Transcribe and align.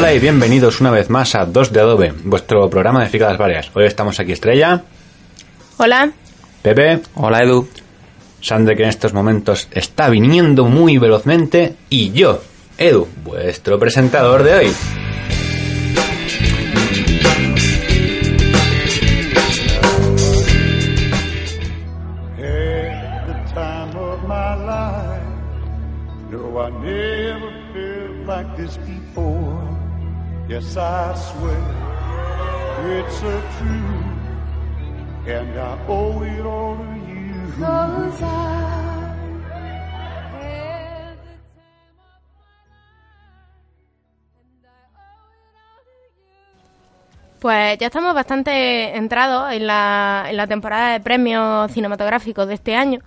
Hola 0.00 0.14
y 0.14 0.18
bienvenidos 0.18 0.80
una 0.80 0.90
vez 0.90 1.10
más 1.10 1.34
a 1.34 1.44
2 1.44 1.74
de 1.74 1.80
Adobe, 1.80 2.14
vuestro 2.24 2.70
programa 2.70 3.02
de 3.02 3.10
ficadas 3.10 3.36
varias. 3.36 3.70
Hoy 3.74 3.84
estamos 3.84 4.18
aquí 4.18 4.32
Estrella, 4.32 4.82
Hola. 5.76 6.10
Pepe, 6.62 7.00
Hola 7.16 7.40
Edu. 7.42 7.68
Sandra 8.40 8.74
que 8.74 8.84
en 8.84 8.88
estos 8.88 9.12
momentos 9.12 9.68
está 9.70 10.08
viniendo 10.08 10.64
muy 10.64 10.96
velozmente 10.96 11.76
y 11.90 12.12
yo, 12.12 12.40
Edu, 12.78 13.08
vuestro 13.22 13.78
presentador 13.78 14.42
de 14.42 14.54
hoy. 14.54 14.72
Yes, 30.60 30.76
I 30.76 31.14
swear 31.14 31.64
it's 32.98 33.18
a 33.22 33.36
truth, 33.56 35.26
and 35.26 35.58
I 35.58 35.78
owe 35.88 36.22
it 36.22 36.44
all 36.44 36.76
to 36.76 36.94
you. 37.08 38.50
Pues 47.40 47.78
ya 47.78 47.86
estamos 47.86 48.14
bastante 48.14 48.96
entrados 48.96 49.50
en 49.52 49.66
la, 49.66 50.26
en 50.28 50.36
la 50.36 50.46
temporada 50.46 50.92
de 50.92 51.00
premios 51.00 51.72
cinematográficos 51.72 52.46
de 52.46 52.54
este 52.54 52.76
año. 52.76 53.00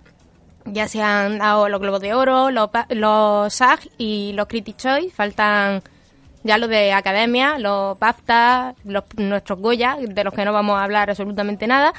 Ya 0.66 0.88
se 0.88 1.02
han 1.04 1.38
dado 1.38 1.70
los 1.70 1.80
Globos 1.80 2.02
de 2.02 2.14
Oro, 2.16 2.50
los, 2.50 2.70
pa- 2.70 2.88
los 2.90 3.54
SAG 3.54 3.82
y 3.98 4.32
los 4.34 4.48
Critics' 4.48 4.78
Choice. 4.82 5.12
Faltan 5.12 5.84
ya 6.44 6.58
los 6.58 6.70
de 6.70 6.92
Academia, 6.94 7.58
los 7.58 7.98
BAFTA, 8.00 8.76
los, 8.86 9.04
nuestros 9.18 9.60
Goya, 9.60 9.98
de 10.00 10.24
los 10.24 10.34
que 10.34 10.46
no 10.46 10.54
vamos 10.54 10.76
a 10.78 10.84
hablar 10.84 11.10
absolutamente 11.10 11.68
nada. 11.68 11.94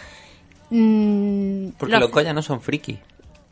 Mm, 0.71 1.69
Porque 1.79 1.93
los- 1.93 2.01
los 2.03 2.11
Goya 2.11 2.33
no 2.33 2.43
son 2.43 2.61
friki. 2.61 2.99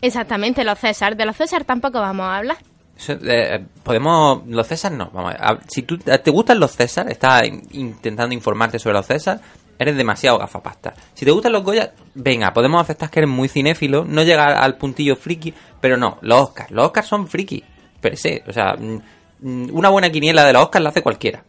Exactamente, 0.00 0.64
los 0.64 0.78
César. 0.78 1.16
De 1.16 1.24
los 1.26 1.36
César 1.36 1.64
tampoco 1.64 2.00
vamos 2.00 2.24
a 2.26 2.36
hablar. 2.36 2.56
Eso, 2.96 3.12
eh, 3.24 3.64
podemos. 3.82 4.46
Los 4.46 4.66
César 4.66 4.92
no. 4.92 5.10
Vamos 5.12 5.30
a 5.30 5.32
ver. 5.34 5.42
A- 5.44 5.58
Si 5.68 5.82
tú, 5.82 5.98
te 5.98 6.30
gustan 6.30 6.58
los 6.58 6.72
César, 6.72 7.10
estás 7.10 7.44
in- 7.46 7.62
intentando 7.72 8.34
informarte 8.34 8.78
sobre 8.78 8.94
los 8.94 9.06
César, 9.06 9.40
eres 9.78 9.96
demasiado 9.96 10.38
gafapasta. 10.38 10.94
Si 11.14 11.24
te 11.24 11.30
gustan 11.30 11.52
los 11.52 11.62
Goya, 11.62 11.92
venga, 12.14 12.52
podemos 12.52 12.80
aceptar 12.82 13.10
que 13.10 13.20
eres 13.20 13.30
muy 13.30 13.48
cinéfilo, 13.48 14.04
no 14.04 14.22
llegar 14.22 14.52
al 14.52 14.76
puntillo 14.76 15.16
friki, 15.16 15.54
pero 15.80 15.96
no, 15.96 16.18
los 16.22 16.40
Oscars. 16.48 16.70
Los 16.70 16.86
Oscars 16.86 17.06
son 17.06 17.28
friki. 17.28 17.62
Per 18.00 18.16
se. 18.16 18.42
O 18.48 18.52
sea, 18.52 18.74
mm, 18.76 18.98
una 19.42 19.88
buena 19.88 20.10
quiniela 20.10 20.44
de 20.44 20.52
los 20.52 20.62
Oscars 20.64 20.82
la 20.82 20.90
hace 20.90 21.02
cualquiera. 21.02 21.42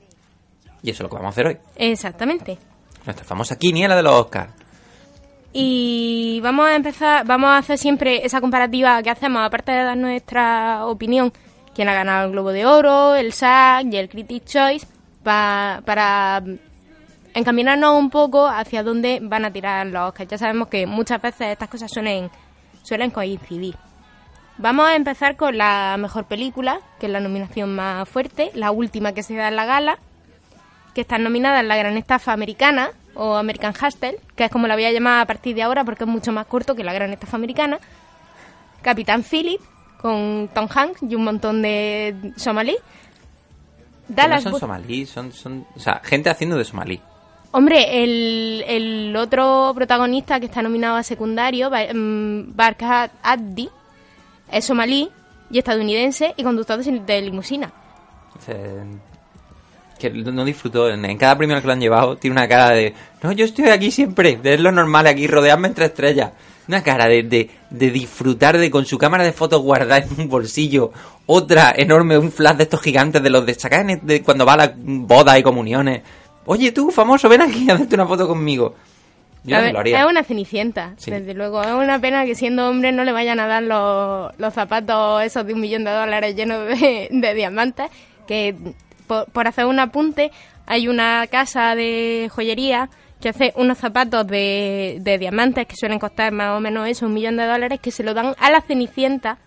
Y 0.81 0.89
eso 0.89 0.97
es 0.97 1.01
lo 1.03 1.09
que 1.09 1.15
vamos 1.15 1.27
a 1.27 1.31
hacer 1.31 1.47
hoy. 1.47 1.57
Exactamente. 1.75 2.57
Nuestra 3.05 3.25
famosa 3.25 3.57
quiniela 3.57 3.95
de 3.95 4.03
los 4.03 4.13
Oscars. 4.13 4.51
Y 5.53 6.39
vamos 6.41 6.65
a 6.67 6.75
empezar, 6.75 7.25
vamos 7.25 7.49
a 7.49 7.57
hacer 7.57 7.77
siempre 7.77 8.25
esa 8.25 8.41
comparativa 8.41 9.01
que 9.03 9.09
hacemos, 9.11 9.41
aparte 9.45 9.71
de 9.71 9.83
dar 9.83 9.97
nuestra 9.97 10.85
opinión, 10.87 11.31
quién 11.75 11.87
ha 11.89 11.93
ganado 11.93 12.25
el 12.25 12.31
Globo 12.31 12.51
de 12.51 12.65
Oro, 12.65 13.13
el 13.15 13.33
SAG 13.33 13.85
y 13.93 13.97
el 13.97 14.09
Critics' 14.09 14.51
Choice, 14.51 14.87
pa- 15.21 15.81
para 15.85 16.43
encaminarnos 17.35 17.97
un 17.99 18.09
poco 18.09 18.47
hacia 18.47 18.81
dónde 18.83 19.19
van 19.21 19.45
a 19.45 19.53
tirar 19.53 19.85
los 19.87 20.09
Oscars. 20.09 20.29
Ya 20.31 20.37
sabemos 20.39 20.69
que 20.69 20.87
muchas 20.87 21.21
veces 21.21 21.49
estas 21.49 21.69
cosas 21.69 21.91
suelen, 21.91 22.31
suelen 22.81 23.11
coincidir. 23.11 23.75
Vamos 24.57 24.87
a 24.87 24.95
empezar 24.95 25.35
con 25.35 25.57
la 25.57 25.95
mejor 25.99 26.25
película, 26.25 26.79
que 26.99 27.07
es 27.07 27.11
la 27.11 27.19
nominación 27.19 27.75
más 27.75 28.07
fuerte, 28.07 28.51
la 28.53 28.71
última 28.71 29.13
que 29.13 29.23
se 29.23 29.35
da 29.35 29.47
en 29.47 29.55
la 29.55 29.65
gala, 29.65 29.97
que 30.93 31.01
están 31.01 31.23
nominadas 31.23 31.61
en 31.61 31.67
la 31.67 31.75
Gran 31.75 31.97
Estafa 31.97 32.33
Americana 32.33 32.91
o 33.15 33.35
American 33.35 33.73
Hustle, 33.73 34.19
que 34.35 34.45
es 34.45 34.51
como 34.51 34.67
la 34.67 34.75
voy 34.75 34.85
a 34.85 34.91
llamar 34.91 35.21
a 35.21 35.25
partir 35.25 35.55
de 35.55 35.63
ahora 35.63 35.83
porque 35.83 36.03
es 36.03 36.09
mucho 36.09 36.31
más 36.31 36.45
corto 36.45 36.75
que 36.75 36.83
la 36.83 36.93
Gran 36.93 37.11
Estafa 37.11 37.37
Americana. 37.37 37.79
Capitán 38.81 39.23
Philip 39.23 39.61
con 39.99 40.49
Tom 40.53 40.67
Hanks 40.69 41.01
y 41.03 41.15
un 41.15 41.23
montón 41.23 41.61
de 41.61 42.33
somalí. 42.35 42.75
No 44.09 44.15
Dallas 44.15 44.43
son 44.43 44.59
somalí, 44.59 45.05
son, 45.05 45.31
son. 45.31 45.65
O 45.75 45.79
sea, 45.79 46.01
gente 46.03 46.29
haciendo 46.29 46.57
de 46.57 46.65
somalí. 46.65 47.01
Hombre, 47.51 48.03
el, 48.03 48.63
el 48.67 49.15
otro 49.15 49.71
protagonista 49.73 50.39
que 50.39 50.47
está 50.47 50.61
nominado 50.61 50.97
a 50.97 51.03
secundario, 51.03 51.69
mm, 51.69 52.55
Barkat 52.55 53.11
Addi, 53.23 53.69
es 54.53 54.65
somalí 54.65 55.09
y 55.51 55.57
estadounidense 55.57 56.33
y 56.37 56.43
conductor 56.43 56.83
de, 56.83 56.99
de 56.99 57.21
limusina. 57.21 57.71
Que 59.99 60.09
no 60.09 60.45
disfrutó. 60.45 60.89
En 60.89 61.17
cada 61.17 61.37
premio 61.37 61.59
que 61.59 61.67
lo 61.67 61.73
han 61.73 61.81
llevado 61.81 62.17
tiene 62.17 62.35
una 62.35 62.47
cara 62.47 62.71
de... 62.71 62.93
No, 63.21 63.31
yo 63.31 63.45
estoy 63.45 63.69
aquí 63.69 63.91
siempre. 63.91 64.39
Es 64.43 64.59
lo 64.59 64.71
normal 64.71 65.07
aquí, 65.07 65.27
rodearme 65.27 65.67
entre 65.67 65.85
estrellas. 65.85 66.31
Una 66.67 66.81
cara 66.81 67.07
de, 67.07 67.23
de, 67.23 67.49
de 67.69 67.91
disfrutar 67.91 68.57
de 68.57 68.71
con 68.71 68.85
su 68.85 68.97
cámara 68.97 69.23
de 69.23 69.33
fotos 69.33 69.61
guardada 69.61 69.97
en 69.97 70.09
un 70.17 70.29
bolsillo. 70.29 70.91
Otra 71.25 71.73
enorme, 71.75 72.17
un 72.17 72.31
flash 72.31 72.55
de 72.57 72.63
estos 72.63 72.81
gigantes 72.81 73.21
de 73.21 73.29
los 73.29 73.45
de 73.45 73.53
sacar 73.53 73.85
de 73.85 74.23
cuando 74.23 74.45
va 74.45 74.53
a 74.53 74.57
las 74.57 74.71
bodas 74.75 75.37
y 75.39 75.43
comuniones. 75.43 76.01
Oye 76.45 76.71
tú, 76.71 76.91
famoso, 76.91 77.29
ven 77.29 77.41
aquí 77.41 77.69
a 77.69 77.75
hacerte 77.75 77.95
una 77.95 78.05
foto 78.07 78.27
conmigo. 78.27 78.75
Yo 79.45 79.55
A 79.55 79.59
también 79.59 79.63
ver, 79.65 79.73
lo 79.73 79.79
haría. 79.79 79.99
Es 80.01 80.05
una 80.09 80.23
cenicienta, 80.23 80.93
Sí. 80.97 81.11
desde 81.11 81.33
luego. 81.33 81.61
Es 81.61 81.71
una 81.73 81.99
pena 81.99 82.25
que 82.25 82.35
siendo 82.35 82.69
hombre 82.69 82.91
no 82.91 83.03
le 83.03 83.11
vayan 83.11 83.39
a 83.39 83.47
dar 83.47 83.63
los, 83.63 84.31
los 84.39 84.53
zapatos 84.53 85.21
esos 85.23 85.45
de 85.45 85.53
un 85.53 85.59
millón 85.61 85.83
de 85.83 85.91
dólares 85.91 86.35
llenos 86.35 86.65
de, 86.79 87.09
de 87.11 87.33
diamantes. 87.33 87.89
Que 88.27 88.55
por, 89.07 89.25
por 89.31 89.47
hacer 89.47 89.65
un 89.65 89.79
apunte, 89.79 90.31
hay 90.65 90.87
una 90.87 91.27
casa 91.27 91.75
de 91.75 92.29
joyería 92.33 92.89
que 93.19 93.29
hace 93.29 93.53
unos 93.55 93.77
zapatos 93.77 94.25
de, 94.27 94.97
de 95.01 95.17
diamantes 95.17 95.65
que 95.67 95.75
suelen 95.75 95.99
costar 95.99 96.31
más 96.31 96.57
o 96.57 96.59
menos 96.61 96.87
eso, 96.87 97.05
un 97.05 97.13
millón 97.13 97.35
de 97.37 97.45
dólares, 97.45 97.79
que 97.81 97.91
se 97.91 98.03
lo 98.03 98.13
dan 98.13 98.35
a 98.39 98.49
la 98.51 98.61
cenicienta. 98.61 99.37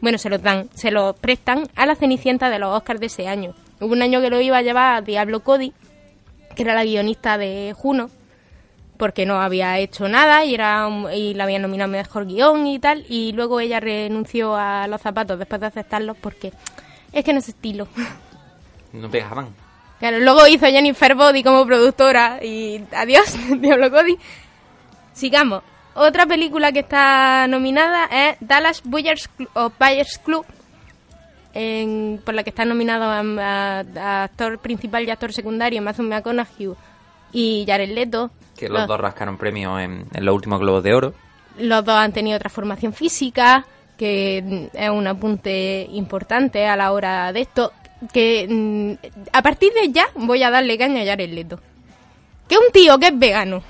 Bueno, 0.00 0.18
se 0.18 0.30
lo 0.30 0.38
dan, 0.38 0.68
se 0.74 0.90
lo 0.92 1.14
prestan 1.14 1.64
a 1.74 1.84
la 1.86 1.96
cenicienta 1.96 2.50
de 2.50 2.58
los 2.60 2.76
Oscars 2.76 3.00
de 3.00 3.06
ese 3.06 3.26
año. 3.28 3.54
Hubo 3.80 3.92
un 3.92 4.02
año 4.02 4.20
que 4.20 4.30
lo 4.30 4.40
iba 4.40 4.56
a 4.58 4.62
llevar 4.62 5.04
Diablo 5.04 5.40
Cody, 5.40 5.72
que 6.56 6.62
era 6.62 6.74
la 6.74 6.84
guionista 6.84 7.38
de 7.38 7.72
Juno, 7.76 8.08
porque 8.98 9.24
no 9.24 9.40
había 9.40 9.78
hecho 9.78 10.08
nada 10.08 10.44
y 10.44 10.54
era 10.54 10.88
y 11.14 11.32
la 11.34 11.44
habían 11.44 11.62
nominado 11.62 11.90
mejor 11.90 12.26
guion 12.26 12.66
y 12.66 12.78
tal 12.78 13.04
y 13.08 13.32
luego 13.32 13.60
ella 13.60 13.80
renunció 13.80 14.54
a 14.56 14.86
los 14.88 15.00
zapatos 15.00 15.38
después 15.38 15.60
de 15.60 15.68
aceptarlos 15.68 16.16
porque 16.20 16.52
es 17.12 17.24
que 17.24 17.32
no 17.32 17.38
es 17.38 17.48
estilo. 17.48 17.88
No 18.92 19.08
pegaban. 19.10 19.48
claro 19.98 20.18
luego 20.18 20.46
hizo 20.46 20.66
Jennifer 20.66 21.14
Body 21.14 21.42
como 21.42 21.64
productora 21.66 22.44
y 22.44 22.84
adiós 22.92 23.34
Diablo 23.60 23.90
Cody. 23.90 24.18
Sigamos. 25.12 25.62
Otra 25.94 26.26
película 26.26 26.70
que 26.72 26.80
está 26.80 27.46
nominada 27.48 28.04
es 28.06 28.36
Dallas 28.40 28.82
Buyers 28.84 29.28
o 29.54 29.72
Buyers 29.78 30.18
Club 30.24 30.44
en- 31.54 32.20
por 32.24 32.34
la 32.34 32.42
que 32.44 32.50
está 32.50 32.64
nominado 32.64 33.04
a, 33.04 33.20
a- 33.20 33.84
a 33.96 34.24
actor 34.24 34.58
principal 34.58 35.04
y 35.04 35.10
actor 35.10 35.32
secundario 35.32 35.82
Matthew 35.82 36.04
McConaughey 36.04 36.68
y 37.32 37.64
Jared 37.66 37.90
Leto 37.90 38.30
Que 38.56 38.68
los 38.68 38.78
Los- 38.80 38.88
dos 38.88 39.00
rascaron 39.00 39.36
premios 39.38 39.80
en, 39.80 40.06
en 40.12 40.24
los 40.24 40.34
últimos 40.34 40.58
Globos 40.60 40.82
de 40.82 40.94
Oro. 40.94 41.14
Los 41.58 41.84
dos 41.84 41.94
han 41.96 42.12
tenido 42.12 42.38
transformación 42.38 42.92
física, 42.92 43.64
que 43.96 44.42
mm, 44.72 44.76
es 44.76 44.90
un 44.90 45.06
apunte 45.06 45.86
importante 45.92 46.66
a 46.66 46.76
la 46.76 46.92
hora 46.92 47.32
de 47.32 47.40
esto. 47.42 47.72
Que 48.12 48.46
mm, 48.48 49.08
a 49.32 49.42
partir 49.42 49.72
de 49.72 49.90
ya 49.90 50.06
voy 50.14 50.42
a 50.42 50.50
darle 50.50 50.76
caña 50.78 51.02
a 51.02 51.06
Jared 51.06 51.30
Leto. 51.32 51.60
Que 52.48 52.56
un 52.56 52.70
tío 52.72 52.98
que 52.98 53.08
es 53.08 53.18
vegano 53.18 53.62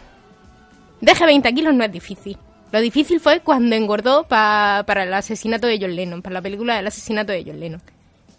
deje 1.01 1.25
20 1.27 1.53
kilos 1.55 1.75
no 1.75 1.85
es 1.85 1.93
difícil. 1.93 2.37
Lo 2.71 2.81
difícil 2.81 3.21
fue 3.21 3.41
cuando 3.41 3.75
engordó 3.77 4.25
pa- 4.25 4.85
para 4.87 5.05
el 5.05 5.15
asesinato 5.15 5.67
de 5.67 5.79
John 5.81 5.97
Lennon, 5.97 6.21
para 6.23 6.35
la 6.35 6.43
película 6.43 6.77
del 6.77 6.87
asesinato 6.87 7.33
de 7.33 7.45
John 7.47 7.59
Lennon. 7.61 7.81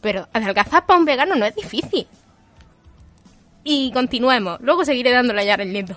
Pero 0.02 0.28
adelgazar 0.34 0.86
para 0.86 1.00
un 1.00 1.06
vegano 1.06 1.36
no 1.36 1.46
es 1.46 1.56
difícil. 1.56 2.08
Y 3.72 3.92
continuemos. 3.92 4.60
Luego 4.62 4.84
seguiré 4.84 5.12
dándole 5.12 5.46
ya 5.46 5.54
el 5.54 5.72
Leto. 5.72 5.96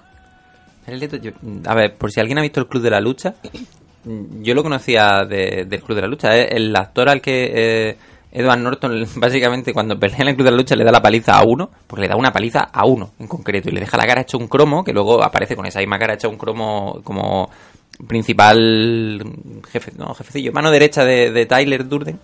El 0.86 0.98
Leto, 1.00 1.16
yo- 1.16 1.30
a 1.66 1.74
ver, 1.74 1.94
por 1.94 2.10
si 2.10 2.20
alguien 2.20 2.38
ha 2.38 2.42
visto 2.42 2.60
el 2.60 2.66
Club 2.66 2.82
de 2.82 2.90
la 2.90 3.00
Lucha, 3.00 3.34
yo 4.04 4.54
lo 4.54 4.62
conocía 4.62 5.24
de- 5.24 5.64
del 5.66 5.80
Club 5.82 5.96
de 5.96 6.02
la 6.02 6.08
Lucha. 6.08 6.36
¿eh? 6.36 6.48
El 6.50 6.76
actor 6.76 7.08
al 7.08 7.22
que 7.22 7.50
eh, 7.54 7.96
Edward 8.30 8.58
Norton, 8.58 9.06
básicamente, 9.16 9.72
cuando 9.72 9.98
pelea 9.98 10.19
en 10.20 10.28
el 10.28 10.34
Club 10.34 10.44
de 10.46 10.50
la 10.50 10.56
Lucha, 10.58 10.76
le 10.76 10.84
da 10.84 10.92
la 10.92 11.00
paliza 11.00 11.38
a 11.38 11.44
uno, 11.44 11.70
porque 11.86 12.02
le 12.02 12.08
da 12.08 12.16
una 12.16 12.30
paliza 12.32 12.60
a 12.72 12.84
uno 12.84 13.12
en 13.19 13.26
concreto, 13.26 13.70
y 13.70 13.72
le 13.72 13.80
deja 13.80 13.96
la 13.96 14.06
cara 14.06 14.20
hecha 14.20 14.36
un 14.36 14.48
cromo, 14.48 14.84
que 14.84 14.92
luego 14.92 15.22
aparece 15.25 15.56
con 15.56 15.64
esa 15.64 15.78
misma 15.78 15.98
cara 15.98 16.12
hecha 16.14 16.28
un 16.28 16.36
cromo 16.36 17.00
como 17.02 17.48
principal 18.06 19.22
jefe, 19.70 19.92
no, 19.96 20.14
jefecillo, 20.14 20.52
mano 20.52 20.70
derecha 20.70 21.04
de, 21.04 21.30
de 21.30 21.46
Tyler 21.46 21.88
Durden. 21.88 22.18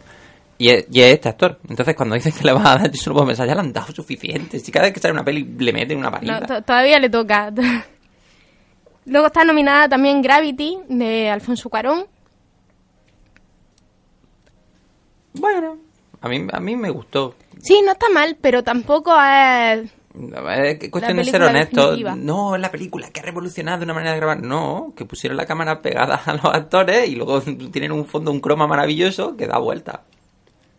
Y 0.58 0.70
es, 0.70 0.86
y 0.90 1.00
es 1.02 1.14
este 1.14 1.28
actor. 1.28 1.60
Entonces, 1.68 1.94
cuando 1.94 2.16
dicen 2.16 2.32
que 2.32 2.42
le 2.44 2.52
va 2.52 2.60
a 2.72 2.78
dar, 2.78 2.90
yo 2.90 3.00
solo 3.00 3.14
puedo 3.14 3.28
pensar, 3.28 3.46
ya 3.46 3.54
le 3.54 3.60
han 3.60 3.72
dado 3.72 3.92
suficiente. 3.92 4.58
Si 4.58 4.72
cada 4.72 4.86
vez 4.86 4.94
que 4.94 5.00
sale 5.00 5.12
una 5.12 5.24
peli 5.24 5.44
le 5.58 5.72
meten 5.72 5.98
una 5.98 6.10
paliza. 6.10 6.40
No, 6.40 6.46
to- 6.46 6.62
todavía 6.62 6.98
le 6.98 7.08
toca. 7.08 7.52
Luego 9.06 9.26
está 9.28 9.44
nominada 9.44 9.88
también 9.88 10.20
Gravity 10.20 10.78
de 10.88 11.30
Alfonso 11.30 11.70
Cuarón. 11.70 12.06
Bueno, 15.34 15.78
a 16.20 16.28
mí, 16.28 16.46
a 16.52 16.60
mí 16.60 16.76
me 16.76 16.90
gustó. 16.90 17.34
Sí, 17.60 17.80
no 17.84 17.92
está 17.92 18.08
mal, 18.10 18.36
pero 18.40 18.62
tampoco 18.64 19.12
es... 19.20 19.90
Es 20.14 20.90
cuestión 20.90 21.16
de 21.18 21.24
ser 21.24 21.42
honesto. 21.42 21.80
definitiva. 21.82 22.16
No, 22.16 22.56
es 22.56 22.60
la 22.60 22.70
película 22.72 23.10
que 23.10 23.20
ha 23.20 23.22
revolucionado 23.22 23.84
una 23.84 23.94
manera 23.94 24.12
de 24.12 24.16
grabar. 24.18 24.42
No, 24.42 24.92
que 24.96 25.04
pusieron 25.04 25.36
la 25.36 25.46
cámara 25.46 25.80
pegada 25.80 26.16
a 26.26 26.32
los 26.34 26.44
actores 26.46 27.08
y 27.08 27.14
luego 27.14 27.40
tienen 27.72 27.92
un 27.92 28.04
fondo, 28.06 28.32
un 28.32 28.40
croma 28.40 28.66
maravilloso 28.66 29.36
que 29.36 29.46
da 29.46 29.58
vuelta. 29.58 30.02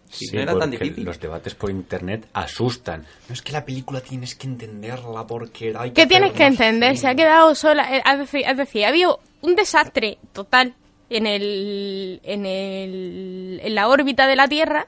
Si 0.10 0.26
Sí, 0.28 0.36
no 0.36 0.42
era 0.42 0.58
tan 0.58 0.72
difícil. 0.72 1.04
Los 1.04 1.20
debates 1.20 1.54
por 1.56 1.70
internet 1.70 2.28
asustan. 2.34 3.06
No 3.28 3.34
es 3.34 3.42
que 3.42 3.52
la 3.52 3.64
película 3.64 4.02
tienes 4.02 4.34
que 4.36 4.48
entenderla 4.48 5.28
porque 5.28 5.74
hay 5.78 5.92
¿Qué 5.92 6.08
tienes 6.08 6.32
que 6.34 6.46
entender? 6.46 6.98
Se 6.98 7.08
ha 7.08 7.16
quedado 7.16 7.54
sola. 7.56 7.96
eh, 7.96 8.02
Es 8.06 8.18
decir, 8.18 8.44
es 8.48 8.58
decir, 8.58 8.86
ha 8.86 8.90
habido 8.90 9.20
un 9.42 9.56
desastre 9.56 10.18
total 10.34 10.74
en, 11.12 11.28
el, 11.28 12.20
en, 12.24 12.46
el, 12.46 13.60
en 13.64 13.76
la 13.76 13.88
órbita 13.88 14.26
de 14.28 14.36
la 14.36 14.48
Tierra 14.48 14.88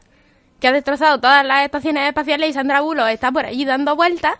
que 0.59 0.67
ha 0.67 0.71
destrozado 0.71 1.19
todas 1.19 1.45
las 1.45 1.65
estaciones 1.65 2.07
espaciales 2.07 2.49
y 2.49 2.53
Sandra 2.53 2.81
Bullock 2.81 3.07
está 3.09 3.31
por 3.31 3.45
allí 3.45 3.65
dando 3.65 3.95
vueltas 3.95 4.35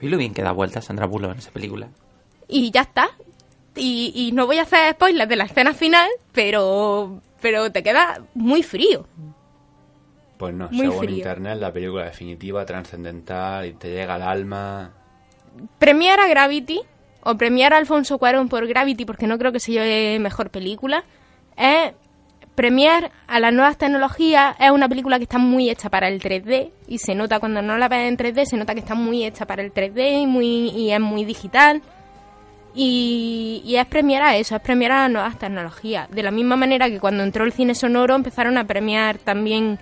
Y 0.00 0.08
lo 0.08 0.16
bien 0.18 0.34
que 0.34 0.42
da 0.42 0.52
vuelta 0.52 0.82
Sandra 0.82 1.06
Bullock 1.06 1.32
en 1.32 1.38
esa 1.38 1.50
película. 1.50 1.88
y 2.48 2.70
ya 2.70 2.82
está. 2.82 3.08
Y, 3.76 4.12
y 4.14 4.32
no 4.32 4.46
voy 4.46 4.58
a 4.58 4.62
hacer 4.62 4.92
spoilers 4.94 5.28
de 5.28 5.36
la 5.36 5.44
escena 5.44 5.72
final, 5.72 6.08
pero, 6.32 7.20
pero 7.40 7.70
te 7.70 7.82
queda 7.82 8.20
muy 8.34 8.62
frío. 8.62 9.06
Pues 10.38 10.54
no, 10.54 10.68
Muy 10.70 10.86
según 10.86 10.98
frío. 11.04 11.16
internet, 11.16 11.58
la 11.58 11.72
película 11.72 12.04
definitiva, 12.04 12.64
trascendental 12.64 13.66
y 13.66 13.72
te 13.72 13.90
llega 13.90 14.14
al 14.14 14.22
alma. 14.22 14.92
Premiar 15.78 16.20
a 16.20 16.28
Gravity, 16.28 16.80
o 17.24 17.36
premiar 17.36 17.74
a 17.74 17.78
Alfonso 17.78 18.18
Cuarón 18.18 18.48
por 18.48 18.66
Gravity, 18.66 19.04
porque 19.04 19.26
no 19.26 19.36
creo 19.38 19.50
que 19.52 19.60
se 19.60 19.72
lleve 19.72 20.18
mejor 20.20 20.50
película, 20.50 21.04
es 21.56 21.92
premiar 22.54 23.10
a 23.26 23.40
las 23.40 23.52
nuevas 23.52 23.76
tecnologías. 23.78 24.56
Es 24.60 24.70
una 24.70 24.88
película 24.88 25.18
que 25.18 25.24
está 25.24 25.38
muy 25.38 25.68
hecha 25.70 25.90
para 25.90 26.08
el 26.08 26.20
3D, 26.20 26.70
y 26.86 26.98
se 26.98 27.14
nota 27.16 27.40
cuando 27.40 27.60
no 27.60 27.76
la 27.76 27.88
ves 27.88 28.08
en 28.08 28.16
3D, 28.16 28.44
se 28.44 28.56
nota 28.56 28.74
que 28.74 28.80
está 28.80 28.94
muy 28.94 29.24
hecha 29.24 29.44
para 29.46 29.62
el 29.62 29.72
3D 29.74 30.22
y, 30.22 30.26
muy, 30.26 30.70
y 30.70 30.92
es 30.92 31.00
muy 31.00 31.24
digital. 31.24 31.82
Y, 32.74 33.62
y 33.64 33.76
es 33.76 33.86
premiar 33.86 34.22
a 34.22 34.36
eso, 34.36 34.54
es 34.54 34.62
premiar 34.62 34.92
a 34.92 35.02
las 35.02 35.10
nuevas 35.10 35.38
tecnologías. 35.38 36.08
De 36.10 36.22
la 36.22 36.30
misma 36.30 36.54
manera 36.54 36.88
que 36.88 37.00
cuando 37.00 37.24
entró 37.24 37.44
el 37.44 37.52
cine 37.52 37.74
sonoro 37.74 38.14
empezaron 38.14 38.56
a 38.56 38.64
premiar 38.64 39.18
también 39.18 39.78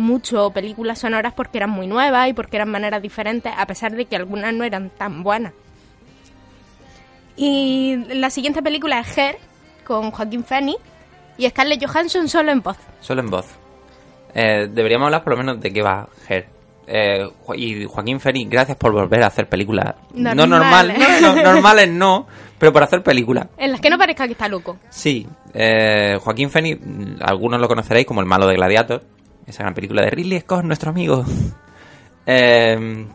mucho 0.00 0.50
películas 0.50 0.98
sonoras 0.98 1.32
porque 1.34 1.58
eran 1.58 1.70
muy 1.70 1.86
nuevas 1.86 2.28
y 2.28 2.32
porque 2.32 2.56
eran 2.56 2.70
maneras 2.70 3.02
diferentes, 3.02 3.52
a 3.56 3.66
pesar 3.66 3.92
de 3.92 4.06
que 4.06 4.16
algunas 4.16 4.52
no 4.54 4.64
eran 4.64 4.90
tan 4.90 5.22
buenas. 5.22 5.52
Y 7.36 7.96
la 8.14 8.30
siguiente 8.30 8.62
película 8.62 9.00
es 9.00 9.16
Her, 9.16 9.38
con 9.84 10.10
Joaquín 10.10 10.44
Phoenix 10.44 10.78
y 11.38 11.48
Scarlett 11.48 11.84
Johansson 11.84 12.28
solo 12.28 12.52
en 12.52 12.60
voz. 12.60 12.76
Solo 13.00 13.22
en 13.22 13.30
voz. 13.30 13.46
Eh, 14.34 14.68
deberíamos 14.70 15.06
hablar 15.06 15.24
por 15.24 15.32
lo 15.32 15.38
menos 15.38 15.60
de 15.60 15.72
qué 15.72 15.82
va 15.82 16.08
Her. 16.28 16.46
Eh, 16.86 17.28
y 17.54 17.84
Joaquín 17.84 18.18
Phoenix, 18.20 18.50
gracias 18.50 18.76
por 18.76 18.92
volver 18.92 19.22
a 19.22 19.28
hacer 19.28 19.48
películas. 19.48 19.94
No 20.12 20.34
Normales. 20.34 20.98
normales. 20.98 21.22
No, 21.22 21.34
no, 21.36 21.42
normales 21.42 21.88
no, 21.88 22.26
pero 22.58 22.72
por 22.72 22.82
hacer 22.82 23.02
películas. 23.02 23.46
En 23.56 23.70
las 23.70 23.80
que 23.80 23.90
no 23.90 23.96
parezca 23.96 24.26
que 24.26 24.32
está 24.32 24.48
loco. 24.48 24.78
Sí, 24.90 25.26
eh, 25.54 26.18
Joaquín 26.20 26.50
Phoenix, 26.50 26.80
mm, 26.84 27.22
algunos 27.22 27.60
lo 27.60 27.68
conoceréis 27.68 28.06
como 28.06 28.20
el 28.20 28.26
malo 28.26 28.46
de 28.48 28.56
Gladiator, 28.56 29.02
esa 29.50 29.62
gran 29.62 29.74
película 29.74 30.02
de 30.02 30.10
Ridley 30.10 30.40
Scott, 30.40 30.64
nuestro 30.64 30.90
amigo. 30.90 31.24
Eh, 32.26 33.06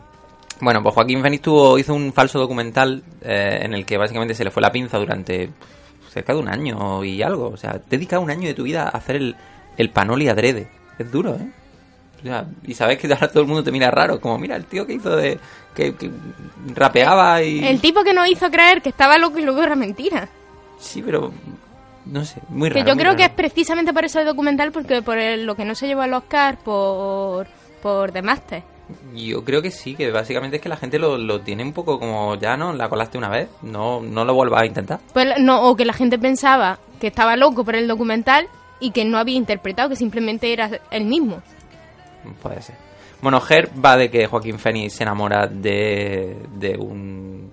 bueno, 0.60 0.82
pues 0.82 0.94
Joaquín 0.94 1.20
Phoenix 1.20 1.42
tuvo, 1.42 1.78
hizo 1.78 1.94
un 1.94 2.12
falso 2.12 2.38
documental 2.38 3.02
eh, 3.22 3.60
en 3.62 3.74
el 3.74 3.84
que 3.84 3.98
básicamente 3.98 4.34
se 4.34 4.44
le 4.44 4.50
fue 4.50 4.62
la 4.62 4.72
pinza 4.72 4.98
durante 4.98 5.50
cerca 6.10 6.32
de 6.32 6.38
un 6.38 6.48
año 6.48 7.04
y 7.04 7.22
algo. 7.22 7.48
O 7.48 7.56
sea, 7.56 7.80
dedica 7.90 8.18
un 8.18 8.30
año 8.30 8.48
de 8.48 8.54
tu 8.54 8.62
vida 8.62 8.84
a 8.84 8.88
hacer 8.88 9.16
el, 9.16 9.36
el 9.76 9.90
panoli 9.90 10.28
adrede. 10.28 10.68
Es 10.98 11.10
duro, 11.10 11.34
¿eh? 11.34 11.50
O 12.20 12.22
sea, 12.22 12.46
y 12.64 12.72
sabes 12.72 12.98
que 12.98 13.12
ahora 13.12 13.28
todo 13.28 13.42
el 13.42 13.48
mundo 13.48 13.62
te 13.62 13.70
mira 13.70 13.90
raro, 13.90 14.20
como 14.20 14.38
mira 14.38 14.56
el 14.56 14.64
tío 14.64 14.86
que 14.86 14.94
hizo 14.94 15.14
de... 15.14 15.38
que, 15.74 15.94
que 15.94 16.10
rapeaba 16.74 17.42
y... 17.42 17.62
El 17.64 17.80
tipo 17.80 18.02
que 18.02 18.14
nos 18.14 18.26
hizo 18.28 18.50
creer 18.50 18.80
que 18.80 18.88
estaba 18.88 19.18
loco 19.18 19.38
y 19.38 19.42
luego 19.42 19.62
era 19.62 19.76
mentira. 19.76 20.28
Sí, 20.78 21.02
pero... 21.02 21.32
No 22.06 22.24
sé, 22.24 22.40
muy 22.48 22.68
Que 22.70 22.76
raro. 22.76 22.88
yo 22.88 22.94
muy 22.94 23.02
creo 23.04 23.16
que 23.16 23.24
es 23.24 23.30
precisamente 23.30 23.92
por 23.92 24.04
eso 24.04 24.20
el 24.20 24.26
documental, 24.26 24.70
porque 24.72 25.02
por 25.02 25.18
el- 25.18 25.44
lo 25.44 25.54
que 25.56 25.64
no 25.64 25.74
se 25.74 25.86
llevó 25.88 26.02
al 26.02 26.14
Oscar 26.14 26.56
por, 26.58 27.46
por 27.82 28.12
The 28.12 28.22
Master. 28.22 28.62
Yo 29.14 29.44
creo 29.44 29.60
que 29.62 29.72
sí, 29.72 29.96
que 29.96 30.12
básicamente 30.12 30.56
es 30.56 30.62
que 30.62 30.68
la 30.68 30.76
gente 30.76 31.00
lo, 31.00 31.18
lo 31.18 31.40
tiene 31.40 31.64
un 31.64 31.72
poco 31.72 31.98
como 31.98 32.36
ya, 32.36 32.56
¿no? 32.56 32.72
La 32.72 32.88
colaste 32.88 33.18
una 33.18 33.28
vez, 33.28 33.48
no, 33.62 34.00
no 34.00 34.24
lo 34.24 34.34
vuelvas 34.34 34.62
a 34.62 34.66
intentar. 34.66 35.00
Pues 35.12 35.26
no, 35.40 35.62
o 35.68 35.74
que 35.74 35.84
la 35.84 35.92
gente 35.92 36.18
pensaba 36.20 36.78
que 37.00 37.08
estaba 37.08 37.34
loco 37.36 37.64
por 37.64 37.74
el 37.74 37.88
documental 37.88 38.46
y 38.78 38.92
que 38.92 39.04
no 39.04 39.18
había 39.18 39.34
interpretado, 39.36 39.88
que 39.88 39.96
simplemente 39.96 40.52
era 40.52 40.70
el 40.92 41.04
mismo. 41.04 41.42
Puede 42.40 42.62
ser. 42.62 42.76
Bueno, 43.22 43.42
Her 43.48 43.70
va 43.84 43.96
de 43.96 44.10
que 44.10 44.26
Joaquín 44.26 44.58
Phoenix 44.60 44.92
se 44.94 45.02
enamora 45.02 45.46
de, 45.48 46.36
de 46.54 46.76
un... 46.76 47.50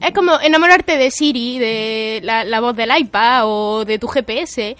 Es 0.00 0.12
como 0.12 0.40
enamorarte 0.40 0.96
de 0.96 1.10
Siri, 1.10 1.58
de 1.58 2.20
la, 2.22 2.44
la 2.44 2.60
voz 2.60 2.76
del 2.76 2.90
iPad 2.96 3.42
o 3.44 3.84
de 3.84 3.98
tu 3.98 4.08
GPS. 4.08 4.76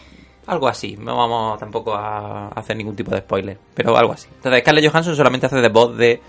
Algo 0.47 0.69
así, 0.69 0.97
no 0.97 1.17
vamos 1.17 1.59
tampoco 1.59 1.95
a 1.95 2.49
hacer 2.49 2.77
ningún 2.77 2.97
tipo 2.97 3.11
de 3.13 3.21
spoiler, 3.21 3.59
pero 3.75 3.97
algo 3.97 4.13
así. 4.13 4.29
Entonces, 4.35 4.63
Scarlett 4.63 4.91
Johansson 4.91 5.15
solamente 5.15 5.47
hace 5.47 5.57
de 5.57 5.69
voz 5.69 5.97
de 5.97 6.21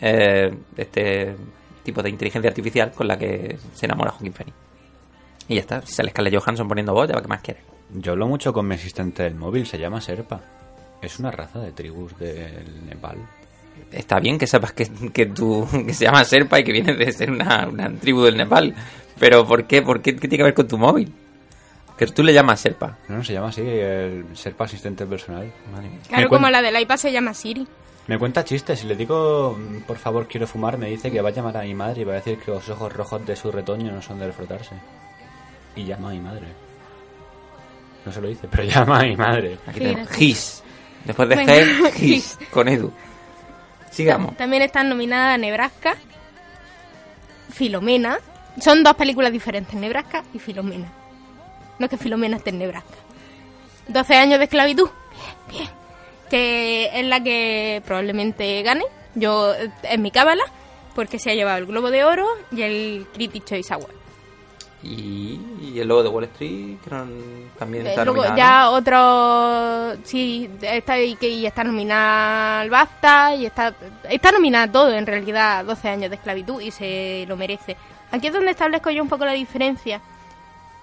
eh, 0.00 0.54
este 0.76 1.36
tipo 1.82 2.02
de 2.02 2.10
inteligencia 2.10 2.48
artificial 2.48 2.92
con 2.92 3.08
la 3.08 3.18
que 3.18 3.56
se 3.72 3.86
enamora 3.86 4.10
Joaquín 4.10 4.32
Phoenix. 4.32 4.56
Y 5.48 5.54
ya 5.54 5.60
está, 5.62 5.82
si 5.82 5.94
sale 5.94 6.10
Scarlett 6.10 6.36
Johansson 6.36 6.68
poniendo 6.68 6.92
voz, 6.92 7.08
ya 7.08 7.14
va, 7.14 7.22
¿qué 7.22 7.28
más 7.28 7.40
quieres? 7.40 7.62
Yo 7.92 8.12
hablo 8.12 8.26
mucho 8.26 8.52
con 8.52 8.68
mi 8.68 8.74
asistente 8.74 9.22
del 9.22 9.34
móvil, 9.34 9.66
se 9.66 9.78
llama 9.78 10.00
Serpa. 10.00 10.40
Es 11.02 11.18
una 11.18 11.30
raza 11.30 11.58
de 11.60 11.72
tribus 11.72 12.16
del 12.18 12.86
Nepal. 12.86 13.18
Está 13.92 14.20
bien 14.20 14.38
que 14.38 14.46
sepas 14.46 14.72
que, 14.72 14.88
que, 15.12 15.26
tú, 15.26 15.66
que 15.86 15.94
se 15.94 16.04
llama 16.04 16.24
Serpa 16.24 16.60
y 16.60 16.64
que 16.64 16.72
viene 16.72 16.94
de 16.94 17.12
ser 17.12 17.30
una, 17.30 17.66
una 17.68 17.90
tribu 17.92 18.22
del 18.22 18.36
Nepal. 18.36 18.74
Pero 19.18 19.46
¿por 19.46 19.66
qué? 19.66 19.82
¿Por 19.82 20.00
qué? 20.00 20.14
¿Qué 20.14 20.28
tiene 20.28 20.38
que 20.38 20.44
ver 20.44 20.54
con 20.54 20.68
tu 20.68 20.78
móvil? 20.78 21.12
Que 21.96 22.06
tú 22.06 22.22
le 22.22 22.32
llamas 22.32 22.60
Serpa. 22.60 22.96
No, 23.08 23.18
no, 23.18 23.24
se 23.24 23.34
llama 23.34 23.48
así, 23.48 23.60
el 23.62 24.24
Serpa 24.34 24.64
asistente 24.64 25.04
personal. 25.04 25.52
Madre 25.70 25.88
mía. 25.90 25.98
Claro, 26.08 26.22
Me 26.22 26.28
como 26.28 26.48
la 26.48 26.62
del 26.62 26.80
iPad 26.80 26.96
se 26.96 27.12
llama 27.12 27.34
Siri. 27.34 27.66
Me 28.06 28.18
cuenta 28.18 28.42
chistes, 28.44 28.80
si 28.80 28.86
le 28.86 28.96
digo, 28.96 29.56
por 29.86 29.98
favor, 29.98 30.26
quiero 30.26 30.46
fumar, 30.46 30.78
me 30.78 30.88
dice 30.88 31.10
que 31.10 31.20
va 31.20 31.28
a 31.28 31.32
llamar 31.32 31.58
a 31.58 31.62
mi 31.62 31.74
madre 31.74 32.00
y 32.00 32.04
va 32.04 32.12
a 32.14 32.16
decir 32.16 32.38
que 32.38 32.50
los 32.50 32.68
ojos 32.70 32.92
rojos 32.92 33.24
de 33.26 33.36
su 33.36 33.52
retoño 33.52 33.92
no 33.92 34.00
son 34.02 34.18
de 34.18 34.32
frotarse. 34.32 34.74
Y 35.76 35.84
llama 35.84 36.08
a 36.08 36.12
mi 36.12 36.20
madre. 36.20 36.46
No 38.04 38.10
se 38.10 38.20
lo 38.20 38.28
dice, 38.28 38.48
pero 38.50 38.62
llama 38.68 39.00
a 39.00 39.02
mi 39.02 39.16
madre. 39.16 39.58
Aquí 39.66 39.78
tenemos. 39.80 40.08
Gis. 40.08 40.62
Después 41.04 41.28
de 41.28 41.36
G, 41.36 41.92
Gis. 41.96 42.38
Con 42.50 42.68
Edu. 42.68 42.90
Sigamos. 43.90 44.36
También 44.36 44.62
están 44.62 44.88
nominadas 44.88 45.38
Nebraska, 45.38 45.96
Filomena. 47.52 48.18
Son 48.60 48.82
dos 48.82 48.94
películas 48.94 49.32
diferentes, 49.32 49.74
Nebraska 49.74 50.22
y 50.32 50.38
Filomena. 50.38 50.92
No 51.78 51.86
es 51.86 51.90
que 51.90 51.96
Filomena 51.96 52.36
esté 52.36 52.50
en 52.50 52.58
Nebraska. 52.58 52.96
12 53.88 54.14
años 54.14 54.38
de 54.38 54.44
esclavitud. 54.44 54.88
Bien. 55.50 55.68
Que 56.28 56.90
es 56.92 57.06
la 57.06 57.22
que 57.22 57.82
probablemente 57.84 58.62
gane. 58.62 58.84
Yo, 59.14 59.52
eh, 59.54 59.70
es 59.82 59.98
mi 59.98 60.10
cábala, 60.10 60.44
porque 60.94 61.18
se 61.18 61.30
ha 61.30 61.34
llevado 61.34 61.58
el 61.58 61.66
Globo 61.66 61.90
de 61.90 62.04
Oro 62.04 62.26
y 62.52 62.62
el 62.62 63.06
Critics 63.12 63.46
Choice 63.46 63.74
Award. 63.74 63.99
Y, 64.82 65.38
y 65.62 65.78
el 65.78 65.88
logo 65.88 66.02
de 66.02 66.08
Wall 66.08 66.24
Street, 66.24 66.78
también 67.58 67.86
Eh, 67.86 67.90
está 67.90 68.04
luego 68.04 68.24
nominado, 68.24 68.36
ya 68.38 68.70
otro 68.70 70.00
sí 70.04 70.48
está 70.62 70.98
y 70.98 71.16
que 71.16 71.28
y 71.28 71.44
está 71.44 71.64
nominada 71.64 72.60
al 72.60 72.70
BAFTA 72.70 73.34
y 73.34 73.44
está 73.46 73.74
está 74.08 74.32
nominada 74.32 74.72
todo 74.72 74.92
en 74.92 75.06
realidad 75.06 75.64
12 75.66 75.88
años 75.88 76.10
de 76.10 76.16
esclavitud 76.16 76.62
y 76.62 76.70
se 76.70 77.26
lo 77.28 77.36
merece 77.36 77.76
aquí 78.10 78.28
es 78.28 78.32
donde 78.32 78.52
establezco 78.52 78.90
yo 78.90 79.02
un 79.02 79.08
poco 79.10 79.26
la 79.26 79.32
diferencia 79.32 80.00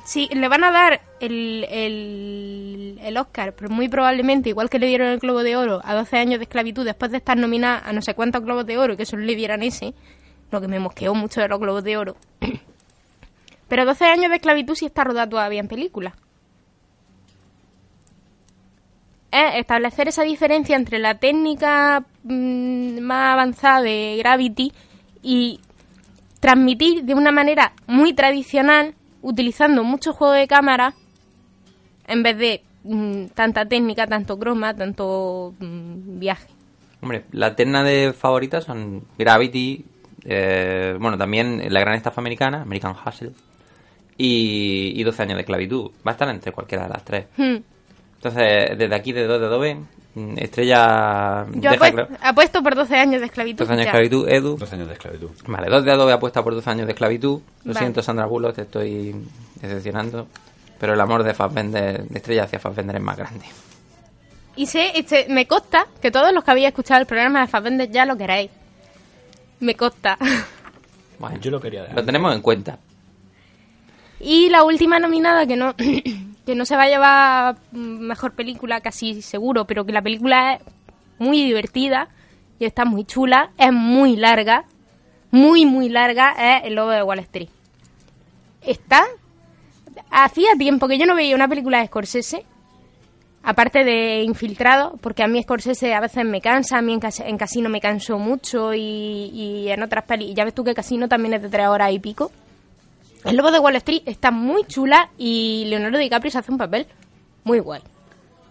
Sí, 0.07 0.29
le 0.31 0.47
van 0.47 0.63
a 0.63 0.71
dar 0.71 1.01
el, 1.19 1.65
el, 1.69 2.97
el 3.03 3.17
Oscar, 3.17 3.53
pero 3.53 3.69
muy 3.69 3.89
probablemente, 3.89 4.47
igual 4.47 4.69
que 4.69 4.79
le 4.79 4.87
dieron 4.87 5.09
el 5.09 5.19
Globo 5.19 5.43
de 5.43 5.57
Oro 5.57 5.81
a 5.83 5.95
12 5.95 6.17
años 6.17 6.39
de 6.39 6.43
esclavitud 6.43 6.85
después 6.85 7.11
de 7.11 7.17
estar 7.17 7.35
nominada 7.35 7.81
a 7.85 7.91
no 7.91 8.01
sé 8.01 8.13
cuántos 8.13 8.41
Globos 8.41 8.65
de 8.65 8.77
Oro, 8.77 8.95
que 8.95 9.05
solo 9.05 9.23
le 9.23 9.35
dieran 9.35 9.63
ese, 9.63 9.93
lo 10.49 10.61
que 10.61 10.69
me 10.69 10.79
mosqueó 10.79 11.13
mucho 11.13 11.41
de 11.41 11.49
los 11.49 11.59
Globos 11.59 11.83
de 11.83 11.97
Oro. 11.97 12.15
Pero 13.67 13.85
12 13.85 14.05
años 14.05 14.29
de 14.29 14.37
esclavitud 14.37 14.75
sí 14.75 14.85
está 14.85 15.03
rodada 15.03 15.29
todavía 15.29 15.59
en 15.59 15.67
película. 15.67 16.15
Es 19.31 19.55
establecer 19.55 20.07
esa 20.07 20.23
diferencia 20.23 20.75
entre 20.75 20.99
la 20.99 21.15
técnica 21.15 22.05
mm, 22.23 22.99
más 23.01 23.33
avanzada 23.33 23.81
de 23.81 24.15
Gravity 24.19 24.71
y 25.21 25.59
transmitir 26.39 27.03
de 27.03 27.13
una 27.13 27.31
manera 27.31 27.73
muy 27.87 28.13
tradicional, 28.13 28.95
utilizando 29.21 29.83
mucho 29.83 30.13
juego 30.13 30.33
de 30.33 30.47
cámara, 30.47 30.93
en 32.07 32.23
vez 32.23 32.37
de 32.37 32.63
mm, 32.83 33.27
tanta 33.33 33.65
técnica, 33.65 34.07
tanto 34.07 34.39
croma, 34.39 34.73
tanto 34.73 35.53
mm, 35.59 36.19
viaje. 36.19 36.47
Hombre, 37.01 37.25
la 37.31 37.55
terna 37.55 37.83
de 37.83 38.13
favoritas 38.13 38.63
son 38.63 39.03
Gravity, 39.17 39.85
eh, 40.23 40.95
bueno, 40.99 41.17
también 41.17 41.61
la 41.71 41.79
gran 41.81 41.95
estafa 41.95 42.21
americana, 42.21 42.61
American 42.61 42.95
Hustle, 43.05 43.33
y, 44.17 44.99
y 44.99 45.03
12 45.03 45.21
años 45.23 45.35
de 45.35 45.41
esclavitud. 45.41 45.91
Va 46.05 46.11
a 46.11 46.13
estar 46.13 46.29
entre 46.29 46.51
cualquiera 46.51 46.83
de 46.85 46.89
las 46.89 47.03
tres. 47.03 47.25
Hmm. 47.37 47.57
Entonces, 48.15 48.77
desde 48.77 48.95
aquí, 48.95 49.11
de 49.13 49.25
2 49.27 49.39
de 49.39 49.45
Adobe, 49.45 49.77
Estrella... 50.37 51.45
Yo 51.53 51.69
deja 51.69 51.75
apuesto, 51.75 52.07
claro- 52.07 52.17
apuesto 52.21 52.63
por 52.63 52.75
12 52.75 52.95
años 52.95 53.19
de 53.21 53.27
esclavitud. 53.27 53.59
12 53.59 53.71
años 53.73 53.79
de 53.79 53.85
ya. 53.85 53.89
esclavitud, 53.91 54.29
Edu. 54.29 54.57
Dos 54.57 54.73
años 54.73 54.87
de 54.87 54.93
esclavitud. 54.93 55.29
Vale, 55.47 55.67
2 55.69 55.85
de 55.85 55.91
Adobe 55.91 56.13
apuesta 56.13 56.43
por 56.43 56.55
12 56.55 56.69
años 56.69 56.85
de 56.87 56.93
esclavitud. 56.93 57.39
Lo 57.63 57.73
Vale. 57.73 57.79
siento, 57.79 58.01
Sandra 58.01 58.25
Bullock, 58.25 58.55
te 58.55 58.61
estoy 58.63 59.15
decepcionando. 59.61 60.27
Pero 60.79 60.93
el 60.93 61.01
amor 61.01 61.23
de 61.23 61.33
Fassbender, 61.35 62.03
de 62.07 62.17
Estrella 62.17 62.43
hacia 62.43 62.59
Fassbender 62.59 62.95
es 62.95 63.01
más 63.03 63.17
grande. 63.17 63.45
Y 64.55 64.65
sé, 64.65 64.91
este, 64.95 65.27
me 65.29 65.45
consta 65.45 65.85
que 66.01 66.09
todos 66.09 66.33
los 66.33 66.43
que 66.43 66.49
habéis 66.51 66.67
escuchado 66.67 66.99
el 67.01 67.05
programa 67.05 67.41
de 67.41 67.47
Fassbender 67.47 67.91
ya 67.91 68.05
lo 68.05 68.17
queréis. 68.17 68.49
Me 69.59 69.75
consta. 69.75 70.17
Bueno, 71.19 71.37
Yo 71.39 71.49
lo 71.51 71.59
quería 71.59 71.81
dejar. 71.81 71.95
lo 71.95 72.03
tenemos 72.05 72.33
en 72.35 72.41
cuenta. 72.41 72.77
Y 74.19 74.49
la 74.49 74.63
última 74.63 74.99
nominada 74.99 75.45
que 75.45 75.55
no 75.55 75.75
que 76.45 76.55
no 76.55 76.65
se 76.65 76.75
va 76.75 76.83
a 76.83 76.87
llevar 76.89 77.55
mm, 77.71 77.77
mejor 77.99 78.33
película 78.33 78.81
casi 78.81 79.21
seguro, 79.21 79.65
pero 79.65 79.85
que 79.85 79.91
la 79.91 80.01
película 80.01 80.53
es 80.55 80.61
muy 81.19 81.43
divertida 81.43 82.07
y 82.59 82.65
está 82.65 82.85
muy 82.85 83.03
chula, 83.05 83.51
es 83.57 83.71
muy 83.73 84.15
larga, 84.15 84.63
muy 85.31 85.65
muy 85.65 85.89
larga, 85.89 86.57
es 86.57 86.65
El 86.65 86.75
Lobo 86.75 86.91
de 86.91 87.03
Wall 87.03 87.19
Street. 87.19 87.49
Está 88.61 89.03
hacía 90.09 90.49
tiempo 90.57 90.87
que 90.87 90.97
yo 90.97 91.05
no 91.05 91.15
veía 91.15 91.35
una 91.35 91.47
película 91.47 91.79
de 91.79 91.87
Scorsese, 91.87 92.45
aparte 93.43 93.83
de 93.83 94.23
Infiltrado, 94.23 94.97
porque 95.01 95.23
a 95.23 95.27
mí 95.27 95.41
Scorsese 95.43 95.93
a 95.93 95.99
veces 95.99 96.25
me 96.25 96.41
cansa, 96.41 96.77
a 96.77 96.81
mí 96.81 96.93
en, 96.93 96.99
Cas- 96.99 97.19
en 97.19 97.37
Casino 97.37 97.69
me 97.69 97.81
canso 97.81 98.17
mucho 98.17 98.73
y, 98.73 98.79
y 99.33 99.69
en 99.69 99.83
otras 99.83 100.05
pelis, 100.05 100.33
ya 100.33 100.43
ves 100.45 100.53
tú 100.53 100.63
que 100.63 100.73
Casino 100.73 101.07
también 101.07 101.33
es 101.35 101.41
de 101.41 101.49
tres 101.49 101.67
horas 101.67 101.91
y 101.91 101.99
pico. 101.99 102.31
El 103.23 103.35
Lobo 103.35 103.51
de 103.51 103.59
Wall 103.59 103.75
Street 103.77 104.03
está 104.05 104.31
muy 104.31 104.63
chula 104.65 105.09
y 105.17 105.65
Leonardo 105.67 105.97
DiCaprio 105.97 106.31
se 106.31 106.37
hace 106.37 106.51
un 106.51 106.57
papel 106.57 106.87
muy 107.43 107.59
guay. 107.59 107.81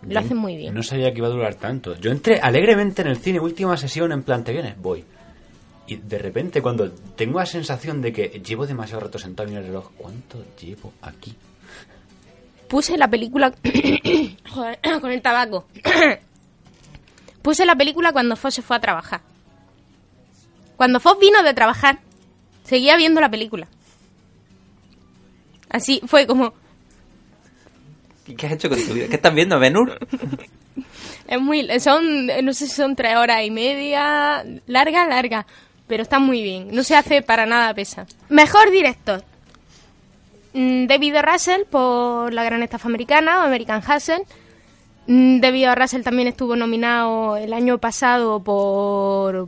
Lo 0.08 0.20
hace 0.20 0.34
muy 0.34 0.56
bien. 0.56 0.74
No 0.74 0.82
sabía 0.82 1.12
que 1.12 1.18
iba 1.18 1.26
a 1.26 1.30
durar 1.30 1.54
tanto. 1.54 1.96
Yo 1.96 2.10
entré 2.10 2.38
alegremente 2.40 3.02
en 3.02 3.08
el 3.08 3.16
cine, 3.16 3.40
última 3.40 3.76
sesión, 3.76 4.12
en 4.12 4.22
plan, 4.22 4.44
¿te 4.44 4.52
vienes? 4.52 4.80
Voy. 4.80 5.04
Y 5.88 5.96
de 5.96 6.18
repente, 6.18 6.60
cuando 6.62 6.90
tengo 6.90 7.38
la 7.38 7.46
sensación 7.46 8.02
de 8.02 8.12
que 8.12 8.40
llevo 8.44 8.66
demasiado 8.66 9.00
rato 9.00 9.18
sentado 9.18 9.48
en 9.48 9.56
el 9.56 9.64
reloj, 9.64 9.90
¿cuánto 9.96 10.44
llevo 10.60 10.92
aquí? 11.02 11.34
Puse 12.68 12.96
la 12.96 13.08
película... 13.08 13.52
Joder, 14.50 14.78
con 15.00 15.10
el 15.10 15.22
tabaco. 15.22 15.66
Puse 17.42 17.64
la 17.64 17.76
película 17.76 18.12
cuando 18.12 18.36
Foss 18.36 18.54
se 18.54 18.62
fue 18.62 18.76
a 18.76 18.80
trabajar. 18.80 19.20
Cuando 20.76 21.00
Foss 21.00 21.18
vino 21.20 21.42
de 21.42 21.54
trabajar, 21.54 22.00
seguía 22.64 22.96
viendo 22.96 23.20
la 23.20 23.30
película. 23.30 23.68
Así 25.76 26.00
fue 26.06 26.26
como... 26.26 26.54
¿Y 28.26 28.34
¿Qué 28.34 28.46
has 28.46 28.52
hecho 28.52 28.70
con 28.70 28.82
tu 28.82 28.94
vida? 28.94 29.08
¿Qué 29.08 29.16
estás 29.16 29.34
viendo, 29.34 29.58
Benur? 29.58 29.98
Es 31.28 31.40
muy, 31.40 31.68
son, 31.80 32.26
no 32.26 32.54
sé 32.54 32.66
si 32.66 32.74
son 32.74 32.96
tres 32.96 33.16
horas 33.16 33.44
y 33.44 33.50
media, 33.50 34.42
larga, 34.66 35.06
larga, 35.06 35.46
pero 35.86 36.02
está 36.02 36.18
muy 36.18 36.40
bien. 36.40 36.68
No 36.72 36.82
se 36.82 36.96
hace 36.96 37.20
para 37.20 37.44
nada 37.44 37.74
pesa. 37.74 38.06
Mejor 38.30 38.70
director. 38.70 39.22
Mm, 40.54 40.86
David. 40.86 41.16
Russell 41.20 41.64
por 41.68 42.32
La 42.32 42.44
Gran 42.44 42.62
Estafa 42.62 42.88
Americana 42.88 43.40
o 43.40 43.42
American 43.42 43.82
Hustle. 43.82 44.24
Mm, 45.08 45.40
David. 45.40 45.68
Russell 45.74 46.02
también 46.02 46.28
estuvo 46.28 46.56
nominado 46.56 47.36
el 47.36 47.52
año 47.52 47.76
pasado 47.78 48.42
por 48.42 49.46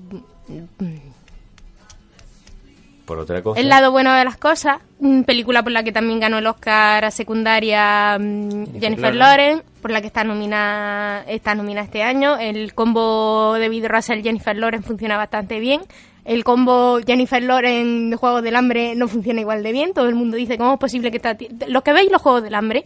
Por 3.09 3.19
otra 3.19 3.43
cosa. 3.43 3.59
El 3.59 3.71
lado 3.71 3.91
bueno 3.91 4.13
de 4.13 4.23
las 4.23 4.37
cosas, 4.37 4.81
mm, 5.01 5.23
película 5.23 5.63
por 5.63 5.73
la 5.73 5.83
que 5.83 5.93
también 5.93 6.21
ganó 6.21 6.37
el 6.37 6.47
Oscar 6.47 7.07
a 7.07 7.11
secundaria 7.11 8.19
mm, 8.21 8.79
Jennifer 8.79 9.15
Lawrence, 9.15 9.65
por 9.81 9.91
la 9.91 10.03
que 10.03 10.09
está 10.09 10.25
nominada, 10.25 11.25
está 11.27 11.55
nominada 11.55 11.87
este 11.87 12.03
año. 12.03 12.37
El 12.37 12.75
combo 12.75 13.55
de 13.55 13.61
David 13.61 13.87
Russell 13.89 14.23
Jennifer 14.23 14.55
Lawrence 14.55 14.87
funciona 14.87 15.17
bastante 15.17 15.59
bien. 15.59 15.81
El 16.27 16.45
combo 16.45 17.01
Jennifer 17.07 17.43
Lawrence 17.43 18.11
de 18.11 18.17
Juegos 18.17 18.43
del 18.43 18.57
Hambre 18.57 18.95
no 18.95 19.09
funciona 19.09 19.41
igual 19.41 19.63
de 19.63 19.73
bien. 19.73 19.95
Todo 19.95 20.11
el 20.11 20.15
mundo 20.15 20.37
dice, 20.37 20.59
¿cómo 20.59 20.75
es 20.75 20.79
posible 20.79 21.11
que 21.11 21.19
tía-?" 21.19 21.49
Los 21.67 21.83
que 21.83 21.95
veis 21.95 22.13
los 22.13 22.21
Juegos 22.21 22.43
del 22.43 22.55
Hambre, 22.55 22.85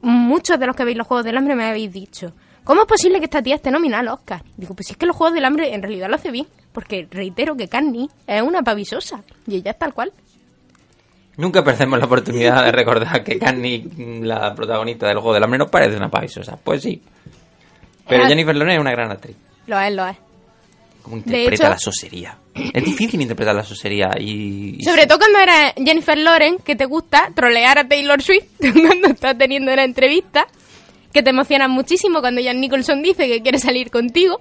muchos 0.00 0.58
de 0.58 0.66
los 0.66 0.74
que 0.74 0.84
veis 0.84 0.96
los 0.96 1.06
Juegos 1.06 1.26
del 1.26 1.36
Hambre 1.36 1.54
me 1.54 1.66
habéis 1.66 1.92
dicho, 1.92 2.32
¿cómo 2.68 2.82
es 2.82 2.86
posible 2.86 3.18
que 3.18 3.24
esta 3.24 3.42
tía 3.42 3.54
esté 3.56 3.70
nominada 3.70 4.02
al 4.02 4.08
Oscar? 4.08 4.42
Digo, 4.58 4.74
pues 4.74 4.86
si 4.86 4.92
es 4.92 4.96
que 4.98 5.06
los 5.06 5.16
Juegos 5.16 5.34
del 5.34 5.44
Hambre 5.46 5.72
en 5.74 5.80
realidad 5.82 6.08
lo 6.10 6.16
hace 6.16 6.30
bien, 6.30 6.46
porque 6.72 7.08
reitero 7.10 7.56
que 7.56 7.66
Canny 7.66 8.08
es 8.26 8.42
una 8.42 8.62
pavisosa 8.62 9.22
y 9.46 9.56
ella 9.56 9.70
es 9.72 9.78
tal 9.78 9.94
cual. 9.94 10.12
Nunca 11.38 11.62
perdemos 11.64 11.98
la 11.98 12.04
oportunidad 12.06 12.64
de 12.64 12.72
recordar 12.72 13.22
que 13.24 13.38
Canny, 13.38 14.20
la 14.22 14.54
protagonista 14.54 15.06
del 15.06 15.18
Juego 15.18 15.34
del 15.34 15.44
Hambre, 15.44 15.58
no 15.58 15.68
parece 15.68 15.96
una 15.96 16.10
pavisosa. 16.10 16.56
Pues 16.62 16.82
sí. 16.82 17.00
Pero 18.08 18.24
Ah. 18.24 18.28
Jennifer 18.28 18.54
Lawrence 18.56 18.76
es 18.76 18.80
una 18.80 18.90
gran 18.90 19.10
actriz. 19.12 19.36
Lo 19.66 19.78
es, 19.80 19.92
lo 19.94 20.06
es. 20.08 20.16
Como 21.02 21.16
De 21.16 21.22
interpreta 21.22 21.54
hecho- 21.64 21.70
la 21.70 21.78
sosería. 21.78 22.36
Es 22.54 22.84
difícil 22.84 23.20
interpretar 23.22 23.54
la 23.54 23.62
sosería 23.62 24.10
y... 24.18 24.76
y 24.80 24.82
Sobre 24.84 25.06
todo 25.06 25.18
cuando 25.18 25.38
era 25.38 25.72
Jennifer 25.76 26.18
Lawrence, 26.18 26.62
que 26.64 26.74
te 26.74 26.86
gusta 26.86 27.30
trolear 27.34 27.78
a 27.78 27.86
Taylor 27.88 28.20
Swift 28.20 28.46
cuando 28.58 29.06
está 29.08 29.32
teniendo 29.38 29.72
una 29.72 29.84
entrevista, 29.84 30.46
que 31.12 31.22
te 31.22 31.30
emociona 31.30 31.68
muchísimo 31.68 32.20
cuando 32.20 32.42
Jan 32.42 32.60
Nicholson 32.60 33.02
dice 33.02 33.26
que 33.28 33.42
quiere 33.42 33.58
salir 33.58 33.90
contigo. 33.90 34.40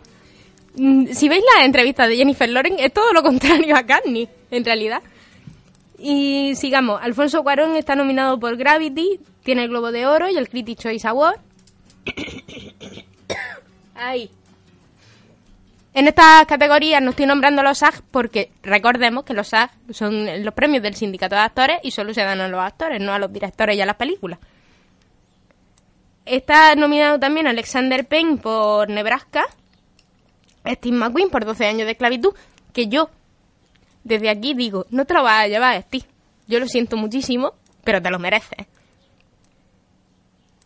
Mm, 0.75 1.07
Si 1.11 1.29
veis 1.29 1.43
las 1.55 1.65
entrevistas 1.65 2.07
de 2.07 2.17
Jennifer 2.17 2.49
Lawrence, 2.49 2.83
es 2.83 2.93
todo 2.93 3.13
lo 3.13 3.23
contrario 3.29 3.75
a 3.75 3.83
Carney, 3.83 4.27
en 4.51 4.65
realidad. 4.65 5.01
Y 5.99 6.53
sigamos, 6.55 7.01
Alfonso 7.01 7.41
Cuarón 7.41 7.75
está 7.75 7.95
nominado 7.95 8.39
por 8.39 8.55
Gravity, 8.57 9.19
tiene 9.43 9.63
el 9.63 9.69
Globo 9.69 9.91
de 9.91 10.05
Oro 10.05 10.29
y 10.29 10.37
el 10.37 10.47
Critics' 10.49 10.83
Choice 10.83 11.07
Award. 11.07 11.39
Ahí. 13.95 14.29
En 15.93 16.07
estas 16.07 16.45
categorías 16.45 17.01
no 17.01 17.09
estoy 17.09 17.25
nombrando 17.25 17.63
los 17.63 17.79
SAG 17.79 18.03
porque 18.11 18.51
recordemos 18.61 19.23
que 19.23 19.33
los 19.33 19.47
SAG 19.47 19.71
son 19.89 20.43
los 20.45 20.53
premios 20.53 20.83
del 20.83 20.93
sindicato 20.93 21.33
de 21.33 21.41
actores 21.41 21.77
y 21.81 21.89
solo 21.89 22.13
se 22.13 22.21
dan 22.21 22.39
a 22.39 22.47
los 22.47 22.59
actores, 22.61 23.01
no 23.01 23.13
a 23.13 23.17
los 23.19 23.33
directores 23.33 23.75
y 23.75 23.81
a 23.81 23.85
las 23.87 23.95
películas. 23.95 24.37
Está 26.27 26.75
nominado 26.75 27.19
también 27.19 27.47
Alexander 27.47 28.05
Payne 28.05 28.37
por 28.37 28.89
Nebraska, 28.89 29.45
Steve 30.65 30.95
McQueen 30.97 31.29
por 31.29 31.45
12 31.45 31.65
años 31.65 31.85
de 31.85 31.91
esclavitud, 31.93 32.33
que 32.73 32.87
yo 32.87 33.09
desde 34.03 34.29
aquí 34.29 34.53
digo, 34.53 34.85
no 34.89 35.05
te 35.05 35.13
lo 35.13 35.23
vas 35.23 35.43
a 35.43 35.47
llevar, 35.47 35.81
Steve. 35.83 36.05
Yo 36.47 36.59
lo 36.59 36.67
siento 36.67 36.97
muchísimo, 36.97 37.53
pero 37.83 38.01
te 38.01 38.09
lo 38.09 38.19
mereces. 38.19 38.67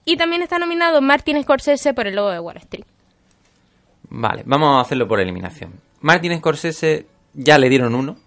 Y 0.05 0.17
también 0.17 0.41
está 0.41 0.57
nominado 0.57 1.01
Martin 1.01 1.41
Scorsese 1.43 1.93
por 1.93 2.07
El 2.07 2.15
Lobo 2.15 2.29
de 2.31 2.39
Wall 2.39 2.57
Street. 2.57 2.85
Vale, 4.09 4.43
vamos 4.45 4.77
a 4.77 4.81
hacerlo 4.81 5.07
por 5.07 5.19
eliminación. 5.19 5.73
Martin 6.01 6.37
Scorsese 6.39 7.05
ya 7.33 7.57
le 7.57 7.69
dieron 7.69 7.95
uno. 7.95 8.17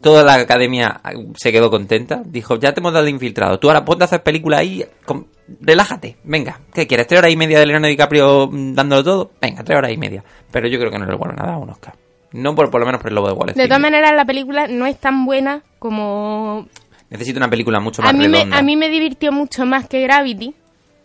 Toda 0.00 0.22
la 0.24 0.34
academia 0.34 1.00
se 1.36 1.52
quedó 1.52 1.70
contenta. 1.70 2.22
Dijo, 2.24 2.56
ya 2.56 2.72
te 2.72 2.80
hemos 2.80 2.92
dado 2.92 3.04
el 3.06 3.12
infiltrado. 3.12 3.58
Tú 3.58 3.68
ahora 3.68 3.84
ponte 3.84 4.04
a 4.04 4.06
hacer 4.06 4.22
película 4.22 4.58
ahí. 4.58 4.84
con- 5.04 5.26
Relájate. 5.60 6.16
Venga. 6.24 6.60
¿Qué 6.74 6.86
quieres? 6.86 7.06
¿Tres 7.06 7.18
horas 7.20 7.32
y 7.32 7.36
media 7.36 7.58
de 7.58 7.66
Leonardo 7.66 7.88
DiCaprio 7.88 8.48
mm, 8.50 8.74
dándolo 8.74 9.04
todo? 9.04 9.30
Venga, 9.40 9.62
tres 9.64 9.78
horas 9.78 9.92
y 9.92 9.96
media. 9.96 10.22
Pero 10.50 10.68
yo 10.68 10.78
creo 10.78 10.90
que 10.90 10.98
no 10.98 11.06
le 11.06 11.16
vuelven 11.16 11.40
a 11.40 11.46
dar 11.46 11.56
un 11.56 11.70
Oscar. 11.70 11.94
No 12.32 12.54
por, 12.54 12.70
por 12.70 12.80
lo 12.80 12.86
menos 12.86 13.00
por 13.00 13.10
el 13.10 13.14
lobo 13.14 13.28
de 13.28 13.32
Wall 13.32 13.46
De 13.46 13.52
Street. 13.52 13.68
todas 13.68 13.80
maneras, 13.80 14.12
la 14.14 14.24
película 14.26 14.66
no 14.68 14.86
es 14.86 14.98
tan 14.98 15.24
buena 15.24 15.62
como... 15.78 16.68
Necesito 17.10 17.38
una 17.38 17.48
película 17.48 17.80
mucho 17.80 18.02
más 18.02 18.10
A 18.10 18.12
mí, 18.12 18.28
me, 18.28 18.38
redonda. 18.38 18.58
a 18.58 18.62
mí 18.62 18.76
me 18.76 18.90
divirtió 18.90 19.32
mucho 19.32 19.64
más 19.64 19.88
que 19.88 20.02
Gravity, 20.02 20.54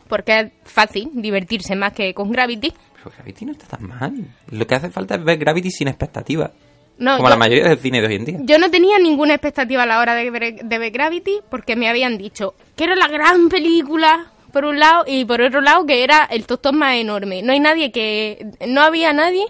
porque 0.09 0.37
es 0.39 0.51
fácil 0.65 1.09
divertirse 1.13 1.75
más 1.77 1.93
que 1.93 2.13
con 2.13 2.29
Gravity. 2.29 2.73
Pero 2.97 3.11
Gravity 3.15 3.45
no 3.45 3.51
está 3.53 3.77
tan 3.77 3.87
mal. 3.87 4.13
Lo 4.51 4.67
que 4.67 4.75
hace 4.75 4.89
falta 4.89 5.15
es 5.15 5.23
ver 5.23 5.37
Gravity 5.37 5.71
sin 5.71 5.87
expectativas. 5.87 6.51
No, 6.97 7.15
Como 7.15 7.29
yo- 7.29 7.33
la 7.35 7.37
mayoría 7.39 7.69
del 7.69 7.79
cine 7.79 8.01
de 8.01 8.07
hoy 8.07 8.15
en 8.15 8.25
día. 8.25 8.37
Yo 8.41 8.59
no 8.59 8.69
tenía 8.69 8.99
ninguna 8.99 9.33
expectativa 9.35 9.83
a 9.83 9.85
la 9.85 9.99
hora 9.99 10.13
de 10.13 10.29
ver, 10.29 10.55
de 10.65 10.77
ver 10.77 10.91
Gravity 10.91 11.39
porque 11.49 11.77
me 11.77 11.87
habían 11.89 12.17
dicho 12.17 12.53
que 12.75 12.83
era 12.83 12.95
la 12.95 13.07
gran 13.07 13.47
película 13.47 14.27
por 14.53 14.65
un 14.65 14.79
lado 14.79 15.03
y 15.07 15.25
por 15.25 15.41
otro 15.41 15.59
lado 15.59 15.85
que 15.85 16.03
era 16.03 16.25
el 16.25 16.45
tostón 16.45 16.77
más 16.77 16.95
enorme. 16.95 17.41
No 17.41 17.51
hay 17.51 17.59
nadie 17.59 17.91
que... 17.91 18.51
No 18.67 18.81
había 18.81 19.11
nadie 19.11 19.47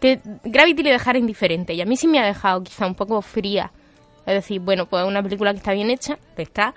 que 0.00 0.20
Gravity 0.44 0.82
le 0.82 0.90
dejara 0.90 1.18
indiferente 1.18 1.72
y 1.72 1.80
a 1.80 1.86
mí 1.86 1.96
sí 1.96 2.08
me 2.08 2.18
ha 2.18 2.26
dejado 2.26 2.62
quizá 2.62 2.86
un 2.86 2.96
poco 2.96 3.22
fría. 3.22 3.70
Es 4.26 4.34
decir, 4.34 4.60
bueno, 4.60 4.86
pues 4.86 5.06
una 5.06 5.22
película 5.22 5.52
que 5.52 5.58
está 5.58 5.72
bien 5.72 5.88
hecha, 5.88 6.18
que 6.34 6.42
está, 6.42 6.74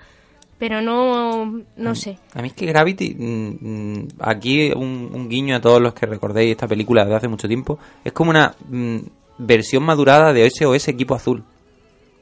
pero 0.58 0.80
no, 0.80 1.62
no 1.76 1.94
sé. 1.94 2.18
A 2.34 2.42
mí 2.42 2.48
es 2.48 2.54
que 2.54 2.66
Gravity, 2.66 3.14
mm, 3.18 3.56
mm, 3.60 4.08
aquí 4.20 4.70
un, 4.70 5.10
un 5.12 5.28
guiño 5.28 5.56
a 5.56 5.60
todos 5.60 5.80
los 5.80 5.94
que 5.94 6.06
recordéis 6.06 6.52
esta 6.52 6.68
película 6.68 7.04
de 7.04 7.14
hace 7.14 7.28
mucho 7.28 7.48
tiempo, 7.48 7.78
es 8.04 8.12
como 8.12 8.30
una 8.30 8.54
mm, 8.68 8.98
versión 9.38 9.82
madurada 9.82 10.32
de 10.32 10.48
SOS 10.48 10.88
Equipo 10.88 11.14
Azul. 11.14 11.42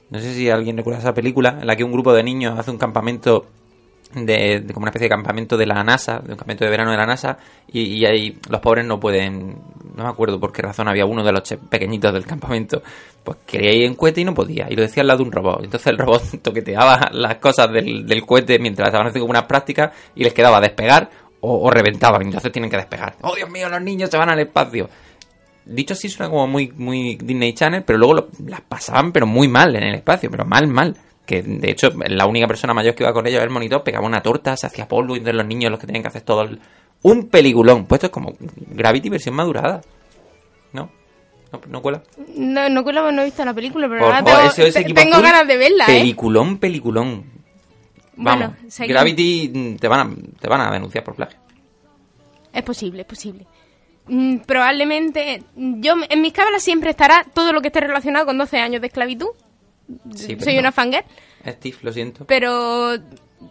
No 0.09 0.18
sé 0.18 0.35
si 0.35 0.49
alguien 0.49 0.76
recuerda 0.76 1.00
esa 1.00 1.14
película 1.14 1.59
en 1.61 1.66
la 1.66 1.76
que 1.76 1.85
un 1.85 1.92
grupo 1.92 2.12
de 2.14 2.23
niños 2.23 2.59
hace 2.59 2.71
un 2.71 2.78
campamento 2.78 3.47
de, 4.14 4.64
como 4.73 4.85
una 4.85 4.90
especie 4.90 5.07
de 5.07 5.11
campamento 5.11 5.57
de 5.57 5.66
la 5.66 5.83
NASA, 5.83 6.21
de 6.21 6.33
un 6.33 6.37
campamento 6.37 6.64
de 6.64 6.71
verano 6.71 6.90
de 6.90 6.97
la 6.97 7.07
NASA, 7.07 7.38
y, 7.73 8.04
ahí 8.04 8.38
los 8.49 8.61
pobres 8.61 8.85
no 8.85 9.00
pueden, 9.00 9.57
no 9.97 10.04
me 10.04 10.09
acuerdo 10.09 10.38
por 10.38 10.52
qué 10.52 10.62
razón 10.62 10.88
había 10.88 11.07
uno 11.07 11.25
de 11.25 11.33
los 11.33 11.42
pequeñitos 11.71 12.12
del 12.12 12.26
campamento, 12.26 12.83
pues 13.25 13.38
quería 13.47 13.73
ir 13.73 13.85
en 13.85 13.95
cohete 13.95 14.21
y 14.21 14.25
no 14.25 14.35
podía, 14.35 14.66
y 14.71 14.76
lo 14.76 14.83
decía 14.83 15.02
al 15.02 15.09
lado 15.09 15.19
de 15.19 15.25
un 15.25 15.33
robot. 15.33 15.64
Entonces 15.64 15.87
el 15.88 15.99
robot 15.99 16.23
toqueteaba 16.42 17.11
las 17.12 17.37
cosas 17.37 17.73
del, 17.73 18.07
del 18.07 18.25
cohete 18.26 18.59
mientras 18.59 18.88
estaban 18.88 19.07
haciendo 19.07 19.25
como 19.26 19.38
unas 19.38 19.49
prácticas 19.49 19.92
y 20.14 20.25
les 20.25 20.35
quedaba 20.35 20.61
despegar 20.61 21.09
o, 21.45 21.71
reventaban, 21.71 22.23
entonces 22.23 22.52
tienen 22.52 22.71
que 22.71 22.76
despegar. 22.76 23.16
¡Oh, 23.23 23.35
Dios 23.35 23.50
mío, 23.50 23.69
los 23.69 23.83
niños 23.83 24.09
se 24.11 24.16
van 24.16 24.31
al 24.31 24.38
espacio! 24.38 24.88
Dicho 25.64 25.95
así 25.95 26.09
suena 26.09 26.31
como 26.31 26.47
muy, 26.47 26.73
muy 26.76 27.16
Disney 27.16 27.52
Channel, 27.52 27.83
pero 27.85 27.99
luego 27.99 28.28
las 28.47 28.61
pasaban 28.62 29.12
pero 29.12 29.26
muy 29.26 29.49
mal 29.49 29.75
en 29.75 29.83
el 29.83 29.95
espacio, 29.97 30.31
pero 30.31 30.45
mal, 30.45 30.69
mal. 30.69 30.97
Que 31.26 31.43
de 31.43 31.71
hecho 31.71 31.91
la 32.09 32.26
única 32.26 32.47
persona 32.49 32.75
mayor 32.75 32.95
que 32.95 33.05
iba 33.05 33.12
con 33.12 33.26
ellos 33.26 33.37
era 33.37 33.45
el 33.45 33.50
monitor, 33.50 33.83
pegaba 33.85 34.07
una 34.07 34.23
torta, 34.23 34.57
se 34.57 34.67
hacía 34.67 34.88
polvo 34.88 35.14
y 35.17 35.21
de 35.21 35.33
los 35.33 35.47
niños 35.47 35.71
los 35.71 35.79
que 35.81 35.87
tenían 35.87 36.02
que 36.02 36.09
hacer 36.09 36.23
todo 36.23 36.43
el... 36.43 36.61
Un 37.02 37.29
peliculón, 37.29 37.87
pues 37.87 37.99
esto 37.99 38.07
es 38.07 38.12
como 38.12 38.33
Gravity 38.57 39.09
versión 39.09 39.35
madurada. 39.35 39.81
¿No? 40.73 40.91
¿No, 41.52 41.61
no 41.69 41.83
cuela? 41.83 42.02
No, 42.37 42.69
no, 42.69 42.83
cuela, 42.83 43.11
no 43.12 43.23
he 43.23 43.25
visto 43.26 43.45
la 43.45 43.55
película, 43.55 43.88
pero 43.88 44.05
ahora 44.05 44.23
tengo, 44.25 44.93
te- 44.95 45.11
ganas 45.23 45.47
de 45.47 45.57
verla, 45.57 45.85
¿eh? 45.85 45.99
Peliculón, 45.99 46.59
peliculón. 46.59 47.25
Vamos, 48.17 48.50
Bueno. 48.57 48.88
Gravity 48.88 49.50
mm, 49.55 49.76
te 49.76 49.88
van, 49.88 50.00
a, 50.00 50.38
te 50.41 50.49
van 50.49 50.61
a 50.61 50.71
denunciar 50.71 51.02
por 51.05 51.14
plagio. 51.14 51.38
Es 52.52 52.62
posible, 52.62 53.02
es 53.02 53.07
posible. 53.09 53.47
Mm, 54.07 54.38
probablemente, 54.38 55.43
yo 55.57 55.95
en 56.09 56.21
mis 56.23 56.33
cábalas 56.33 56.62
siempre 56.62 56.91
estará 56.91 57.25
todo 57.33 57.52
lo 57.52 57.61
que 57.61 57.69
esté 57.69 57.81
relacionado 57.81 58.26
con 58.26 58.38
12 58.38 58.59
años 58.59 58.81
de 58.81 58.88
esclavitud. 58.88 59.29
Sí, 60.15 60.35
pero 60.37 60.45
Soy 60.45 60.55
no. 60.55 60.61
una 60.61 60.73
fangirl, 60.73 61.05
Steve, 61.47 61.77
lo 61.83 61.93
siento. 61.93 62.25
pero 62.27 62.93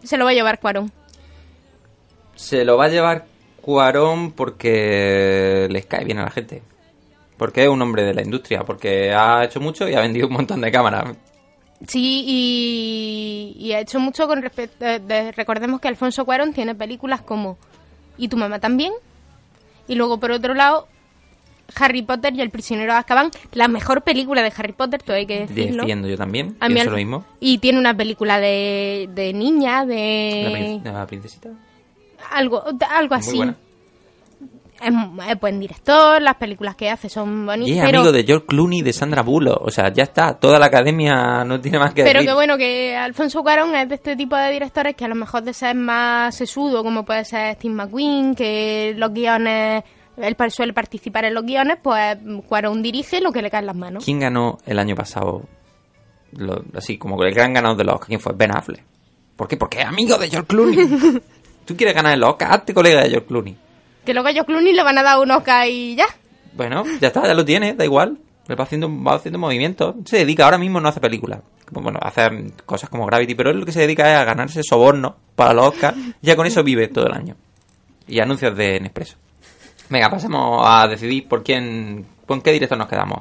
se 0.02 0.16
lo 0.16 0.24
va 0.24 0.30
a 0.30 0.34
llevar 0.34 0.58
Cuarón. 0.60 0.90
Se 2.34 2.64
lo 2.64 2.76
va 2.76 2.86
a 2.86 2.88
llevar 2.88 3.26
Cuarón 3.60 4.32
porque 4.32 5.68
les 5.70 5.86
cae 5.86 6.04
bien 6.04 6.18
a 6.18 6.24
la 6.24 6.30
gente. 6.30 6.62
Porque 7.36 7.62
es 7.64 7.68
un 7.68 7.80
hombre 7.82 8.02
de 8.04 8.14
la 8.14 8.22
industria, 8.22 8.62
porque 8.64 9.12
ha 9.12 9.44
hecho 9.44 9.60
mucho 9.60 9.88
y 9.88 9.94
ha 9.94 10.00
vendido 10.00 10.26
un 10.28 10.32
montón 10.34 10.60
de 10.60 10.70
cámaras. 10.70 11.16
Sí, 11.88 12.24
y, 12.26 13.56
y 13.58 13.72
ha 13.72 13.80
hecho 13.80 13.98
mucho 13.98 14.26
con 14.28 14.40
respecto... 14.42 14.84
eh, 14.86 15.00
de- 15.00 15.32
recordemos 15.32 15.80
que 15.80 15.88
Alfonso 15.88 16.24
Cuarón 16.24 16.52
tiene 16.52 16.74
películas 16.76 17.20
como 17.22 17.58
Y 18.16 18.28
tu 18.28 18.36
mamá 18.36 18.60
también. 18.60 18.92
Y 19.88 19.96
luego, 19.96 20.18
por 20.20 20.30
otro 20.30 20.54
lado, 20.54 20.86
Harry 21.78 22.02
Potter 22.02 22.34
y 22.34 22.40
el 22.40 22.50
prisionero 22.50 22.92
de 22.92 22.98
Azkaban, 22.98 23.30
la 23.52 23.68
mejor 23.68 24.02
película 24.02 24.42
de 24.42 24.52
Harry 24.56 24.72
Potter, 24.72 25.02
todo 25.02 25.16
hay 25.16 25.26
que 25.26 25.46
decirlo. 25.46 25.82
Defiendo 25.82 26.08
yo 26.08 26.16
también, 26.16 26.56
A 26.60 26.68
mí 26.68 26.80
al- 26.80 26.88
lo 26.88 26.96
mismo. 26.96 27.24
Y 27.40 27.58
tiene 27.58 27.78
una 27.78 27.96
película 27.96 28.38
de, 28.40 29.08
de 29.14 29.32
niña, 29.32 29.84
de... 29.84 30.80
la 30.84 31.06
princesita. 31.06 31.50
algo, 32.30 32.62
algo 32.90 33.14
Muy 33.14 33.20
así. 33.20 33.36
buena. 33.36 33.56
Es, 34.80 34.92
es 35.30 35.38
buen 35.40 35.60
director, 35.60 36.20
las 36.20 36.34
películas 36.34 36.74
que 36.74 36.90
hace 36.90 37.08
son 37.08 37.46
bonitas. 37.46 37.68
Y 37.68 37.78
es 37.78 37.84
pero, 37.84 37.98
amigo 38.00 38.10
de 38.12 38.24
George 38.24 38.46
Clooney 38.46 38.80
y 38.80 38.82
de 38.82 38.92
Sandra 38.92 39.22
Bullock. 39.22 39.62
O 39.64 39.70
sea, 39.70 39.92
ya 39.92 40.02
está. 40.02 40.34
Toda 40.34 40.58
la 40.58 40.66
academia 40.66 41.44
no 41.44 41.60
tiene 41.60 41.78
más 41.78 41.94
que 41.94 42.02
pero 42.02 42.14
decir. 42.18 42.28
que 42.30 42.34
bueno, 42.34 42.58
que 42.58 42.96
Alfonso 42.96 43.42
Cuarón 43.44 43.76
es 43.76 43.88
de 43.88 43.94
este 43.94 44.16
tipo 44.16 44.34
de 44.34 44.50
directores 44.50 44.96
que 44.96 45.04
a 45.04 45.08
lo 45.08 45.14
mejor 45.14 45.44
de 45.44 45.54
ser 45.54 45.76
más 45.76 46.34
sesudo, 46.34 46.82
como 46.82 47.04
puede 47.04 47.24
ser 47.24 47.54
Steve 47.54 47.74
McQueen, 47.74 48.34
que 48.34 48.92
los 48.96 49.12
guiones, 49.12 49.84
él 50.16 50.36
suele 50.50 50.72
participar 50.72 51.24
en 51.24 51.34
los 51.34 51.44
guiones, 51.44 51.78
pues 51.82 52.18
Cuarón 52.48 52.82
dirige 52.82 53.20
lo 53.20 53.32
que 53.32 53.42
le 53.42 53.50
cae 53.50 53.60
en 53.60 53.66
las 53.66 53.76
manos. 53.76 54.04
¿Quién 54.04 54.20
ganó 54.20 54.58
el 54.66 54.78
año 54.78 54.94
pasado? 54.94 55.42
Lo- 56.32 56.64
así, 56.74 56.98
como 56.98 57.22
el 57.22 57.34
gran 57.34 57.52
ganador 57.52 57.76
de 57.76 57.84
los 57.84 57.94
Oscar. 57.94 58.08
¿Quién 58.08 58.20
fue? 58.20 58.32
Ben 58.34 58.50
Affleck. 58.56 58.82
¿Por 59.36 59.48
qué? 59.48 59.56
Porque 59.56 59.80
es 59.80 59.86
amigo 59.86 60.16
de 60.18 60.28
George 60.30 60.46
Clooney. 60.46 60.76
Tú 61.64 61.76
quieres 61.76 61.94
ganar 61.94 62.14
el 62.14 62.22
Oscar, 62.22 62.52
hazte 62.52 62.74
colega 62.74 63.02
de 63.02 63.10
George 63.10 63.26
Clooney. 63.26 63.56
Que 64.04 64.12
luego 64.14 64.28
a 64.28 64.32
George 64.32 64.46
Clooney 64.50 64.72
le 64.72 64.82
van 64.82 64.98
a 64.98 65.02
dar 65.02 65.18
un 65.18 65.30
Oscar 65.30 65.68
y 65.68 65.94
ya. 65.94 66.06
Bueno, 66.54 66.84
ya 67.00 67.08
está, 67.08 67.26
ya 67.26 67.34
lo 67.34 67.44
tiene, 67.44 67.74
da 67.74 67.84
igual. 67.84 68.18
Él 68.48 68.58
va 68.58 68.64
haciendo, 68.64 68.88
va 69.02 69.14
haciendo 69.14 69.38
movimientos. 69.38 69.94
Se 70.04 70.18
dedica, 70.18 70.44
ahora 70.44 70.58
mismo 70.58 70.80
no 70.80 70.88
hace 70.88 71.00
películas. 71.00 71.40
Bueno, 71.70 71.98
hace 72.02 72.52
cosas 72.66 72.90
como 72.90 73.06
Gravity, 73.06 73.34
pero 73.34 73.50
él 73.50 73.58
lo 73.60 73.64
que 73.66 73.72
se 73.72 73.80
dedica 73.80 74.10
es 74.12 74.18
a 74.18 74.24
ganarse 74.24 74.62
sobornos 74.62 75.14
para 75.36 75.54
los 75.54 75.68
Oscars. 75.68 75.96
Ya 76.20 76.36
con 76.36 76.46
eso 76.46 76.62
vive 76.62 76.88
todo 76.88 77.06
el 77.06 77.12
año. 77.14 77.36
Y 78.08 78.20
anuncios 78.20 78.54
de 78.56 78.80
Nespresso. 78.80 79.16
Venga, 79.92 80.08
pasemos 80.08 80.62
a 80.64 80.88
decidir 80.88 81.28
por 81.28 81.44
quién, 81.44 82.06
con 82.26 82.40
qué 82.40 82.50
director 82.50 82.78
nos 82.78 82.88
quedamos. 82.88 83.20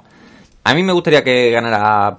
A 0.64 0.74
mí 0.74 0.84
me 0.84 0.94
gustaría 0.94 1.22
que 1.22 1.52
ganara 1.52 2.16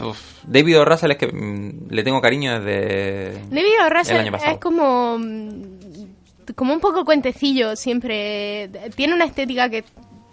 David 0.47 0.81
O. 0.81 0.85
Russell, 0.85 1.13
es 1.13 1.17
que 1.17 1.27
mm, 1.29 1.89
le 1.89 2.03
tengo 2.03 2.21
cariño 2.21 2.61
desde 2.61 3.33
David 3.49 3.73
O. 3.81 3.87
el 3.87 4.17
año 4.19 4.33
pasado. 4.33 4.53
es 4.53 4.59
como 4.59 5.17
mm, 5.19 5.53
como 6.55 6.75
un 6.75 6.81
poco 6.81 7.07
cuentecillo 7.07 7.77
siempre 7.77 8.69
tiene 8.95 9.15
una 9.15 9.25
estética 9.25 9.71
que 9.71 9.85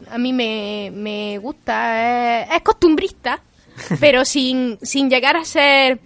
a 0.09 0.17
mí 0.17 0.33
me, 0.33 0.91
me 0.93 1.37
gusta 1.37 2.41
es, 2.41 2.49
es 2.57 2.61
costumbrista 2.61 3.39
pero 4.01 4.25
sin, 4.25 4.79
sin 4.81 5.09
llegar 5.09 5.37
a 5.37 5.45
ser 5.45 6.01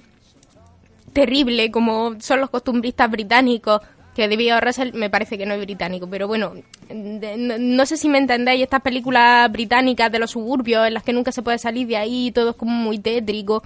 terrible 1.14 1.72
como 1.72 2.20
son 2.20 2.42
los 2.42 2.52
costumbristas 2.52 3.10
británicos 3.10 3.82
que 4.16 4.28
David 4.28 4.56
O. 4.56 4.62
Russell 4.62 4.94
me 4.94 5.10
parece 5.10 5.38
que 5.38 5.46
no 5.46 5.54
es 5.54 5.62
británico 5.62 6.08
pero 6.10 6.28
bueno 6.28 6.54
no 6.94 7.86
sé 7.86 7.98
si 7.98 8.10
me 8.10 8.20
entendéis 8.20 8.64
estas 8.64 8.82
películas 8.82 9.52
británicas 9.52 10.12
de 10.12 10.20
los 10.20 10.32
suburbios 10.32 10.88
en 10.88 10.94
las 10.94 11.04
que 11.04 11.14
nunca 11.14 11.32
se 11.32 11.42
puede 11.42 11.58
salir 11.58 11.88
de 11.88 11.98
ahí 11.98 12.32
todo 12.32 12.52
es 12.52 12.56
como 12.56 12.72
muy 12.72 13.00
tétrico 13.00 13.64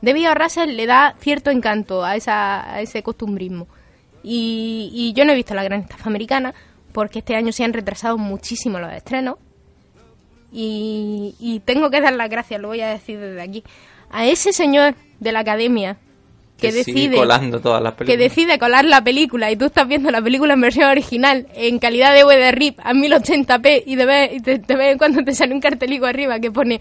David 0.00 0.30
O. 0.30 0.34
Russell 0.34 0.76
le 0.76 0.86
da 0.86 1.16
cierto 1.18 1.50
encanto 1.50 2.04
a, 2.04 2.16
esa, 2.16 2.72
a 2.72 2.80
ese 2.80 3.02
costumbrismo. 3.02 3.66
Y, 4.22 4.90
y 4.92 5.12
yo 5.12 5.24
no 5.24 5.32
he 5.32 5.36
visto 5.36 5.54
la 5.54 5.64
gran 5.64 5.80
estafa 5.80 6.08
americana 6.08 6.54
porque 6.92 7.20
este 7.20 7.36
año 7.36 7.52
se 7.52 7.64
han 7.64 7.72
retrasado 7.72 8.18
muchísimo 8.18 8.78
los 8.78 8.92
estrenos. 8.92 9.36
Y, 10.52 11.34
y 11.38 11.60
tengo 11.60 11.90
que 11.90 12.00
dar 12.00 12.14
las 12.14 12.30
gracias, 12.30 12.60
lo 12.60 12.68
voy 12.68 12.80
a 12.80 12.88
decir 12.88 13.18
desde 13.18 13.42
aquí, 13.42 13.62
a 14.10 14.26
ese 14.26 14.52
señor 14.52 14.94
de 15.20 15.32
la 15.32 15.40
academia 15.40 15.98
que, 16.58 16.72
decide 16.72 17.16
colando 17.16 17.60
todas 17.60 17.82
las 17.82 17.94
que 17.94 18.16
decide 18.16 18.58
colar 18.58 18.84
la 18.84 19.02
película 19.02 19.50
y 19.50 19.56
tú 19.56 19.66
estás 19.66 19.86
viendo 19.88 20.10
la 20.10 20.20
película 20.20 20.54
en 20.54 20.60
versión 20.60 20.90
original 20.90 21.46
en 21.54 21.78
calidad 21.78 22.12
de 22.14 22.22
DVD 22.24 22.52
RIP 22.52 22.78
a 22.80 22.92
1080p 22.92 23.84
y 23.86 23.94
de 23.96 24.04
vez, 24.06 24.32
y 24.34 24.40
de, 24.40 24.58
de 24.58 24.76
vez 24.76 24.92
en 24.92 24.98
cuando 24.98 25.22
te 25.24 25.32
sale 25.34 25.54
un 25.54 25.60
cartelico 25.60 26.06
arriba 26.06 26.38
que 26.40 26.50
pone 26.50 26.80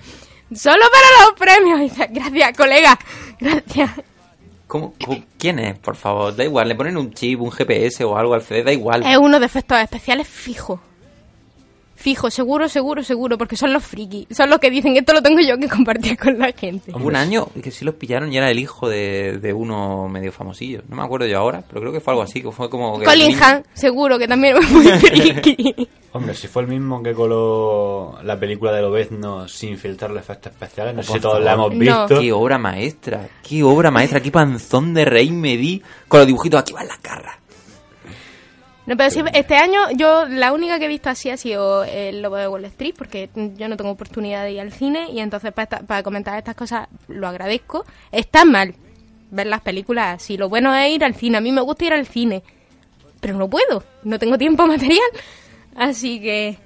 solo 0.54 0.84
para 0.92 1.26
los 1.30 1.40
premios 1.40 1.80
y 1.80 1.84
dices, 1.84 2.08
gracias 2.12 2.58
colega 2.58 3.00
gracias 3.40 3.92
¿Cómo- 4.68 4.94
cómo- 5.04 5.24
¿Quién 5.38 5.60
es, 5.60 5.78
por 5.80 5.96
favor? 5.96 6.36
Da 6.36 6.44
igual, 6.44 6.68
le 6.68 6.76
ponen 6.76 6.98
un 6.98 7.14
chip, 7.14 7.40
un 7.40 7.52
GPS 7.52 8.04
o 8.04 8.18
algo 8.18 8.34
al 8.34 8.42
CD, 8.42 8.64
da 8.64 8.74
igual. 8.74 9.04
es 9.06 9.18
uno 9.18 9.40
de 9.40 9.46
efectos 9.46 9.80
especiales 9.80 10.28
fijo 10.28 10.82
fijo 11.98 12.30
seguro 12.32 12.70
seguro 12.70 13.04
seguro 13.04 13.38
porque 13.38 13.58
son 13.58 13.74
los 13.74 13.84
frikis 13.84 14.28
son 14.32 14.50
los 14.52 14.60
que 14.60 14.70
dicen 14.70 14.96
esto 14.96 15.14
lo 15.14 15.22
tengo 15.22 15.40
yo 15.42 15.58
que 15.58 15.68
compartir 15.68 16.16
con 16.18 16.38
la 16.38 16.52
gente 16.54 16.92
Hubo 16.96 17.08
un 17.08 17.16
año 17.16 17.48
que 17.62 17.72
sí 17.72 17.84
los 17.84 17.96
pillaron 17.96 18.32
y 18.32 18.38
era 18.38 18.50
el 18.52 18.60
hijo 18.60 18.88
de, 18.88 19.40
de 19.40 19.52
uno 19.52 20.08
medio 20.08 20.32
famosillo. 20.32 20.82
No 20.88 20.96
me 20.96 21.04
acuerdo 21.04 21.26
yo 21.28 21.38
ahora, 21.40 21.64
pero 21.68 21.82
creo 21.82 21.92
que 21.92 22.00
fue 22.00 22.14
algo 22.14 22.22
así, 22.24 22.42
que 22.42 22.52
fue 22.52 22.70
como... 22.70 23.00
Que 23.00 23.06
Colin 23.06 23.36
Han 23.44 23.64
seguro 23.74 24.18
que 24.20 24.28
también 24.28 24.58
es 24.58 24.72
muy 24.72 24.86
friki 25.00 25.90
Hombre, 26.14 26.34
si 26.36 26.48
fue 26.48 26.62
el 26.62 26.68
mismo 26.70 27.02
que 27.04 27.14
coló 27.14 28.18
la 28.24 28.40
película 28.40 28.72
de 28.72 28.82
Lobezno 28.82 29.48
sin 29.48 29.78
filtrar 29.78 30.12
los 30.12 30.22
efectos 30.22 30.52
especiales, 30.54 30.96
no 30.96 31.04
sé 31.04 31.14
si 31.14 31.20
todos 31.20 31.44
la 31.44 31.54
hemos 31.54 31.74
No. 31.74 31.80
visto. 31.80 32.20
Qué 32.22 32.32
obra 32.32 32.58
maestra, 32.58 33.28
qué 33.48 33.64
obra 33.64 33.92
maestra, 33.92 34.20
qué 34.22 34.32
panzón 34.32 34.94
de 34.94 35.06
rey 35.06 35.32
me 35.32 35.58
di 35.58 35.82
con 36.08 36.20
los 36.22 36.28
dibujitos 36.28 36.62
aquí 36.62 36.74
van 36.74 36.88
las 36.88 37.02
garras. 37.02 37.36
No, 38.88 38.96
pero 38.98 39.12
sí, 39.12 39.22
este 39.34 39.56
año 39.56 39.80
yo 39.96 40.26
la 40.28 40.52
única 40.54 40.80
que 40.80 40.86
he 40.86 40.88
visto 40.88 41.10
así 41.10 41.30
ha 41.30 41.38
sido 41.38 41.84
el 41.84 42.22
Lobo 42.22 42.38
de 42.38 42.48
Wall 42.48 42.66
Street, 42.66 42.96
porque 42.98 43.30
yo 43.58 43.68
no 43.68 43.78
tengo 43.78 43.92
oportunidad 43.92 44.44
de 44.44 44.54
ir 44.54 44.62
al 44.62 44.72
cine 44.72 45.10
y 45.12 45.20
entonces 45.20 45.52
para, 45.54 45.64
esta- 45.64 45.80
para 45.82 46.02
comentar 46.04 46.38
estas 46.38 46.56
cosas 46.56 46.88
lo 47.10 47.28
agradezco. 47.28 47.86
Está 48.12 48.46
mal 48.46 48.74
ver 49.30 49.46
las 49.48 49.62
películas 49.62 50.16
así. 50.16 50.38
Lo 50.38 50.48
bueno 50.50 50.74
es 50.74 50.90
ir 50.90 51.04
al 51.04 51.14
cine. 51.16 51.38
A 51.38 51.42
mí 51.42 51.52
me 51.52 51.60
gusta 51.62 51.84
ir 51.86 51.94
al 51.94 52.08
cine, 52.08 52.44
pero 53.20 53.38
no 53.38 53.50
puedo. 53.50 53.84
No 54.04 54.18
tengo 54.20 54.38
tiempo 54.38 54.66
material. 54.68 55.02
Así 55.76 56.20
que, 56.22 56.58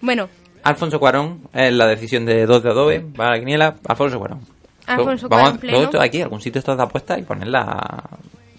bueno, 0.00 0.28
Alfonso 0.64 0.98
Cuarón, 0.98 1.42
es 1.54 1.72
la 1.72 1.86
decisión 1.86 2.26
de 2.26 2.44
2 2.44 2.62
de 2.62 2.70
Adobe, 2.70 3.06
va 3.18 3.28
a 3.28 3.30
la 3.30 3.38
quiniela, 3.38 3.76
Alfonso 3.86 4.18
Cuarón. 4.18 4.40
Alfonso 4.86 5.28
Vamos, 5.28 5.44
Cuarón 5.44 5.58
pleno. 5.60 5.78
luego 5.78 6.00
aquí, 6.00 6.20
algún 6.22 6.40
sitio 6.40 6.58
estás 6.58 6.76
de 6.76 6.82
apuesta 6.82 7.16
y 7.18 7.22
ponerla. 7.22 8.02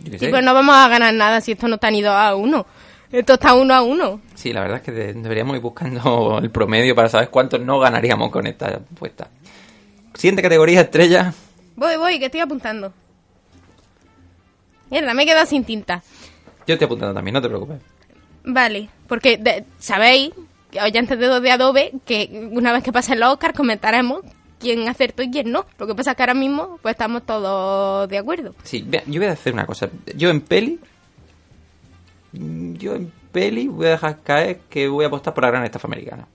Yo 0.04 0.12
qué 0.12 0.20
Sí, 0.20 0.28
pues 0.30 0.44
no 0.44 0.54
vamos 0.54 0.74
a 0.76 0.88
ganar 0.88 1.14
nada 1.14 1.42
si 1.42 1.52
esto 1.52 1.68
no 1.68 1.76
está 1.76 1.92
ni 1.92 2.02
2 2.02 2.14
a 2.16 2.34
1. 2.36 2.66
Esto 3.12 3.34
está 3.34 3.54
1 3.56 3.74
a 3.74 3.82
1. 3.82 4.22
Sí, 4.36 4.54
la 4.54 4.62
verdad 4.62 4.78
es 4.78 4.84
que 4.84 4.92
de- 4.92 5.14
deberíamos 5.14 5.56
ir 5.56 5.62
buscando 5.62 6.38
el 6.44 6.52
promedio 6.52 6.96
para 6.96 7.10
saber 7.10 7.30
cuántos 7.30 7.60
no 7.62 7.80
ganaríamos 7.80 8.30
con 8.30 8.46
esta 8.48 8.68
apuesta. 8.68 9.30
Siguiente 10.14 10.42
categoría, 10.42 10.82
estrella. 10.82 11.34
Voy, 11.76 11.98
voy, 11.98 12.20
que 12.20 12.26
estoy 12.26 12.42
apuntando. 12.42 12.94
Mierda, 14.92 15.14
me 15.14 15.24
he 15.24 15.26
quedado 15.26 15.46
sin 15.46 15.64
tinta. 15.64 16.04
Yo 16.68 16.74
estoy 16.74 16.86
apuntando 16.86 17.14
también, 17.14 17.34
no 17.34 17.42
te 17.42 17.48
preocupes. 17.48 17.80
Vale, 18.44 18.90
porque 19.08 19.38
de- 19.38 19.66
sabéis, 19.80 20.32
oyentes 20.82 21.18
de 21.20 21.26
2 21.28 21.42
de 21.42 21.52
Adobe, 21.52 21.92
que 22.06 22.50
una 22.52 22.72
vez 22.74 22.84
que 22.84 22.92
pasen 22.92 23.20
los 23.20 23.34
Oscars 23.34 23.56
comentaremos 23.56 24.22
quién 24.60 24.88
acertó 24.88 25.24
y 25.24 25.32
quién 25.32 25.52
no. 25.52 25.66
Lo 25.78 25.88
que 25.88 25.96
pasa 25.96 26.12
es 26.12 26.18
que 26.18 26.24
ahora 26.24 26.34
mismo 26.34 26.80
pues 26.82 26.94
estamos 26.94 27.24
todos 27.26 28.10
de 28.10 28.18
acuerdo. 28.18 28.54
Sí, 28.64 28.86
yo 29.08 29.20
voy 29.20 29.30
a 29.30 29.32
hacer 29.34 29.54
una 29.54 29.66
cosa. 29.66 29.90
Yo 30.16 30.30
en 30.30 30.42
peli. 30.42 30.80
Yo 32.32 32.96
en 32.96 33.12
peli 33.32 33.68
voy 33.68 33.88
a 33.88 33.92
dejar 33.92 34.22
caer 34.22 34.60
que 34.70 34.88
voy 34.88 35.06
a 35.06 35.08
apostar 35.08 35.34
por 35.34 35.44
la 35.44 35.52
gran 35.52 35.64
estafa 35.64 35.88
americana. 35.88 36.28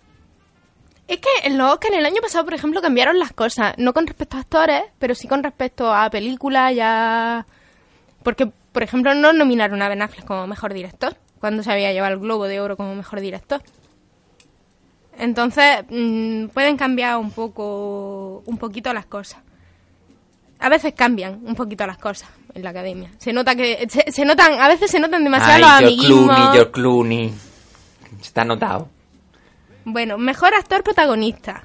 Es 1.07 1.19
que 1.19 1.29
en 1.43 1.59
los 1.59 1.71
Oscars 1.73 1.95
el 1.95 2.07
año 2.07 2.23
pasado, 2.23 2.45
por 2.45 2.55
ejemplo, 2.55 2.81
cambiaron 2.81 3.19
las 3.19 3.33
cosas. 3.33 3.75
No 3.77 3.93
con 3.93 4.07
respecto 4.07 4.37
a 4.37 4.41
actores, 4.41 4.85
pero 4.99 5.15
sí 5.15 5.29
con 5.29 5.43
respecto 5.43 5.93
a 5.93 6.09
películas 6.11 6.75
ya... 6.75 7.47
Porque, 8.23 8.47
por 8.73 8.83
ejemplo, 8.83 9.15
no 9.15 9.33
nominaron 9.35 9.83
a 9.83 9.89
Ben 9.89 10.01
Affleck 10.01 10.27
como 10.27 10.47
mejor 10.47 10.73
director, 10.73 11.15
cuando 11.41 11.63
se 11.63 11.71
había 11.71 11.93
llevado 11.93 12.15
el 12.15 12.21
Globo 12.21 12.47
de 12.47 12.61
Oro 12.61 12.77
como 12.79 12.95
mejor 12.95 13.21
director. 13.21 13.63
Entonces, 15.19 15.85
mm, 15.91 16.47
pueden 16.47 16.79
cambiar 16.79 17.19
un 17.19 17.31
poco, 17.31 18.43
un 18.47 18.57
poquito 18.57 18.93
las 18.95 19.05
cosas. 19.05 19.43
A 20.65 20.71
veces 20.71 20.95
cambian 20.97 21.41
un 21.45 21.55
poquito 21.55 21.87
las 21.87 21.99
cosas 21.99 22.27
en 22.55 22.63
la 22.63 22.71
academia. 22.71 23.11
Se 23.19 23.35
nota 23.35 23.55
que, 23.55 23.87
se, 23.87 24.11
se 24.11 24.25
notan, 24.25 24.59
a 24.59 24.67
veces 24.67 24.91
se 24.91 24.99
notan 24.99 25.23
demasiado 25.23 25.59
los 25.59 25.69
Ay, 25.69 25.79
George 25.79 26.05
amiguismos. 26.07 26.37
Clooney, 26.37 26.53
George 26.55 26.73
Clooney. 26.73 27.35
Está 28.23 28.43
anotado. 28.43 28.89
Bueno, 29.85 30.17
mejor 30.17 30.55
actor 30.55 30.83
protagonista. 30.83 31.65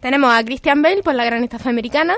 Tenemos 0.00 0.30
a 0.30 0.44
Christian 0.44 0.82
Bale 0.82 1.02
por 1.02 1.14
la 1.14 1.24
gran 1.24 1.42
estafa 1.42 1.70
americana, 1.70 2.16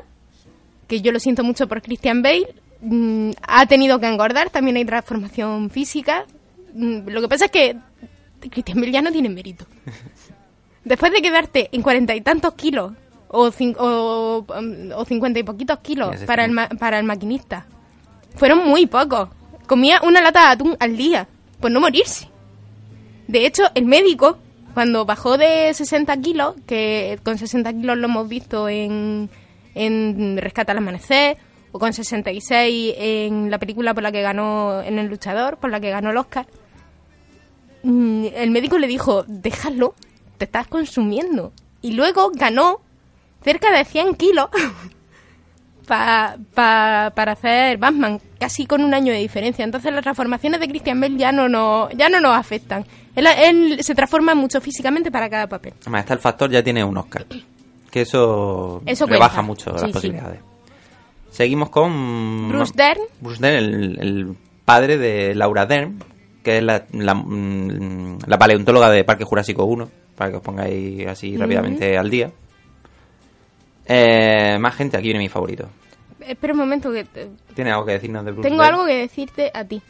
que 0.88 1.00
yo 1.00 1.12
lo 1.12 1.20
siento 1.20 1.44
mucho 1.44 1.68
por 1.68 1.80
Christian 1.80 2.22
Bale. 2.22 2.52
Mm, 2.80 3.30
ha 3.46 3.66
tenido 3.66 4.00
que 4.00 4.08
engordar, 4.08 4.50
también 4.50 4.76
hay 4.78 4.84
transformación 4.84 5.70
física. 5.70 6.26
Mm, 6.74 7.08
lo 7.08 7.20
que 7.20 7.28
pasa 7.28 7.44
es 7.44 7.50
que 7.52 7.76
Christian 8.50 8.80
Bale 8.80 8.90
ya 8.90 9.02
no 9.02 9.12
tiene 9.12 9.28
mérito. 9.28 9.64
Después 10.84 11.12
de 11.12 11.22
quedarte 11.22 11.68
en 11.70 11.82
cuarenta 11.82 12.16
y 12.16 12.20
tantos 12.20 12.54
kilos, 12.54 12.94
o, 13.28 13.48
o, 13.78 14.46
um, 14.58 14.92
o 14.94 15.04
cincuenta 15.04 15.38
y 15.38 15.42
poquitos 15.42 15.78
kilos 15.80 16.16
para 16.26 16.44
el, 16.44 16.52
ma- 16.52 16.68
para 16.68 16.98
el 16.98 17.04
maquinista, 17.04 17.66
fueron 18.34 18.66
muy 18.68 18.86
pocos. 18.86 19.28
Comía 19.66 20.00
una 20.02 20.20
lata 20.22 20.40
de 20.40 20.46
atún 20.52 20.76
al 20.78 20.96
día, 20.96 21.26
por 21.60 21.70
no 21.70 21.80
morirse. 21.80 22.28
De 23.26 23.44
hecho, 23.46 23.64
el 23.74 23.84
médico, 23.86 24.38
cuando 24.74 25.04
bajó 25.04 25.36
de 25.38 25.72
60 25.74 26.16
kilos, 26.18 26.54
que 26.66 27.18
con 27.24 27.36
60 27.38 27.72
kilos 27.72 27.96
lo 27.98 28.04
hemos 28.06 28.28
visto 28.28 28.68
en, 28.68 29.28
en 29.74 30.36
Rescata 30.36 30.72
al 30.72 30.78
Amanecer, 30.78 31.36
o 31.72 31.78
con 31.80 31.92
66 31.92 32.94
en 32.96 33.50
la 33.50 33.58
película 33.58 33.92
por 33.92 34.02
la 34.04 34.12
que 34.12 34.22
ganó, 34.22 34.80
en 34.82 34.98
El 35.00 35.08
Luchador, 35.08 35.58
por 35.58 35.70
la 35.70 35.80
que 35.80 35.90
ganó 35.90 36.10
el 36.10 36.16
Oscar, 36.16 36.46
mm, 37.82 38.26
el 38.34 38.50
médico 38.50 38.78
le 38.78 38.86
dijo, 38.86 39.24
déjalo, 39.26 39.94
te 40.38 40.44
estás 40.44 40.66
consumiendo. 40.68 41.52
Y 41.82 41.92
luego 41.92 42.30
ganó 42.34 42.80
cerca 43.46 43.70
de 43.70 43.84
100 43.84 44.14
kilos 44.16 44.48
pa- 45.86 46.36
pa- 46.54 47.12
para 47.14 47.32
hacer 47.32 47.78
Batman, 47.78 48.20
casi 48.38 48.66
con 48.66 48.82
un 48.82 48.92
año 48.92 49.12
de 49.12 49.20
diferencia. 49.20 49.64
Entonces 49.64 49.92
las 49.92 50.02
transformaciones 50.02 50.58
de 50.60 50.68
Christian 50.68 51.00
Bale 51.00 51.16
ya 51.16 51.30
no 51.32 51.48
nos, 51.48 51.90
ya 51.96 52.08
no 52.08 52.20
nos 52.20 52.36
afectan. 52.36 52.84
Él, 53.14 53.26
él 53.26 53.78
se 53.82 53.94
transforma 53.94 54.34
mucho 54.34 54.60
físicamente 54.60 55.10
para 55.10 55.30
cada 55.30 55.46
papel. 55.46 55.74
Además, 55.82 56.00
está 56.02 56.14
el 56.14 56.20
factor, 56.20 56.50
ya 56.50 56.62
tiene 56.62 56.84
un 56.84 56.96
Oscar. 56.98 57.24
Que 57.90 58.00
eso, 58.02 58.82
Eso 58.84 59.06
rebaja 59.06 59.36
cuenta. 59.36 59.42
mucho 59.46 59.70
las 59.72 59.82
sí. 59.82 59.92
posibilidades. 59.92 60.40
Seguimos 61.30 61.70
con... 61.70 62.48
Bruce 62.48 62.72
Dern. 62.74 63.00
Bruce 63.20 63.40
Dern, 63.40 63.56
el, 63.64 63.98
el 64.00 64.36
padre 64.64 64.98
de 64.98 65.34
Laura 65.34 65.66
Dern, 65.66 66.02
que 66.42 66.58
es 66.58 66.62
la, 66.64 66.84
la, 66.92 67.14
mm, 67.14 68.18
la 68.26 68.38
paleontóloga 68.38 68.90
de 68.90 69.04
Parque 69.04 69.24
Jurásico 69.24 69.64
1, 69.64 69.88
para 70.16 70.30
que 70.30 70.36
os 70.38 70.42
pongáis 70.42 71.06
así 71.06 71.36
rápidamente 71.36 71.96
al 71.96 72.10
día. 72.10 72.30
Eh, 73.88 74.56
más 74.60 74.74
gente, 74.74 74.96
aquí 74.96 75.06
viene 75.08 75.20
mi 75.20 75.28
favorito. 75.28 75.68
Espera 76.20 76.52
un 76.54 76.58
momento 76.58 76.92
que 76.92 77.04
te- 77.04 77.28
¿Tiene 77.54 77.70
algo 77.70 77.86
que 77.86 77.92
decirnos 77.92 78.24
de 78.24 78.32
Bruce 78.32 78.48
tengo 78.48 78.62
algo 78.62 78.84
que 78.86 78.94
decirte 78.96 79.50
a 79.54 79.64
ti. 79.64 79.80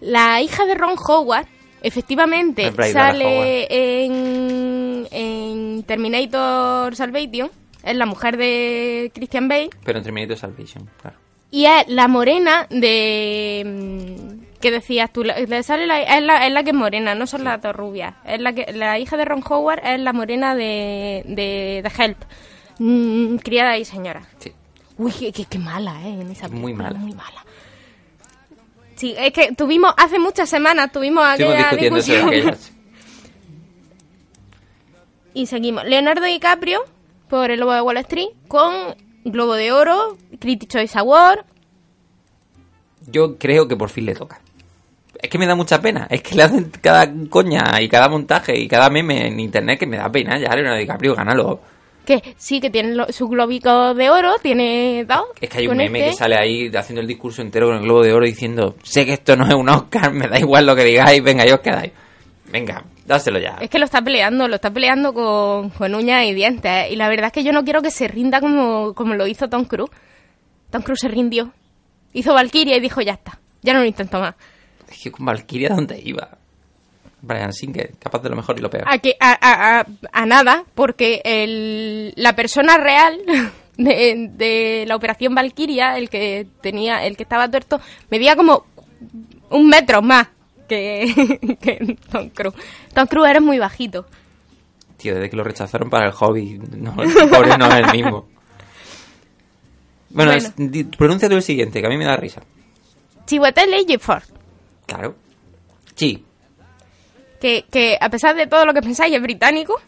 La 0.00 0.40
hija 0.42 0.64
de 0.66 0.74
Ron 0.74 0.96
Howard, 0.98 1.46
efectivamente, 1.82 2.64
sale 2.92 3.66
en, 4.04 5.06
en 5.10 5.82
Terminator 5.84 6.94
Salvation. 6.96 7.50
Es 7.82 7.96
la 7.96 8.04
mujer 8.04 8.36
de 8.36 9.10
Christian 9.14 9.48
Bale. 9.48 9.70
Pero 9.84 9.98
en 9.98 10.04
Terminator 10.04 10.36
Salvation, 10.36 10.88
claro. 11.00 11.16
Y 11.50 11.64
es 11.64 11.88
la 11.88 12.06
morena 12.08 12.66
de... 12.70 13.62
mm, 13.64 14.40
¿Qué 14.60 14.70
decías 14.70 15.10
tú? 15.10 15.24
Le 15.24 15.62
sale 15.62 15.86
la- 15.86 16.02
es, 16.02 16.22
la, 16.22 16.46
es 16.46 16.52
la 16.52 16.62
que 16.62 16.70
es 16.70 16.76
morena, 16.76 17.14
no 17.14 17.26
son 17.26 17.44
las 17.44 17.62
dos 17.62 17.74
rubias. 17.74 18.14
Es 18.26 18.38
la, 18.40 18.52
que, 18.52 18.70
la 18.74 18.98
hija 18.98 19.16
de 19.16 19.24
Ron 19.24 19.42
Howard 19.48 19.80
es 19.82 19.98
la 20.00 20.12
morena 20.12 20.54
de, 20.54 21.22
de, 21.26 21.80
de 21.82 21.90
Help. 22.04 22.18
Mm, 22.82 23.36
criada 23.36 23.76
y 23.76 23.84
señora. 23.84 24.22
Sí. 24.38 24.52
Uy, 24.96 25.12
qué, 25.12 25.32
qué- 25.32 25.44
qué 25.44 25.58
mala, 25.58 26.00
¿eh? 26.06 26.20
En 26.20 26.30
esa 26.30 26.46
Es 26.46 26.52
muy 26.52 26.72
mala. 26.72 26.98
Muy 26.98 27.12
mala. 27.12 27.44
Sí, 28.96 29.14
es 29.18 29.32
que 29.32 29.52
tuvimos, 29.54 29.92
hace 29.96 30.18
muchas 30.18 30.48
semanas 30.48 30.90
tuvimos 30.92 31.24
aquella 31.26 31.70
discusión. 31.72 32.30
Y 35.32 35.46
seguimos. 35.46 35.84
Leonardo 35.84 36.24
DiCaprio 36.26 36.80
por 37.28 37.50
El 37.50 37.60
Lobo 37.60 37.72
de 37.72 37.80
Wall 37.82 37.98
Street 37.98 38.30
con 38.48 38.74
Globo 39.24 39.54
de 39.54 39.70
Oro, 39.72 40.16
Critics' 40.40 40.72
Choice 40.72 40.98
Award. 40.98 41.44
Yo 43.06 43.38
creo 43.38 43.68
que 43.68 43.76
por 43.76 43.90
fin 43.90 44.06
le 44.06 44.14
toca. 44.14 44.40
Es 45.22 45.30
que 45.30 45.38
me 45.38 45.46
da 45.46 45.54
mucha 45.54 45.80
pena. 45.80 46.06
Es 46.10 46.22
que 46.22 46.34
le 46.34 46.42
hacen 46.42 46.72
cada 46.80 47.08
coña 47.28 47.80
y 47.80 47.88
cada 47.88 48.08
montaje 48.08 48.58
y 48.58 48.66
cada 48.66 48.90
meme 48.90 49.26
en 49.28 49.38
internet 49.38 49.78
que 49.78 49.86
me 49.86 49.98
da 49.98 50.10
pena. 50.10 50.36
Ya 50.38 50.52
Leonardo 50.54 50.78
DiCaprio, 50.78 51.14
gánalo. 51.14 51.60
Que 52.04 52.34
sí, 52.36 52.60
que 52.60 52.70
tiene 52.70 52.94
lo- 52.94 53.12
su 53.12 53.28
globico 53.28 53.94
de 53.94 54.10
oro, 54.10 54.36
tiene 54.42 55.04
dos. 55.06 55.24
Es 55.40 55.48
que 55.50 55.58
hay 55.58 55.66
un 55.68 55.76
meme 55.76 55.98
este. 56.00 56.10
que 56.10 56.16
sale 56.16 56.36
ahí 56.36 56.68
haciendo 56.74 57.00
el 57.00 57.06
discurso 57.06 57.42
entero 57.42 57.66
con 57.68 57.76
el 57.76 57.82
globo 57.82 58.02
de 58.02 58.12
oro 58.12 58.24
diciendo 58.26 58.74
sé 58.82 59.04
que 59.06 59.12
esto 59.12 59.36
no 59.36 59.46
es 59.46 59.54
un 59.54 59.68
Oscar, 59.68 60.12
me 60.12 60.26
da 60.28 60.38
igual 60.38 60.66
lo 60.66 60.74
que 60.74 60.84
digáis, 60.84 61.22
venga, 61.22 61.44
yo 61.46 61.56
os 61.56 61.60
quedáis. 61.60 61.92
Venga, 62.50 62.82
dáselo 63.06 63.38
ya. 63.38 63.58
Es 63.60 63.70
que 63.70 63.78
lo 63.78 63.84
está 63.84 64.02
peleando, 64.02 64.48
lo 64.48 64.56
está 64.56 64.70
peleando 64.72 65.14
con, 65.14 65.70
con 65.70 65.94
uñas 65.94 66.24
y 66.24 66.34
dientes. 66.34 66.90
Y 66.90 66.96
la 66.96 67.08
verdad 67.08 67.26
es 67.26 67.32
que 67.32 67.44
yo 67.44 67.52
no 67.52 67.62
quiero 67.64 67.80
que 67.80 67.92
se 67.92 68.08
rinda 68.08 68.40
como, 68.40 68.92
como 68.94 69.14
lo 69.14 69.26
hizo 69.28 69.48
Tom 69.48 69.66
Cruise. 69.66 69.90
Tom 70.70 70.82
Cruise 70.82 71.00
se 71.00 71.08
rindió. 71.08 71.52
Hizo 72.12 72.34
Valkyria 72.34 72.76
y 72.76 72.80
dijo, 72.80 73.00
ya 73.02 73.12
está, 73.12 73.38
ya 73.62 73.72
no 73.72 73.80
lo 73.80 73.86
intento 73.86 74.18
más. 74.18 74.34
Es 74.90 75.00
que 75.00 75.12
con 75.12 75.26
Valkyria, 75.26 75.68
¿dónde 75.68 76.00
iba? 76.04 76.38
Brian 77.22 77.52
Singer, 77.52 77.92
capaz 77.98 78.22
de 78.22 78.30
lo 78.30 78.36
mejor 78.36 78.58
y 78.58 78.62
lo 78.62 78.70
peor. 78.70 78.84
A, 78.86 78.98
que, 78.98 79.14
a, 79.20 79.30
a- 79.32 79.80
a- 79.80 79.86
a 80.12 80.26
nada, 80.26 80.64
porque 80.74 81.20
el, 81.24 82.12
la 82.16 82.34
persona 82.34 82.76
real 82.78 83.18
de, 83.76 84.28
de 84.32 84.84
la 84.86 84.96
operación 84.96 85.34
Valkyria, 85.34 85.96
el 85.98 86.08
que 86.10 86.46
tenía, 86.62 87.04
el 87.06 87.16
que 87.16 87.22
estaba 87.24 87.50
tuerto, 87.50 87.80
medía 88.10 88.36
como 88.36 88.64
un 89.50 89.68
metro 89.68 90.00
más 90.02 90.28
que, 90.68 91.56
que 91.60 91.96
Tom 92.10 92.30
Cruise. 92.30 92.54
Tom 92.94 93.06
Cruise 93.06 93.30
eres 93.30 93.42
muy 93.42 93.58
bajito. 93.58 94.06
Tío, 94.96 95.14
desde 95.14 95.30
que 95.30 95.36
lo 95.36 95.44
rechazaron 95.44 95.88
para 95.90 96.06
el 96.06 96.12
hobby, 96.12 96.58
no, 96.76 96.94
el 97.02 97.12
pobre 97.30 97.56
no 97.56 97.66
es 97.68 97.74
el 97.74 97.90
mismo. 97.92 98.28
Bueno, 100.10 100.32
Bueno. 100.32 100.32
es- 100.32 100.96
pronuncia 100.96 101.28
tú 101.28 101.36
el 101.36 101.42
siguiente, 101.42 101.80
que 101.80 101.86
a 101.86 101.90
mí 101.90 101.96
me 101.96 102.04
da 102.04 102.16
risa. 102.16 102.42
Chiwetel 103.26 103.72
Ejiofor, 103.74 104.22
Claro. 104.86 105.14
Sí, 105.94 106.24
que, 107.40 107.64
que 107.70 107.98
a 108.00 108.10
pesar 108.10 108.36
de 108.36 108.46
todo 108.46 108.64
lo 108.64 108.74
que 108.74 108.82
pensáis 108.82 109.14
es 109.14 109.22
británico, 109.22 109.80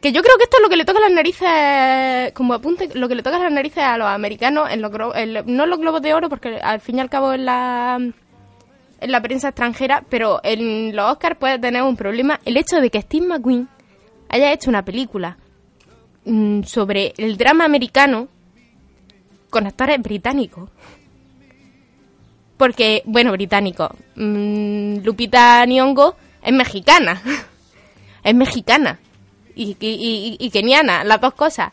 que 0.00 0.12
yo 0.12 0.22
creo 0.22 0.36
que 0.36 0.44
esto 0.44 0.58
es 0.58 0.62
lo 0.62 0.68
que 0.68 0.76
le 0.76 0.84
toca 0.84 1.00
las 1.00 1.12
narices, 1.12 2.32
como 2.32 2.54
apunte, 2.54 2.90
lo 2.94 3.08
que 3.08 3.14
le 3.14 3.22
toca 3.22 3.38
las 3.38 3.52
narices 3.52 3.82
a 3.82 3.98
los 3.98 4.06
americanos, 4.06 4.70
en 4.70 4.82
los, 4.82 4.92
en 5.14 5.32
no 5.56 5.64
en 5.64 5.70
los 5.70 5.78
globos 5.78 6.02
de 6.02 6.14
oro, 6.14 6.28
porque 6.28 6.58
al 6.62 6.80
fin 6.80 6.98
y 6.98 7.00
al 7.00 7.10
cabo 7.10 7.32
en 7.32 7.44
la, 7.44 7.98
en 9.00 9.10
la 9.10 9.22
prensa 9.22 9.48
extranjera, 9.48 10.04
pero 10.08 10.40
en 10.42 10.94
los 10.94 11.12
Oscars 11.12 11.36
puede 11.36 11.58
tener 11.58 11.82
un 11.82 11.96
problema 11.96 12.40
el 12.44 12.56
hecho 12.56 12.80
de 12.80 12.90
que 12.90 13.02
Steve 13.02 13.26
McQueen 13.26 13.68
haya 14.28 14.52
hecho 14.52 14.70
una 14.70 14.84
película 14.84 15.38
mm, 16.24 16.62
sobre 16.62 17.12
el 17.16 17.36
drama 17.36 17.64
americano 17.64 18.28
con 19.50 19.66
actores 19.66 20.00
británicos. 20.02 20.70
Porque, 22.56 23.02
bueno, 23.04 23.32
británico. 23.32 23.94
mm, 24.14 24.98
Lupita 25.04 25.64
Nyong'o 25.66 26.16
es 26.46 26.52
mexicana. 26.54 27.20
es 28.24 28.34
mexicana. 28.34 28.98
y, 29.54 29.76
y, 29.80 29.88
y- 29.88 30.36
y 30.38 30.50
keniana, 30.50 31.04
las 31.04 31.20
dos 31.20 31.34
cosas. 31.34 31.72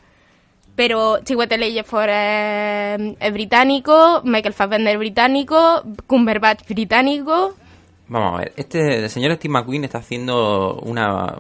Pero 0.75 1.19
Chiwetel 1.23 1.61
Ejiofor 1.63 2.09
es, 2.09 3.33
británico, 3.33 4.21
Michael 4.23 4.53
Fassbender 4.55 4.93
es 4.93 4.99
británico, 4.99 5.83
Cumberbatch 6.07 6.67
británico. 6.67 7.53
Vamos 8.07 8.33
a 8.33 8.37
ver, 8.37 8.53
este 8.55 8.97
el 9.03 9.09
señor 9.09 9.35
Steve 9.35 9.51
McQueen 9.53 9.83
está 9.85 9.99
haciendo 9.99 10.75
una... 10.81 11.35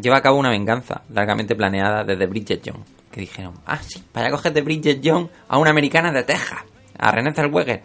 Lleva 0.00 0.16
a 0.18 0.22
cabo 0.22 0.38
una 0.38 0.50
venganza 0.50 1.02
largamente 1.12 1.54
planeada 1.54 2.02
desde 2.04 2.26
Bridget 2.26 2.62
Jones. 2.64 2.88
Que 3.12 3.20
dijeron, 3.20 3.54
ah, 3.66 3.78
sí, 3.82 4.02
vaya 4.14 4.28
a 4.28 4.30
coger 4.30 4.52
de 4.52 4.62
Bridget 4.62 5.00
Jones 5.04 5.28
a 5.48 5.58
una 5.58 5.70
americana 5.70 6.10
de 6.10 6.22
Texas, 6.22 6.60
a 6.98 7.10
René 7.12 7.32
Zellweger. 7.34 7.82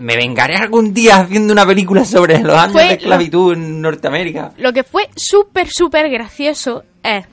Me 0.00 0.16
vengaré 0.16 0.56
algún 0.56 0.92
día 0.94 1.16
haciendo 1.18 1.52
una 1.52 1.66
película 1.66 2.04
sobre 2.04 2.38
los 2.40 2.56
años 2.56 2.72
Fue 2.72 2.82
de 2.84 2.88
lo- 2.88 2.94
esclavitud 2.94 3.52
en 3.52 3.80
Norteamérica. 3.82 4.52
Lo 4.56 4.72
que 4.72 4.82
fue 4.82 5.08
súper, 5.14 5.68
súper 5.68 6.08
gracioso 6.10 6.84
es 7.02 7.26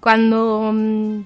cuando 0.00 0.70
mm, 0.72 1.18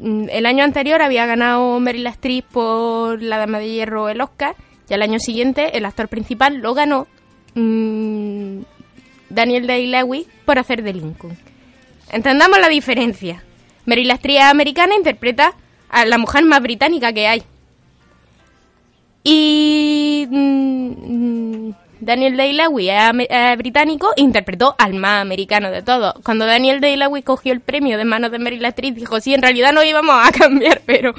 mm, 0.00 0.28
el 0.30 0.46
año 0.46 0.62
anterior 0.62 1.00
había 1.02 1.24
ganado 1.26 1.80
Meryl 1.80 2.06
Streep 2.08 2.44
por 2.46 3.22
La 3.22 3.38
Dama 3.38 3.58
de 3.60 3.70
Hierro 3.70 4.08
el 4.10 4.20
Oscar 4.20 4.54
y 4.88 4.94
al 4.94 5.02
año 5.02 5.18
siguiente 5.18 5.76
el 5.78 5.84
actor 5.86 6.08
principal 6.08 6.56
lo 6.58 6.74
ganó 6.74 7.06
mm, 7.54 8.58
Daniel 9.30 9.66
Day-Lewis 9.66 10.26
por 10.44 10.58
hacer 10.58 10.82
de 10.82 10.92
Lincoln. 10.92 11.36
Entendamos 12.12 12.58
la 12.60 12.68
diferencia. 12.68 13.42
Meryl 13.86 14.10
Streep 14.10 14.42
americana 14.42 14.94
interpreta 14.96 15.54
a 15.88 16.04
la 16.04 16.18
mujer 16.18 16.44
más 16.44 16.60
británica 16.60 17.12
que 17.12 17.26
hay. 17.26 17.42
Y 19.22 20.26
mm, 20.30 21.70
Daniel 22.00 22.36
Day-Lewis 22.36 22.88
es, 22.90 22.98
ame- 23.00 23.26
es 23.28 23.58
británico 23.58 24.12
interpretó 24.16 24.74
al 24.78 24.94
más 24.94 25.20
americano 25.22 25.70
de 25.70 25.82
todos. 25.82 26.14
Cuando 26.24 26.46
Daniel 26.46 26.80
Day-Lewis 26.80 27.24
cogió 27.24 27.52
el 27.52 27.60
premio 27.60 27.98
de 27.98 28.04
manos 28.04 28.30
de 28.30 28.38
Meryl 28.38 28.64
Streep, 28.64 28.94
dijo, 28.94 29.20
sí, 29.20 29.34
en 29.34 29.42
realidad 29.42 29.72
no 29.72 29.82
íbamos 29.84 30.14
a 30.26 30.32
cambiar, 30.38 30.80
pero... 30.86 31.14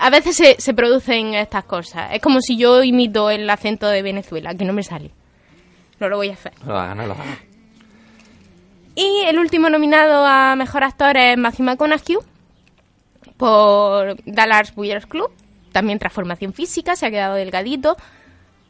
A 0.00 0.10
veces 0.10 0.34
se, 0.34 0.56
se 0.60 0.74
producen 0.74 1.34
estas 1.34 1.64
cosas. 1.64 2.10
Es 2.12 2.20
como 2.20 2.40
si 2.40 2.56
yo 2.56 2.82
imito 2.82 3.30
el 3.30 3.48
acento 3.48 3.86
de 3.86 4.02
Venezuela, 4.02 4.52
que 4.54 4.64
no 4.64 4.72
me 4.72 4.82
sale. 4.82 5.12
No 6.00 6.08
lo 6.08 6.16
voy 6.16 6.30
a 6.30 6.32
hacer. 6.32 6.52
No 6.66 6.72
lo 6.72 6.78
haga, 6.80 6.94
no 6.96 7.06
lo 7.06 7.12
haga. 7.12 7.38
Y 8.96 9.22
el 9.26 9.38
último 9.38 9.70
nominado 9.70 10.24
a 10.26 10.56
Mejor 10.56 10.82
Actor 10.82 11.16
es 11.16 11.38
Matthew 11.38 11.66
McConaughey 11.66 12.16
por 13.36 14.16
Dallas 14.24 14.74
Buyers 14.74 15.06
Club. 15.06 15.30
También 15.74 15.98
transformación 15.98 16.52
física, 16.52 16.94
se 16.94 17.04
ha 17.04 17.10
quedado 17.10 17.34
delgadito. 17.34 17.96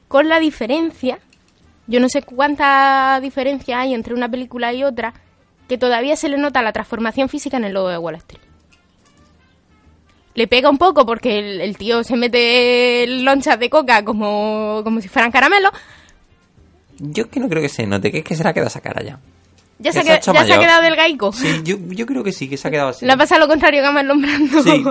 Con 0.08 0.30
la 0.30 0.40
diferencia, 0.40 1.18
yo 1.86 2.00
no 2.00 2.08
sé 2.08 2.22
cuánta 2.22 3.20
diferencia 3.20 3.80
hay 3.80 3.92
entre 3.92 4.14
una 4.14 4.30
película 4.30 4.72
y 4.72 4.84
otra, 4.84 5.12
que 5.68 5.76
todavía 5.76 6.16
se 6.16 6.30
le 6.30 6.38
nota 6.38 6.62
la 6.62 6.72
transformación 6.72 7.28
física 7.28 7.58
en 7.58 7.64
el 7.64 7.74
logo 7.74 7.90
de 7.90 7.98
Wall 7.98 8.14
Street. 8.14 8.40
Le 10.32 10.48
pega 10.48 10.70
un 10.70 10.78
poco 10.78 11.04
porque 11.04 11.38
el, 11.38 11.60
el 11.60 11.76
tío 11.76 12.02
se 12.04 12.16
mete 12.16 13.04
lonchas 13.06 13.60
de 13.60 13.68
coca 13.68 14.02
como, 14.02 14.80
como 14.82 15.02
si 15.02 15.08
fueran 15.08 15.30
caramelos. 15.30 15.72
Yo 16.98 17.24
es 17.24 17.28
que 17.28 17.38
no 17.38 17.50
creo 17.50 17.60
que 17.60 17.68
se 17.68 17.86
note, 17.86 18.10
que 18.10 18.20
es 18.20 18.24
que 18.24 18.34
se 18.34 18.42
le 18.44 18.48
ha 18.48 18.54
quedado 18.54 18.68
esa 18.68 18.80
cara 18.80 19.02
ya. 19.02 19.20
Ya, 19.78 19.92
se 19.92 20.02
ya 20.02 20.22
se 20.22 20.30
ha 20.30 20.58
quedado 20.58 20.80
delgaico. 20.80 21.32
Sí, 21.32 21.60
yo, 21.64 21.76
yo 21.88 22.06
creo 22.06 22.24
que 22.24 22.32
sí, 22.32 22.48
que 22.48 22.56
se 22.56 22.66
ha 22.66 22.70
quedado 22.70 22.88
así. 22.88 23.04
Le 23.04 23.12
ha 23.12 23.16
pasado 23.18 23.42
lo 23.42 23.48
contrario 23.48 23.82
que 23.82 23.88
a 23.88 23.92
Marlon 23.92 24.22
Brando. 24.22 24.62
Sí, 24.62 24.82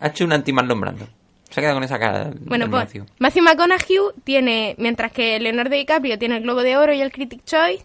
ha 0.00 0.06
hecho 0.06 0.24
un 0.24 0.32
anti-Marlon 0.32 0.80
Brando. 0.80 1.08
Se 1.50 1.60
ha 1.60 1.62
quedado 1.62 1.76
con 1.76 1.84
esa 1.84 1.98
cara. 1.98 2.30
Bueno, 2.40 2.66
pues 2.68 2.84
Matthew. 2.84 3.04
Matthew 3.18 3.42
McConaughey 3.42 3.98
tiene, 4.24 4.74
mientras 4.78 5.12
que 5.12 5.38
Leonardo 5.40 5.74
DiCaprio 5.74 6.18
tiene 6.18 6.36
el 6.36 6.42
Globo 6.42 6.62
de 6.62 6.76
Oro 6.76 6.92
y 6.92 7.00
el 7.00 7.10
Critic 7.10 7.44
Choice, 7.44 7.84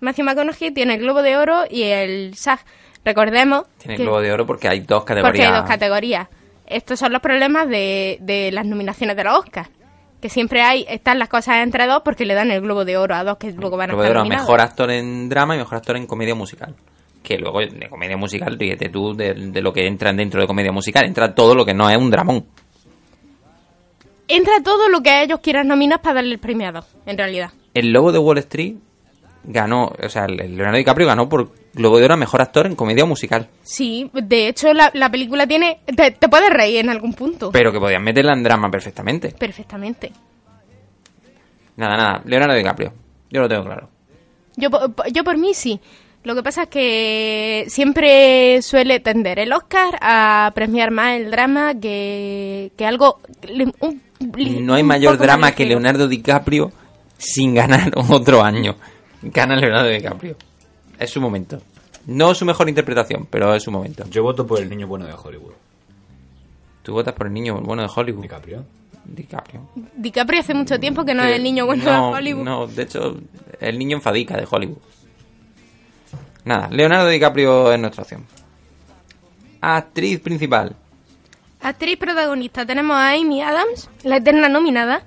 Matthew 0.00 0.24
McConaughey 0.24 0.70
tiene 0.70 0.94
el 0.94 1.00
Globo 1.00 1.22
de 1.22 1.36
Oro 1.36 1.64
y 1.70 1.82
el 1.82 2.34
SAG. 2.34 2.60
Recordemos 3.04 3.64
Tiene 3.78 3.96
que- 3.96 4.02
el 4.02 4.08
globo 4.08 4.20
de 4.22 4.32
oro 4.32 4.46
porque 4.46 4.68
hay 4.68 4.78
dos 4.80 5.00
porque 5.00 5.14
categorías. 5.22 5.48
hay 5.48 5.54
dos 5.60 5.68
categorías. 5.68 6.28
Estos 6.66 6.98
son 7.00 7.12
los 7.12 7.20
problemas 7.20 7.68
de, 7.68 8.18
de 8.20 8.50
las 8.52 8.64
nominaciones 8.64 9.16
de 9.16 9.24
los 9.24 9.38
Oscars. 9.40 9.68
Que 10.20 10.28
siempre 10.28 10.62
hay, 10.62 10.86
están 10.88 11.18
las 11.18 11.28
cosas 11.28 11.56
entre 11.64 11.86
dos 11.88 12.02
porque 12.04 12.24
le 12.24 12.34
dan 12.34 12.52
el 12.52 12.60
Globo 12.60 12.84
de 12.84 12.96
Oro 12.96 13.16
a 13.16 13.24
dos 13.24 13.38
que 13.38 13.50
luego 13.52 13.76
van 13.76 13.90
a 13.90 13.94
Globo 13.94 14.02
de 14.02 14.08
estar 14.08 14.10
oro 14.16 14.20
a 14.20 14.22
nominados. 14.22 14.46
mejor 14.48 14.60
actor 14.60 14.90
en 14.92 15.28
drama 15.28 15.56
y 15.56 15.58
mejor 15.58 15.78
actor 15.78 15.96
en 15.96 16.06
comedia 16.06 16.34
musical. 16.36 16.76
Que 17.24 17.38
luego 17.38 17.58
de 17.58 17.88
comedia 17.88 18.16
musical, 18.16 18.56
ríete 18.58 18.88
tú 18.88 19.14
de, 19.14 19.34
de 19.34 19.60
lo 19.60 19.72
que 19.72 19.86
entra 19.86 20.12
dentro 20.12 20.40
de 20.40 20.46
comedia 20.46 20.70
musical. 20.70 21.04
Entra 21.04 21.34
todo 21.34 21.56
lo 21.56 21.64
que 21.64 21.74
no 21.74 21.90
es 21.90 21.96
un 21.96 22.08
dramón. 22.10 22.46
Entra 24.34 24.62
todo 24.62 24.88
lo 24.88 25.02
que 25.02 25.22
ellos 25.22 25.40
quieran 25.40 25.68
nominar 25.68 26.00
para 26.00 26.14
darle 26.14 26.38
el 26.42 26.72
dos, 26.72 26.86
en 27.04 27.18
realidad. 27.18 27.50
El 27.74 27.92
Lobo 27.92 28.12
de 28.12 28.18
Wall 28.18 28.38
Street 28.38 28.76
ganó, 29.44 29.92
o 30.02 30.08
sea, 30.08 30.24
el 30.24 30.36
Leonardo 30.36 30.78
DiCaprio 30.78 31.06
ganó 31.06 31.28
por 31.28 31.50
Globo 31.74 31.98
de 31.98 32.06
Oro 32.06 32.14
a 32.14 32.16
mejor 32.16 32.40
actor 32.40 32.66
en 32.66 32.74
comedia 32.74 33.04
musical. 33.04 33.48
Sí, 33.62 34.10
de 34.14 34.48
hecho 34.48 34.72
la, 34.72 34.90
la 34.94 35.10
película 35.10 35.46
tiene... 35.46 35.80
Te, 35.84 36.12
te 36.12 36.28
puedes 36.30 36.48
reír 36.50 36.78
en 36.78 36.88
algún 36.88 37.12
punto. 37.12 37.50
Pero 37.52 37.72
que 37.72 37.78
podían 37.78 38.02
meterla 38.02 38.32
en 38.32 38.42
drama 38.42 38.70
perfectamente. 38.70 39.34
Perfectamente. 39.38 40.10
Nada, 41.76 41.96
nada. 41.96 42.22
Leonardo 42.24 42.54
DiCaprio. 42.54 42.92
Yo 43.30 43.42
lo 43.42 43.48
tengo 43.50 43.64
claro. 43.64 43.90
Yo, 44.56 44.70
yo 45.12 45.24
por 45.24 45.36
mí 45.36 45.52
sí. 45.52 45.78
Lo 46.24 46.34
que 46.36 46.42
pasa 46.42 46.64
es 46.64 46.68
que 46.68 47.64
siempre 47.68 48.62
suele 48.62 49.00
tender 49.00 49.38
el 49.40 49.52
Oscar 49.52 49.98
a 50.00 50.52
premiar 50.54 50.90
más 50.92 51.16
el 51.18 51.30
drama 51.30 51.74
que, 51.74 52.70
que 52.76 52.86
algo... 52.86 53.20
un- 53.80 54.02
No 54.60 54.74
hay 54.74 54.84
mayor 54.84 55.18
drama 55.18 55.50
que. 55.52 55.66
Leonardo 55.66 56.06
DiCaprio 56.06 56.70
sin 57.18 57.54
ganar 57.54 57.90
otro 58.10 58.42
año. 58.42 58.76
Gana 59.20 59.56
Leonardo 59.56 59.88
DiCaprio. 59.88 60.36
Es 60.98 61.10
su 61.10 61.20
momento. 61.20 61.60
No 62.06 62.34
su 62.34 62.44
mejor 62.44 62.68
interpretación, 62.68 63.26
pero 63.28 63.52
es 63.54 63.62
su 63.64 63.70
momento. 63.72 64.04
Yo 64.10 64.22
voto 64.22 64.46
por 64.46 64.60
el 64.60 64.68
niño 64.70 64.86
bueno 64.86 65.06
de 65.06 65.12
Hollywood. 65.14 65.52
Tú 66.84 66.92
votas 66.92 67.14
por 67.14 67.26
el 67.26 67.32
niño 67.32 67.60
bueno 67.62 67.82
de 67.82 67.88
Hollywood. 67.94 68.22
DiCaprio. 68.22 68.64
DiCaprio. 69.04 69.68
DiCaprio 69.96 70.40
hace 70.40 70.54
mucho 70.54 70.78
tiempo 70.78 71.04
que 71.04 71.14
no 71.14 71.24
es 71.24 71.34
el 71.36 71.42
niño 71.42 71.66
bueno 71.66 71.84
no, 71.84 71.90
de 72.10 72.14
Hollywood. 72.18 72.44
No, 72.44 72.66
de 72.68 72.82
hecho, 72.82 73.16
el 73.60 73.78
niño 73.78 73.96
enfadica 73.96 74.36
de 74.36 74.46
Hollywood. 74.48 74.78
Nada, 76.44 76.68
Leonardo 76.70 77.08
DiCaprio 77.08 77.72
es 77.72 77.78
nuestra 77.78 78.02
opción. 78.02 78.26
Actriz 79.60 80.20
principal. 80.20 80.74
Actriz 81.60 81.96
protagonista 81.96 82.66
tenemos 82.66 82.96
a 82.96 83.10
Amy 83.12 83.40
Adams, 83.42 83.88
la 84.02 84.16
eterna 84.16 84.48
nominada. 84.48 85.02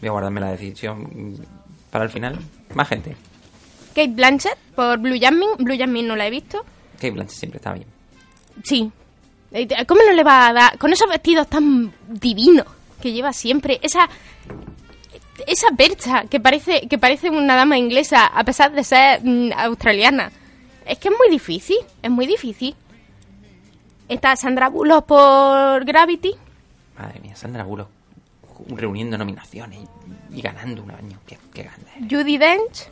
Voy 0.00 0.08
a 0.08 0.12
guardarme 0.12 0.40
la 0.40 0.50
decisión 0.50 1.38
para 1.90 2.04
el 2.04 2.10
final. 2.10 2.38
Más 2.74 2.88
gente. 2.88 3.16
Kate 3.94 4.08
Blanchett 4.08 4.58
por 4.74 4.98
Blue 4.98 5.18
Jasmine. 5.18 5.54
Blue 5.58 5.78
Jasmine 5.78 6.06
no 6.08 6.16
la 6.16 6.26
he 6.26 6.30
visto. 6.30 6.62
Kate 6.96 7.12
Blanchett 7.12 7.38
siempre 7.38 7.56
está 7.56 7.72
bien. 7.72 7.86
Sí. 8.62 8.92
Eh, 9.52 9.68
¿Cómo 9.86 10.02
no 10.02 10.12
le 10.12 10.24
va 10.24 10.48
a 10.48 10.52
dar? 10.52 10.78
Con 10.78 10.92
esos 10.92 11.08
vestidos 11.08 11.48
tan 11.48 11.92
divinos 12.08 12.66
que 13.00 13.12
lleva 13.12 13.32
siempre. 13.32 13.78
Esa 13.82 14.08
esa 15.46 15.68
percha 15.76 16.24
que 16.24 16.40
parece 16.40 16.86
que 16.88 16.98
parece 16.98 17.30
una 17.30 17.56
dama 17.56 17.76
inglesa 17.76 18.26
a 18.26 18.44
pesar 18.44 18.72
de 18.72 18.84
ser 18.84 19.20
mm, 19.22 19.52
australiana. 19.56 20.30
Es 20.86 20.98
que 20.98 21.08
es 21.08 21.14
muy 21.16 21.30
difícil, 21.30 21.78
es 22.02 22.10
muy 22.10 22.26
difícil. 22.26 22.74
Está 24.08 24.36
Sandra 24.36 24.68
Bullock 24.68 25.06
por 25.06 25.84
Gravity. 25.84 26.34
Madre 26.98 27.20
mía, 27.20 27.34
Sandra 27.34 27.64
Bullock 27.64 27.88
reuniendo 28.68 29.18
nominaciones 29.18 29.80
y, 30.30 30.38
y 30.38 30.40
ganando 30.42 30.82
un 30.82 30.90
año. 30.90 31.18
Qué, 31.26 31.38
qué 31.52 31.62
grande. 31.64 31.90
Judy 32.08 32.38
Dench. 32.38 32.88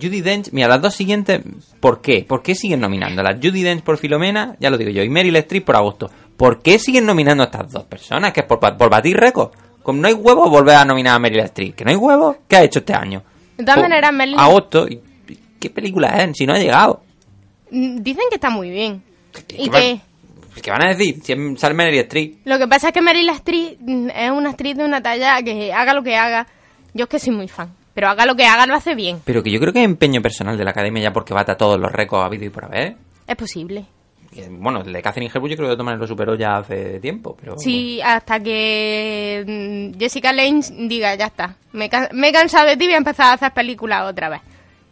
Judy 0.00 0.20
Dench, 0.20 0.52
mira, 0.52 0.68
las 0.68 0.82
dos 0.82 0.94
siguientes, 0.94 1.40
¿por 1.80 2.02
qué? 2.02 2.24
¿Por 2.28 2.42
qué 2.42 2.54
siguen 2.54 2.80
nominándolas? 2.80 3.36
Judy 3.42 3.62
Dench 3.62 3.82
por 3.82 3.96
Filomena, 3.96 4.54
ya 4.60 4.68
lo 4.68 4.76
digo 4.76 4.90
yo, 4.90 5.02
y 5.02 5.08
Meryl 5.08 5.36
Streep 5.36 5.64
por 5.64 5.76
Agosto. 5.76 6.10
¿Por 6.36 6.60
qué 6.60 6.78
siguen 6.78 7.06
nominando 7.06 7.42
a 7.42 7.46
estas 7.46 7.72
dos 7.72 7.84
personas? 7.84 8.32
¿Que 8.32 8.40
es 8.40 8.46
por, 8.46 8.60
por 8.60 8.90
batir 8.90 9.16
récord? 9.16 9.52
Como 9.86 10.00
no 10.02 10.08
hay 10.08 10.14
huevos, 10.14 10.50
volver 10.50 10.74
a 10.74 10.84
nominar 10.84 11.14
a 11.14 11.18
Meryl 11.20 11.38
Streep. 11.44 11.76
¿Que 11.76 11.84
no 11.84 11.90
hay 11.92 11.96
huevos? 11.96 12.38
¿Qué 12.48 12.56
ha 12.56 12.62
hecho 12.64 12.80
este 12.80 12.92
año? 12.92 13.22
De 13.56 13.62
todas 13.62 13.76
Por- 13.76 13.88
maneras, 13.88 14.10
Meryl- 14.12 14.36
Agosto, 14.36 14.88
¿y- 14.88 15.00
y 15.28 15.38
¿qué 15.60 15.70
película 15.70 16.08
es? 16.24 16.36
Si 16.36 16.44
no 16.44 16.54
ha 16.54 16.58
llegado. 16.58 17.02
Mm, 17.70 17.98
Dicen 18.02 18.24
que 18.28 18.34
está 18.34 18.50
muy 18.50 18.68
bien. 18.70 19.00
¿Qué, 19.46 19.56
Y 19.62 19.68
qué 19.70 20.00
qué 20.60 20.70
van 20.72 20.86
a 20.86 20.88
decir? 20.94 21.20
Si 21.22 21.56
sale 21.56 21.74
Meryl 21.74 22.00
Streep. 22.00 22.38
lo 22.46 22.58
que 22.58 22.66
pasa 22.66 22.88
es 22.88 22.92
que 22.94 23.00
Meryl 23.00 23.28
Streep 23.28 23.78
mm, 23.80 24.08
es 24.10 24.30
una 24.32 24.50
actriz 24.50 24.76
de 24.76 24.84
una 24.84 25.00
talla 25.00 25.40
que 25.44 25.72
haga 25.72 25.94
lo 25.94 26.02
que 26.02 26.16
haga. 26.16 26.48
Yo 26.92 27.04
es 27.04 27.08
que 27.08 27.18
soy 27.20 27.32
muy 27.34 27.46
fan. 27.46 27.70
Pero 27.94 28.08
haga 28.08 28.26
lo 28.26 28.34
que 28.34 28.44
haga, 28.44 28.66
lo 28.66 28.74
hace 28.74 28.94
bien. 28.96 29.20
Pero 29.24 29.42
que 29.42 29.50
yo 29.52 29.60
creo 29.60 29.72
que 29.72 29.78
es 29.78 29.84
empeño 29.84 30.20
personal 30.20 30.58
de 30.58 30.64
la 30.64 30.70
academia 30.72 31.02
ya 31.04 31.12
porque 31.12 31.32
bata 31.32 31.56
todos 31.56 31.78
los 31.78 31.92
récords 31.92 32.26
habido 32.26 32.44
y 32.44 32.50
por 32.50 32.64
haber. 32.64 32.96
Es 33.26 33.36
posible. 33.36 33.86
Bueno, 34.50 34.82
el 34.82 34.92
de 34.92 35.02
Catherine 35.02 35.30
Hepburn 35.32 35.50
yo 35.50 35.56
creo 35.56 35.70
que 35.70 35.76
Thomas 35.76 35.98
lo 35.98 36.06
superó 36.06 36.34
ya 36.34 36.58
hace 36.58 37.00
tiempo, 37.00 37.36
pero... 37.40 37.58
Sí, 37.58 38.00
hasta 38.02 38.40
que 38.40 39.44
mm, 39.94 39.98
Jessica 39.98 40.32
Lange 40.32 40.72
diga, 40.88 41.14
ya 41.14 41.26
está. 41.26 41.56
Me, 41.72 41.90
me 42.12 42.28
he 42.28 42.32
cansado 42.32 42.66
de 42.66 42.76
ti 42.76 42.84
y 42.84 42.88
voy 42.88 42.94
a 42.94 42.98
empezar 42.98 43.26
a 43.26 43.32
hacer 43.34 43.52
películas 43.52 44.10
otra 44.10 44.28
vez. 44.28 44.40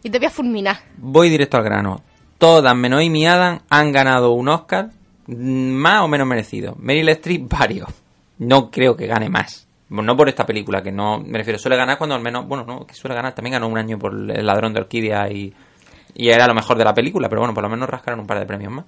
Y 0.03 0.09
te 0.09 0.19
voy 0.19 0.27
a 0.27 0.31
fulminar. 0.31 0.77
Voy 0.97 1.29
directo 1.29 1.57
al 1.57 1.63
grano. 1.63 2.01
Todas 2.37 2.75
menos 2.75 3.01
Amy 3.05 3.25
Adams 3.25 3.61
han 3.69 3.91
ganado 3.91 4.31
un 4.33 4.49
Oscar 4.49 4.89
mm, 5.27 5.71
más 5.71 6.01
o 6.01 6.07
menos 6.07 6.27
merecido. 6.27 6.75
Meryl 6.79 7.09
Streep 7.09 7.49
varios. 7.49 7.89
No 8.37 8.69
creo 8.69 8.95
que 8.95 9.07
gane 9.07 9.29
más. 9.29 9.67
No 9.89 10.17
por 10.17 10.27
esta 10.29 10.45
película, 10.45 10.81
que 10.81 10.91
no... 10.91 11.19
Me 11.19 11.37
refiero, 11.37 11.59
suele 11.59 11.77
ganar 11.77 11.97
cuando 11.97 12.15
al 12.15 12.21
menos... 12.21 12.47
Bueno, 12.47 12.65
no, 12.65 12.85
que 12.85 12.95
suele 12.95 13.15
ganar. 13.15 13.33
También 13.33 13.53
ganó 13.53 13.67
un 13.67 13.77
año 13.77 13.97
por 13.97 14.13
El 14.13 14.45
ladrón 14.45 14.73
de 14.73 14.81
orquídea 14.81 15.29
y... 15.31 15.53
Y 16.17 16.29
era 16.29 16.47
lo 16.47 16.53
mejor 16.53 16.77
de 16.77 16.85
la 16.85 16.93
película, 16.93 17.27
pero 17.27 17.41
bueno, 17.41 17.53
por 17.53 17.63
lo 17.63 17.69
menos 17.69 17.89
rascaron 17.89 18.21
un 18.21 18.27
par 18.27 18.39
de 18.39 18.45
premios 18.45 18.71
más. 18.71 18.85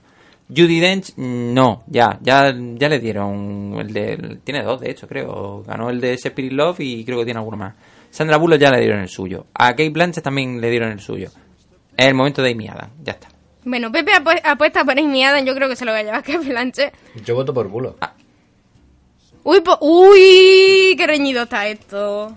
Judy 0.50 0.80
Dench, 0.80 1.14
no, 1.18 1.84
ya, 1.88 2.18
ya, 2.22 2.54
ya 2.56 2.88
le 2.90 3.00
dieron 3.00 3.76
el 3.80 3.92
de, 3.92 4.40
tiene 4.44 4.64
dos 4.64 4.80
de 4.80 4.92
hecho, 4.92 5.08
creo, 5.08 5.64
ganó 5.68 5.90
el 5.90 6.00
de 6.00 6.14
Spirit 6.14 6.54
Love 6.54 6.80
y 6.80 7.04
creo 7.04 7.20
que 7.20 7.26
tiene 7.26 7.40
alguno 7.40 7.58
más. 7.58 7.76
Sandra 8.10 8.38
Bullock 8.38 8.60
ya 8.60 8.72
le 8.72 8.80
dieron 8.80 9.00
el 9.02 9.10
suyo, 9.10 9.48
a 9.54 9.70
Kate 9.72 9.90
Blanchett 9.90 10.24
también 10.24 10.62
le 10.62 10.70
dieron 10.70 10.92
el 10.92 11.00
suyo. 11.02 11.30
Es 11.98 12.06
el 12.08 12.14
momento 12.14 12.42
de 12.42 12.52
Amy 12.52 12.68
Adams, 12.70 12.94
ya 13.04 13.12
está. 13.14 13.28
Bueno, 13.66 13.92
Pepe 13.92 14.14
apu- 14.14 14.40
apuesta 14.44 14.86
por 14.86 14.98
Amy 14.98 15.24
Adams, 15.26 15.46
yo 15.46 15.54
creo 15.54 15.68
que 15.68 15.76
se 15.76 15.84
lo 15.84 15.92
va 15.92 15.98
a 15.98 16.04
llevar 16.04 16.24
que 16.24 16.38
Blanche. 16.38 16.92
Yo 17.26 17.36
voto 17.36 17.54
por 17.54 17.68
bulo. 17.68 17.98
Uy, 19.44 19.62
po- 19.62 19.78
uy, 19.82 20.96
qué 20.98 21.06
reñido 21.08 21.44
está 21.44 21.68
esto. 21.68 22.36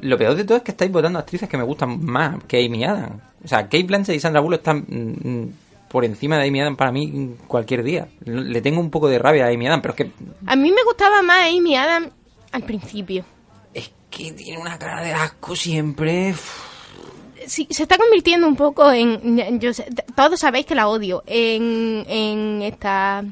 Lo 0.00 0.18
peor 0.18 0.34
de 0.34 0.44
todo 0.44 0.56
es 0.58 0.62
que 0.62 0.70
estáis 0.72 0.90
votando 0.90 1.18
actrices 1.18 1.48
que 1.48 1.56
me 1.56 1.62
gustan 1.62 2.02
más 2.04 2.42
que 2.44 2.64
Amy 2.64 2.84
Adams. 2.84 3.22
O 3.44 3.48
sea, 3.48 3.64
Kate 3.64 3.84
Blanchett 3.84 4.16
y 4.16 4.20
Sandra 4.20 4.40
Bullock 4.40 4.60
están 4.60 4.84
mm, 4.88 5.28
mm, 5.28 5.52
por 5.94 6.04
encima 6.04 6.36
de 6.38 6.48
Amy 6.48 6.60
Adams 6.60 6.76
para 6.76 6.90
mí 6.90 7.36
cualquier 7.46 7.84
día. 7.84 8.08
Le 8.24 8.60
tengo 8.60 8.80
un 8.80 8.90
poco 8.90 9.08
de 9.08 9.20
rabia 9.20 9.46
a 9.46 9.50
Amy 9.50 9.68
Adams, 9.68 9.80
pero 9.82 9.94
es 9.94 9.98
que 9.98 10.10
A 10.44 10.56
mí 10.56 10.72
me 10.72 10.82
gustaba 10.82 11.22
más 11.22 11.48
Amy 11.48 11.76
Adams 11.76 12.08
al 12.50 12.64
principio. 12.64 13.24
es 13.72 13.92
que 14.10 14.32
tiene 14.32 14.58
una 14.60 14.76
cara 14.76 15.02
de 15.04 15.12
asco 15.12 15.54
siempre. 15.54 16.34
Sí, 17.46 17.68
se 17.70 17.84
está 17.84 17.96
convirtiendo 17.96 18.48
un 18.48 18.56
poco 18.56 18.90
en... 18.90 19.60
Yo 19.60 19.72
sé- 19.72 19.86
todos 20.16 20.40
sabéis 20.40 20.66
que 20.66 20.74
la 20.74 20.88
odio. 20.88 21.22
En, 21.28 22.04
en 22.08 22.62
esta... 22.62 23.22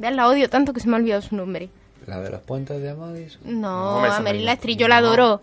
Vean, 0.00 0.16
la 0.16 0.26
odio 0.26 0.50
tanto 0.50 0.72
que 0.72 0.80
se 0.80 0.88
me 0.88 0.96
ha 0.96 0.98
olvidado 0.98 1.22
su 1.22 1.36
nombre. 1.36 1.68
La 2.06 2.20
de 2.20 2.30
los 2.30 2.40
puentes 2.40 2.80
de 2.82 2.90
Amadis. 2.90 3.38
No, 3.44 4.00
no. 4.00 4.50
Streep 4.54 4.76
yo 4.78 4.88
la 4.88 4.96
adoro. 4.96 5.40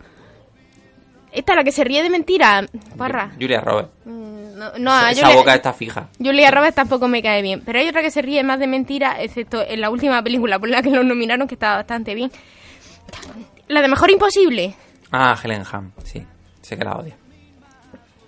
Esta, 1.31 1.55
la 1.55 1.63
que 1.63 1.71
se 1.71 1.83
ríe 1.85 2.03
de 2.03 2.09
mentira. 2.09 2.65
Parra. 2.97 3.31
Julia 3.39 3.61
Roberts. 3.61 3.91
Mm, 4.05 4.26
No, 4.57 4.71
no, 4.79 4.91
a 4.91 5.11
Esa 5.11 5.27
Julia, 5.27 5.37
boca 5.37 5.53
está 5.53 5.71
fija. 5.71 6.09
Julia 6.17 6.49
Roberts 6.49 6.73
tampoco 6.73 7.07
me 7.07 7.21
cae 7.21 7.43
bien. 7.43 7.61
Pero 7.63 7.77
hay 7.77 7.87
otra 7.87 8.01
que 8.01 8.09
se 8.09 8.23
ríe 8.23 8.43
más 8.43 8.57
de 8.57 8.65
mentira, 8.65 9.21
excepto 9.21 9.61
en 9.61 9.81
la 9.81 9.91
última 9.91 10.23
película 10.23 10.57
por 10.57 10.67
la 10.67 10.81
que 10.81 10.89
lo 10.89 11.03
nominaron, 11.03 11.47
que 11.47 11.53
estaba 11.53 11.75
bastante 11.75 12.15
bien. 12.15 12.31
La 13.67 13.83
de 13.83 13.87
Mejor 13.87 14.09
Imposible. 14.09 14.75
Ah, 15.11 15.39
Helen 15.41 15.63
Ham, 15.71 15.91
sí. 16.03 16.25
Sé 16.61 16.75
que 16.75 16.83
la 16.83 16.95
odia. 16.97 17.15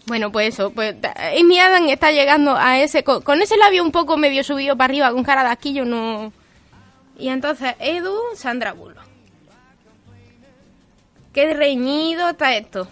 Bueno, 0.05 0.31
pues 0.31 0.53
eso, 0.53 0.71
pues 0.71 0.95
Amy 1.39 1.59
Adams 1.59 1.91
está 1.91 2.11
llegando 2.11 2.55
a 2.55 2.79
ese, 2.79 3.03
con, 3.03 3.21
con 3.21 3.41
ese 3.41 3.57
labio 3.57 3.83
un 3.83 3.91
poco 3.91 4.15
medio 4.15 4.43
subido 4.43 4.75
para 4.77 4.91
arriba, 4.91 5.11
con 5.11 5.23
cara 5.23 5.43
de 5.43 5.49
asquillo, 5.49 5.83
no... 5.83 6.31
Y 7.17 7.29
entonces, 7.29 7.73
Edu, 7.79 8.15
Sandra 8.35 8.73
Bullock. 8.73 9.03
Qué 11.33 11.53
reñido 11.53 12.29
está 12.29 12.55
esto. 12.55 12.87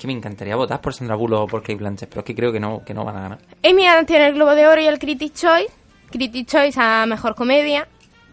Que 0.00 0.06
me 0.06 0.14
encantaría 0.14 0.56
votar 0.56 0.80
por 0.80 0.94
Sandra 0.94 1.14
Bullock 1.14 1.42
o 1.42 1.46
por 1.46 1.60
Kate 1.60 1.74
Blanchett, 1.74 2.08
pero 2.08 2.20
es 2.20 2.24
que 2.24 2.34
creo 2.34 2.50
que 2.50 2.58
no, 2.58 2.82
que 2.82 2.94
no 2.94 3.04
van 3.04 3.18
a 3.18 3.20
ganar. 3.20 3.38
Amy 3.62 3.86
Adams 3.86 4.06
tiene 4.06 4.28
el 4.28 4.34
Globo 4.34 4.54
de 4.54 4.66
Oro 4.66 4.80
y 4.80 4.86
el 4.86 4.98
Critics' 4.98 5.38
Choice. 5.38 5.70
Critics' 6.10 6.50
Choice 6.50 6.80
a 6.80 7.04
Mejor 7.04 7.34
Comedia. 7.34 7.86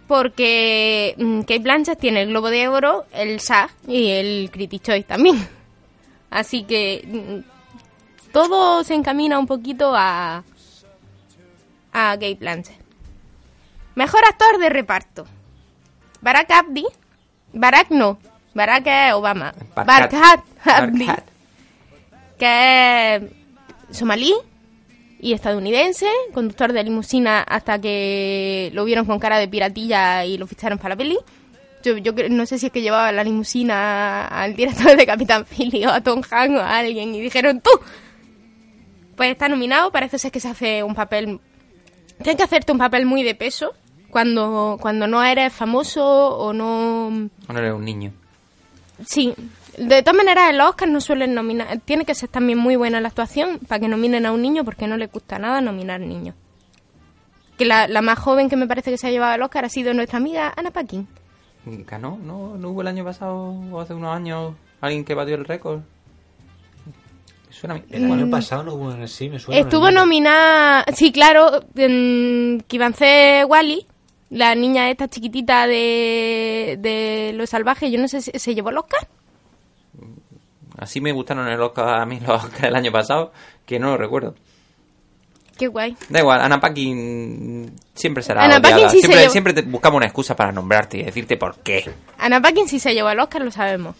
Porque 0.07 1.13
mm, 1.17 1.41
Kate 1.41 1.59
Blanchett 1.59 1.99
tiene 1.99 2.21
el 2.21 2.29
Globo 2.29 2.49
de 2.49 2.69
Oro, 2.69 3.03
el 3.11 3.41
SAG 3.41 3.69
y 3.85 4.11
el 4.11 4.49
Critics' 4.49 4.81
Choice 4.83 5.03
también. 5.03 5.45
Así 6.29 6.63
que 6.63 7.03
mm, 7.05 8.31
todo 8.31 8.85
se 8.85 8.93
encamina 8.93 9.37
un 9.37 9.45
poquito 9.45 9.91
a, 9.93 10.45
a 11.91 12.11
Kate 12.13 12.37
Blanchett. 12.39 12.79
Mejor 13.95 14.23
actor 14.23 14.57
de 14.57 14.69
reparto. 14.69 15.25
Barack 16.21 16.49
Abdi. 16.49 16.85
Barack 17.51 17.89
no. 17.89 18.19
Barack 18.53 18.87
es 18.87 19.13
Obama. 19.13 19.53
Barkat. 19.75 20.13
Barack 20.13 20.43
Abdi 20.63 21.05
Barkat. 21.07 21.36
Que 22.37 23.15
es 23.15 23.97
somalí 23.97 24.33
y 25.19 25.33
estadounidense, 25.33 26.07
conductor 26.33 26.73
de 26.73 26.83
limusina 26.83 27.41
hasta 27.41 27.79
que 27.79 28.69
lo 28.73 28.85
vieron 28.85 29.05
con 29.05 29.19
cara 29.19 29.39
de 29.39 29.47
piratilla 29.47 30.25
y 30.25 30.37
lo 30.37 30.47
ficharon 30.47 30.77
para 30.77 30.89
la 30.89 30.97
peli. 30.97 31.17
Yo, 31.83 31.97
yo 31.97 32.11
no 32.29 32.45
sé 32.45 32.59
si 32.59 32.67
es 32.67 32.71
que 32.71 32.81
llevaba 32.81 33.11
la 33.11 33.23
limusina 33.23 34.27
al 34.27 34.55
director 34.55 34.95
de 34.95 35.05
Capitán 35.05 35.45
Philly 35.45 35.85
o 35.85 35.91
a 35.91 36.01
Tom 36.01 36.21
Hanks 36.29 36.59
o 36.59 36.61
a 36.61 36.77
alguien 36.77 37.15
y 37.15 37.21
dijeron 37.21 37.61
¡tú! 37.61 37.69
Pues 39.15 39.31
está 39.31 39.47
nominado, 39.47 39.91
parece 39.91 40.19
ser 40.19 40.31
que 40.31 40.39
se 40.39 40.47
hace 40.47 40.83
un 40.83 40.93
papel... 40.93 41.39
Tienes 42.17 42.35
que 42.35 42.43
hacerte 42.43 42.71
un 42.71 42.77
papel 42.77 43.05
muy 43.05 43.23
de 43.23 43.35
peso 43.35 43.73
cuando, 44.09 44.77
cuando 44.79 45.07
no 45.07 45.23
eres 45.23 45.53
famoso 45.53 46.05
o 46.05 46.53
no... 46.53 47.07
O 47.47 47.53
no 47.53 47.59
eres 47.59 47.73
un 47.73 47.85
niño. 47.85 48.11
Sí, 49.05 49.33
de 49.77 50.01
todas 50.01 50.17
maneras 50.17 50.49
el 50.49 50.59
Oscar 50.59 50.89
no 50.89 50.99
suelen 50.99 51.33
nominar, 51.33 51.79
tiene 51.85 52.03
que 52.03 52.15
ser 52.15 52.29
también 52.29 52.57
muy 52.57 52.75
buena 52.75 52.99
la 52.99 53.07
actuación 53.07 53.59
para 53.67 53.79
que 53.79 53.87
nominen 53.87 54.25
a 54.25 54.31
un 54.31 54.41
niño 54.41 54.65
porque 54.65 54.87
no 54.87 54.97
le 54.97 55.07
gusta 55.07 55.37
nada 55.37 55.61
nominar 55.61 56.01
niños. 56.01 56.35
Que 57.57 57.65
la, 57.65 57.87
la 57.87 58.01
más 58.01 58.19
joven 58.19 58.49
que 58.49 58.55
me 58.55 58.67
parece 58.67 58.91
que 58.91 58.97
se 58.97 59.07
ha 59.07 59.11
llevado 59.11 59.35
el 59.35 59.41
Oscar 59.41 59.65
ha 59.65 59.69
sido 59.69 59.93
nuestra 59.93 60.17
amiga 60.17 60.53
Ana 60.55 60.71
Paquin. 60.71 61.07
¿Ganó? 61.65 62.17
¿No, 62.21 62.57
¿No 62.57 62.69
hubo 62.69 62.81
el 62.81 62.87
año 62.87 63.03
pasado 63.03 63.35
o 63.71 63.79
hace 63.79 63.93
unos 63.93 64.15
años 64.15 64.55
alguien 64.81 65.03
que 65.03 65.13
batió 65.13 65.35
el 65.35 65.45
récord? 65.45 65.81
Me 67.47 67.53
Suena 67.53 67.75
a 67.75 67.77
mí. 67.77 67.83
El 67.89 68.11
año 68.11 68.29
pasado 68.29 68.63
no 68.63 68.73
hubo 68.75 68.91
en 68.91 69.07
sí, 69.07 69.29
me 69.29 69.39
suena. 69.39 69.59
Estuvo 69.59 69.91
nominada, 69.91 70.85
sí, 70.93 71.11
claro, 71.11 71.63
en 71.75 72.63
Kivance 72.67 73.45
Wally, 73.45 73.85
la 74.29 74.55
niña 74.55 74.89
esta 74.89 75.07
chiquitita 75.07 75.67
de, 75.67 76.77
de 76.79 77.31
Los 77.35 77.49
Salvajes, 77.49 77.91
yo 77.91 77.99
no 77.99 78.07
sé 78.07 78.21
si 78.21 78.31
se 78.31 78.55
llevó 78.55 78.69
el 78.69 78.77
Oscar. 78.77 79.07
Así 80.77 81.01
me 81.01 81.11
gustaron 81.11 81.47
el 81.47 81.59
Oscar 81.61 81.99
a 82.01 82.05
mí 82.05 82.19
los 82.19 82.43
Oscar 82.43 82.61
del 82.61 82.75
año 82.75 82.91
pasado, 82.91 83.31
que 83.65 83.79
no 83.79 83.87
lo 83.91 83.97
recuerdo. 83.97 84.35
Qué 85.57 85.67
guay. 85.67 85.97
Da 86.09 86.19
igual, 86.19 86.39
Ana 86.39 86.59
Paquin 86.59 87.73
siempre 87.95 88.21
será 88.21 88.43
Ana 88.45 88.57
odiada. 88.57 88.75
Paquin 88.75 88.89
sí 88.91 88.97
se 88.97 89.07
siempre, 89.07 89.21
llevó- 89.23 89.31
siempre 89.31 89.53
te 89.53 89.61
buscamos 89.63 89.97
una 89.97 90.05
excusa 90.05 90.35
para 90.35 90.51
nombrarte 90.51 90.99
y 90.99 91.03
decirte 91.03 91.35
por 91.35 91.57
qué. 91.59 91.89
Ana 92.19 92.39
Paquin 92.41 92.67
sí 92.67 92.79
se 92.79 92.93
llevó 92.93 93.09
el 93.09 93.19
Oscar, 93.19 93.41
lo 93.43 93.49
sabemos. 93.51 93.95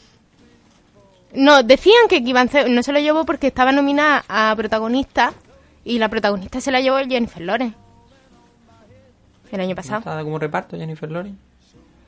No, 1.34 1.64
decían 1.64 2.08
que 2.08 2.22
no 2.22 2.84
se 2.84 2.92
lo 2.94 3.00
llevó 3.00 3.26
porque 3.26 3.48
estaba 3.48 3.72
nominada 3.72 4.24
a 4.28 4.54
protagonista 4.56 5.34
y 5.84 5.98
la 5.98 6.10
protagonista 6.10 6.62
se 6.62 6.72
la 6.72 6.80
llevó 6.80 6.98
Jennifer 7.00 7.42
Lawrence. 7.42 7.76
El 9.52 9.60
año 9.62 9.70
¿No 9.70 9.76
pasado. 9.76 10.00
está 10.00 10.24
como 10.24 10.38
reparto 10.40 10.78
Jennifer 10.78 11.10
Lawrence? 11.12 11.40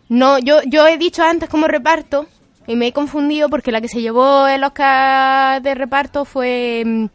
No, 0.10 0.38
yo, 0.39 0.62
yo 0.67 0.88
he 0.88 0.97
dicho 0.97 1.23
antes 1.23 1.49
como 1.49 1.67
reparto 1.67 2.27
y 2.67 2.76
me 2.76 2.88
he 2.88 2.93
confundido 2.93 3.50
porque 3.50 3.72
la 3.72 3.82
que 3.82 3.88
se 3.88 4.02
llevó 4.02 4.48
el 4.48 4.63
Oscar 4.63 5.62
de 5.62 5.76
reparto 5.76 6.26
fue 6.26 6.84
mm, 6.86 7.06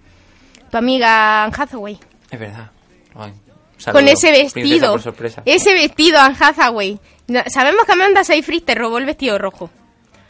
tu 0.71 0.77
amiga 0.77 1.45
Anne 1.45 1.55
Hathaway. 1.57 1.99
Es 2.31 2.41
verdad. 2.41 2.71
Ay, 3.15 3.33
saludo. 3.79 4.01
Con 4.01 4.09
ese 4.09 4.31
vestido. 4.33 4.97
Ese 5.45 5.75
vestido 5.75 6.19
Anne 6.21 6.37
Hathaway. 6.39 6.99
No, 7.29 7.41
sabemos 7.47 7.85
que 7.87 7.93
Amanda 7.93 8.25
Seyfried 8.25 8.65
te 8.65 8.75
robó 8.75 8.99
el 8.99 9.07
vestido 9.07 9.39
rojo. 9.39 9.71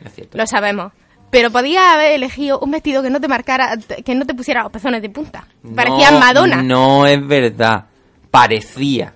Es 0.05 0.14
cierto. 0.14 0.37
Lo 0.37 0.46
sabemos. 0.46 0.92
Pero 1.31 1.50
podía 1.50 1.94
haber 1.94 2.12
elegido 2.12 2.61
un 2.61 2.70
vestido 2.70 3.03
que 3.03 3.11
no 3.11 3.20
te 3.20 3.27
marcara, 3.27 3.77
que 4.05 4.14
no 4.14 4.24
te 4.24 4.35
pusiera 4.35 4.62
los 4.62 4.70
pezones 4.70 5.03
de 5.03 5.11
punta. 5.11 5.48
Parecía 5.74 6.12
No, 6.12 6.20
Madonna. 6.20 6.62
No 6.62 7.07
es 7.07 7.27
verdad. 7.27 7.87
Parecía. 8.31 9.13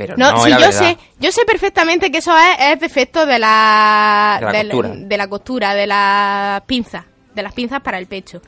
Pero 0.00 0.16
no, 0.16 0.32
No, 0.32 0.42
sí, 0.42 0.48
era 0.48 0.58
yo 0.60 0.66
verdad. 0.66 0.78
sé, 0.80 0.98
yo 1.18 1.30
sé 1.30 1.44
perfectamente 1.44 2.10
que 2.10 2.18
eso 2.18 2.34
es, 2.36 2.72
es 2.72 2.80
defecto 2.80 3.26
de 3.26 3.38
la, 3.38 4.38
De 4.40 4.46
la 4.64 4.70
costura. 4.72 4.88
de 4.96 5.16
la 5.18 5.28
costura, 5.28 5.74
de 5.74 5.86
las 5.86 6.62
pinzas, 6.62 7.04
de 7.34 7.42
las 7.42 7.52
pinzas 7.52 7.82
para 7.82 7.98
el 7.98 8.06
pecho. 8.06 8.40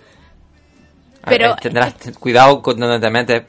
Ver, 1.26 1.38
Pero- 1.38 1.56
tendrás 1.56 1.94
cuidado 2.18 2.62
con 2.62 2.78
donde 2.80 2.98
te 3.00 3.10
metes. 3.10 3.42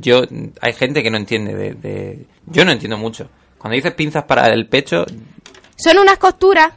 Yo, 0.00 0.22
hay 0.60 0.72
gente 0.72 1.02
que 1.02 1.10
no 1.10 1.16
entiende 1.16 1.54
de, 1.54 1.74
de- 1.74 2.26
Yo 2.46 2.64
no 2.64 2.72
entiendo 2.72 2.96
mucho. 2.96 3.28
Cuando 3.58 3.74
dices 3.76 3.94
pinzas 3.94 4.24
para 4.24 4.46
el 4.48 4.66
pecho, 4.68 5.04
Son 5.76 5.98
unas 5.98 6.18
costuras 6.18 6.72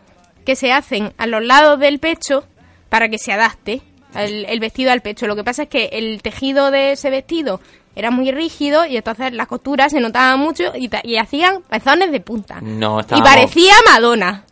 que 0.46 0.56
se 0.56 0.72
hacen 0.72 1.14
a 1.18 1.28
los 1.28 1.44
lados 1.44 1.80
del 1.80 2.00
pecho 2.00 2.46
para 2.90 3.10
que 3.10 3.18
se 3.18 3.32
adapte 3.32 3.82
el, 4.16 4.46
el 4.46 4.60
vestido 4.60 4.92
al 4.92 5.02
pecho. 5.02 5.28
Lo 5.28 5.36
que 5.36 5.44
pasa 5.44 5.64
es 5.64 5.70
que 5.70 5.86
el 5.94 6.22
tejido 6.22 6.72
de 6.72 6.92
ese 6.94 7.10
vestido 7.10 7.60
era 7.95 8.12
muy 8.12 8.31
rígido 8.31 8.86
y 8.86 8.97
entonces 8.97 9.31
las 9.34 9.47
costuras 9.47 9.91
se 9.91 9.99
notaban 9.99 10.39
mucho 10.39 10.73
y, 10.75 11.17
hacían 11.17 11.62
pezones 11.63 12.12
de 12.12 12.19
punta. 12.19 12.60
no 12.62 12.99
Y 13.01 13.21
parecía 13.21 13.73
Madonna 13.89 14.43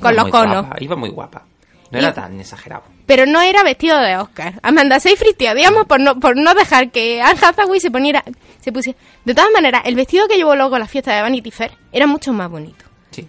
con 0.00 0.12
iba 0.14 0.22
los 0.22 0.30
conos. 0.30 0.66
guapa, 0.66 0.76
iba 0.80 0.96
muy 0.96 1.10
guapa. 1.10 1.44
No 1.90 1.98
Y- 1.98 2.02
era 2.02 2.14
tan 2.14 2.38
exagerado. 2.38 2.84
Pero 3.06 3.26
no 3.26 3.40
era 3.40 3.64
vestido 3.64 3.98
de 3.98 4.16
Oscar. 4.16 4.60
Amanda 4.62 5.00
Seyfried 5.00 5.34
te 5.36 5.50
odiamos 5.50 5.86
por 5.86 5.98
no, 5.98 6.20
por 6.20 6.36
no 6.36 6.54
dejar 6.54 6.92
que 6.92 7.20
Anne 7.20 7.40
Hathaway 7.42 7.80
se 7.80 7.90
poniera, 7.90 8.22
se 8.60 8.70
pusiera. 8.70 8.96
De 9.24 9.34
todas 9.34 9.50
maneras, 9.50 9.82
el 9.84 9.96
vestido 9.96 10.28
que 10.28 10.36
llevó 10.36 10.54
luego 10.54 10.76
a 10.76 10.78
la 10.78 10.86
fiesta 10.86 11.12
de 11.16 11.22
Vanity 11.22 11.50
Fair 11.50 11.72
era 11.90 12.06
mucho 12.06 12.32
más 12.32 12.48
bonito. 12.48 12.84
Sí. 13.10 13.26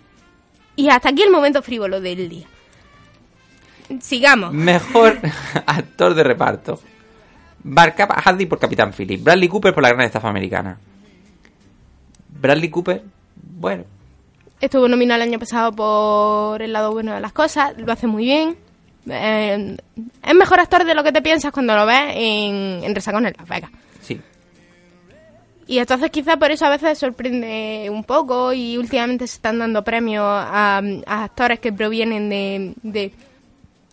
Y 0.75 0.89
hasta 0.89 1.09
aquí 1.09 1.23
el 1.23 1.31
momento 1.31 1.63
frívolo 1.63 1.99
del 1.99 2.29
día. 2.29 2.45
Sigamos. 3.99 4.53
Mejor 4.53 5.19
actor 5.65 6.13
de 6.13 6.23
reparto. 6.23 6.79
Barcap 7.63 8.11
Hadley 8.25 8.45
por 8.45 8.59
Capitán 8.59 8.91
Philip. 8.93 9.23
Bradley 9.23 9.47
Cooper 9.47 9.73
por 9.73 9.83
La 9.83 9.89
Gran 9.89 10.01
Estafa 10.05 10.29
Americana. 10.29 10.77
Bradley 12.29 12.69
Cooper, 12.69 13.03
bueno, 13.35 13.83
Estuvo 14.59 14.87
nominado 14.87 15.21
el 15.23 15.29
año 15.29 15.39
pasado 15.39 15.71
por 15.71 16.61
El 16.61 16.71
lado 16.73 16.91
bueno 16.91 17.13
de 17.15 17.19
las 17.19 17.33
cosas, 17.33 17.73
lo 17.77 17.91
hace 17.91 18.05
muy 18.07 18.25
bien. 18.25 18.55
eh, 19.09 19.75
es 20.23 20.35
mejor 20.35 20.59
actor 20.59 20.83
de 20.85 20.93
lo 20.93 21.03
que 21.03 21.11
te 21.11 21.21
piensas 21.23 21.51
cuando 21.51 21.75
lo 21.75 21.85
ves 21.87 22.13
en, 22.15 22.83
en 22.83 22.93
Resacón 22.95 23.25
en 23.25 23.33
Las 23.37 23.47
Vegas. 23.49 23.71
Sí. 24.01 24.19
Y 25.65 25.79
entonces 25.79 26.11
quizá 26.11 26.37
por 26.37 26.51
eso 26.51 26.65
a 26.65 26.69
veces 26.69 26.97
sorprende 26.99 27.87
un 27.89 28.03
poco 28.03 28.53
y 28.53 28.77
últimamente 28.77 29.25
se 29.25 29.35
están 29.35 29.57
dando 29.57 29.83
premios 29.83 30.25
a, 30.25 30.81
a 31.07 31.23
actores 31.23 31.59
que 31.59 31.71
provienen 31.73 32.29
de, 32.29 32.73
de, 32.83 33.13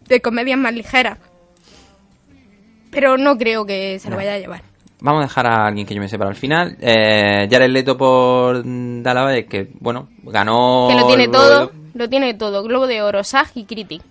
de 0.07 0.21
comedias 0.21 0.59
más 0.59 0.75
ligeras. 0.75 1.19
Pero 2.91 3.17
no 3.17 3.37
creo 3.37 3.65
que 3.67 3.99
se 3.99 4.09
lo 4.09 4.13
No. 4.13 4.17
vaya 4.19 4.35
a 4.35 4.39
llevar. 4.39 4.63
Vamos 5.01 5.21
a 5.21 5.23
dejar 5.27 5.47
a 5.47 5.67
alguien 5.67 5.87
que 5.87 5.95
yo 5.95 6.01
me 6.01 6.09
sé 6.09 6.19
para 6.19 6.31
el 6.31 6.37
final. 6.37 6.77
Eh, 6.81 7.47
Jared 7.51 7.71
Leto 7.71 7.97
por 7.97 8.63
Dallas, 8.65 9.45
que, 9.49 9.69
bueno, 9.79 10.09
ganó... 10.25 10.89
Que 10.91 10.97
lo 10.97 11.07
tiene 11.07 11.29
todo, 11.29 11.69
Globo 11.69 11.73
de- 11.93 11.99
lo 11.99 12.09
tiene 12.09 12.35
todo. 12.35 12.63
Globo 12.65 12.87
de 12.89 13.03
Oro, 13.03 13.23
SAG 13.23 13.51
y 13.55 13.65
Critic. 13.65 14.03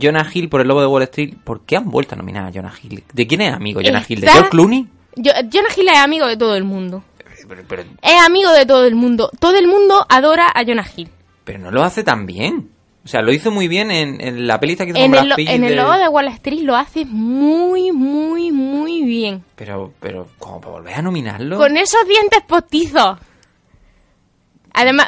Jonah 0.00 0.26
Hill 0.32 0.48
por 0.48 0.60
el 0.60 0.66
Lobo 0.68 0.80
de 0.80 0.86
Wall 0.88 1.02
Street. 1.04 1.34
¿Por 1.44 1.60
qué 1.62 1.76
han 1.76 1.88
vuelto 1.90 2.14
a 2.14 2.18
nominar 2.18 2.46
a 2.46 2.52
Jonah 2.52 2.72
Hill? 2.82 3.04
¿De 3.12 3.26
quién 3.26 3.42
es 3.42 3.52
amigo 3.52 3.80
Jonah 3.84 4.04
Hill? 4.08 4.20
¿De 4.20 4.28
George 4.28 4.50
Clooney? 4.50 4.88
Yo, 5.16 5.30
Jonah 5.52 5.68
Hill 5.76 5.88
es 5.88 5.98
amigo 5.98 6.26
de 6.26 6.36
todo 6.36 6.56
el 6.56 6.64
mundo. 6.64 7.04
Pero, 7.48 7.62
pero, 7.68 7.82
Es 8.02 8.20
amigo 8.24 8.50
de 8.52 8.66
todo 8.66 8.86
el 8.86 8.94
mundo. 8.96 9.30
Todo 9.38 9.56
el 9.56 9.68
mundo 9.68 10.04
adora 10.08 10.48
a 10.52 10.64
Jonah 10.64 10.86
Hill. 10.96 11.08
pero 11.44 11.58
no 11.58 11.70
lo 11.70 11.84
hace 11.84 12.02
tan 12.02 12.24
bien. 12.26 12.70
O 13.04 13.08
sea, 13.08 13.20
lo 13.20 13.32
hizo 13.32 13.50
muy 13.50 13.68
bien 13.68 13.90
en, 13.90 14.18
en 14.20 14.46
la 14.46 14.58
pelita 14.58 14.84
que 14.86 14.92
hizo 14.92 14.98
En 14.98 15.10
con 15.10 15.18
el, 15.20 15.20
Brad 15.20 15.28
lo- 15.30 15.36
Pitt 15.36 15.48
en 15.50 15.62
el 15.64 15.70
de- 15.70 15.76
logo 15.76 15.92
de 15.92 16.08
Wall 16.08 16.28
Street 16.28 16.60
lo 16.62 16.74
hace 16.74 17.04
muy, 17.04 17.92
muy, 17.92 18.50
muy 18.50 19.02
bien. 19.04 19.44
Pero, 19.56 19.92
pero, 20.00 20.28
¿cómo 20.38 20.60
para 20.60 20.72
volver 20.76 20.94
a 20.94 21.02
nominarlo? 21.02 21.58
Con 21.58 21.76
esos 21.76 22.06
dientes 22.08 22.40
postizos. 22.48 23.18
Además, 24.72 25.06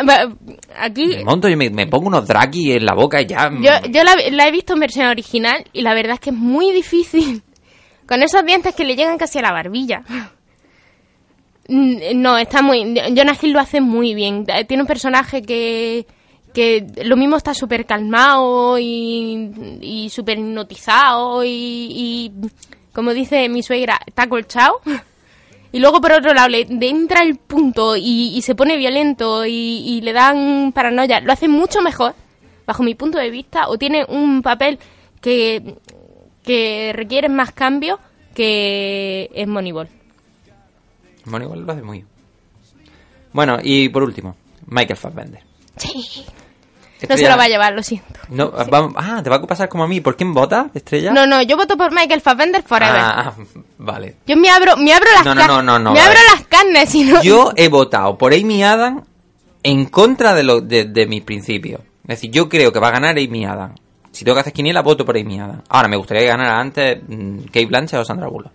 aquí 0.79 1.07
Me 1.07 1.25
monto, 1.25 1.49
yo 1.49 1.57
me, 1.57 1.71
me 1.71 1.87
pongo 1.89 2.07
unos 2.07 2.29
draki 2.29 2.73
en 2.73 2.85
la 2.85 2.95
boca 2.95 3.21
y 3.21 3.27
ya... 3.27 3.51
yo, 3.51 3.73
yo 3.91 4.05
la, 4.05 4.15
la 4.31 4.47
he 4.47 4.53
visto 4.53 4.75
en 4.75 4.81
versión 4.81 5.07
original 5.09 5.65
y 5.73 5.81
la 5.83 5.93
verdad 5.95 6.15
es 6.15 6.21
que 6.21 6.31
es 6.31 6.37
muy 6.37 6.71
difícil. 6.73 7.43
Con 8.07 8.23
esos 8.23 8.45
dientes 8.45 8.75
que 8.77 8.85
le 8.85 8.95
llegan 8.95 9.17
casi 9.19 9.39
a 9.39 9.43
la 9.43 9.53
barbilla. 9.53 10.03
No, 11.69 12.39
está 12.39 12.63
muy... 12.63 12.95
Jonah 13.17 13.37
Hill 13.43 13.53
lo 13.53 13.59
hace 13.59 13.81
muy 13.81 14.15
bien. 14.15 14.47
Tiene 14.69 14.85
un 14.85 14.87
personaje 14.87 15.43
que, 15.43 16.07
que 16.57 16.87
lo 17.05 17.19
mismo 17.19 17.37
está 17.37 17.53
súper 17.53 17.85
calmado 17.85 18.79
y, 18.79 19.79
y 19.83 20.09
súper 20.09 20.39
hipnotizado 20.39 21.45
y, 21.45 21.51
y, 21.51 22.33
como 22.95 23.13
dice 23.13 23.47
mi 23.51 23.63
suegra, 23.63 24.01
está 24.07 24.27
colchado. 24.27 24.81
Y 25.73 25.81
luego 25.81 26.01
por 26.01 26.13
otro 26.13 26.33
lado 26.33 26.49
le, 26.49 26.61
entra 26.61 27.23
el 27.23 27.37
punto 27.37 27.97
y, 27.99 28.33
y 28.35 28.41
se 28.41 28.55
pone 28.55 28.79
violento 28.79 29.45
y, 29.45 30.01
le 30.01 30.13
dan 30.15 30.73
paranoia. 30.73 31.21
Lo 31.21 31.33
hace 31.33 31.49
mucho 31.49 31.83
mejor, 31.83 32.15
bajo 32.67 32.83
mi 32.83 32.95
punto 32.95 33.19
de 33.19 33.29
vista, 33.29 33.69
o 33.69 33.77
tiene 33.77 34.07
un 34.09 34.41
papel 34.41 34.79
que, 35.21 35.75
que 36.43 36.93
requiere 36.95 37.29
más 37.29 37.53
cambio 37.53 37.99
que 38.35 39.29
es 39.35 39.47
Moneyball. 39.47 39.89
Igual 41.27 41.61
lo 41.67 41.73
hace 41.73 41.83
muy 41.83 41.99
bien. 41.99 42.09
Bueno, 43.35 43.59
y 43.63 43.91
por 43.91 44.05
último, 44.05 44.35
Michael 44.67 44.97
Fassbender. 44.97 45.43
Sí. 45.77 46.25
No 47.09 47.17
se 47.17 47.29
lo 47.29 47.37
va 47.37 47.45
a 47.45 47.49
llevar, 47.49 47.73
lo 47.75 47.83
siento. 47.83 48.21
No, 48.29 48.51
vamos- 48.71 48.95
ah, 48.97 49.21
te 49.23 49.29
va 49.31 49.37
a 49.37 49.43
pasar 49.43 49.69
como 49.69 49.85
a 49.85 49.89
mí. 49.89 50.01
¿Por 50.01 50.17
quién 50.17 50.33
vota, 50.33 50.71
Estrella? 50.75 51.13
No, 51.13 51.27
no, 51.27 51.43
yo 51.43 51.57
voto 51.57 51.77
por 51.77 51.93
Michael 51.93 52.21
Fassbender 52.21 52.63
forever. 52.63 52.97
Ah, 52.99 53.35
vale. 53.79 54.17
Yo 54.27 54.37
me 54.37 54.49
abro, 54.51 54.77
me 54.77 54.93
abro 54.95 55.09
las 55.15 55.25
No, 55.25 55.35
no, 55.35 55.47
no, 55.47 55.63
no, 55.63 55.79
no, 55.79 55.93
me 55.93 55.99
vale. 56.01 56.11
abro 56.13 56.21
las 56.35 56.47
carnes 56.47 56.95
y 56.95 57.05
no... 57.05 57.23
Yo 57.23 57.53
he 57.57 57.69
votado 57.69 58.17
por 58.17 58.33
Amy 58.33 58.63
Adams 58.65 59.03
en 59.63 59.87
contra 59.87 60.33
de, 60.35 60.43
lo, 60.43 60.61
de, 60.61 60.85
de 60.85 61.07
mis 61.07 61.23
principios. 61.23 61.81
Es 62.03 62.21
decir, 62.21 62.31
yo 62.31 62.49
creo 62.49 62.73
que 62.73 62.79
va 62.81 62.89
a 62.89 62.93
ganar 62.93 63.19
Amy 63.19 63.45
Adams. 63.45 63.79
Si 64.13 64.25
tengo 64.25 64.35
que 64.37 64.41
hacer 64.41 64.53
quiniela, 64.55 64.81
voto 64.81 65.05
por 65.05 65.19
Amy 65.19 65.39
Adams. 65.39 65.63
Ahora, 65.69 65.89
me 65.89 65.97
gustaría 65.97 66.23
que 66.23 66.29
ganara 66.29 66.59
antes 66.59 66.99
mm, 67.07 67.39
Kate 67.47 67.67
Blanchett 67.67 68.01
o 68.01 68.05
Sandra 68.05 68.29
Bullock. 68.29 68.53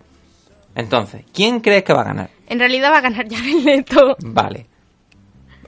Entonces, 0.74 1.22
¿quién 1.32 1.60
crees 1.60 1.84
que 1.84 1.92
va 1.92 2.00
a 2.00 2.04
ganar? 2.04 2.30
En 2.48 2.58
realidad 2.58 2.90
va 2.90 2.98
a 2.98 3.02
ganar 3.02 3.26
Jared 3.30 3.62
Leto. 3.62 4.16
Vale. 4.20 4.66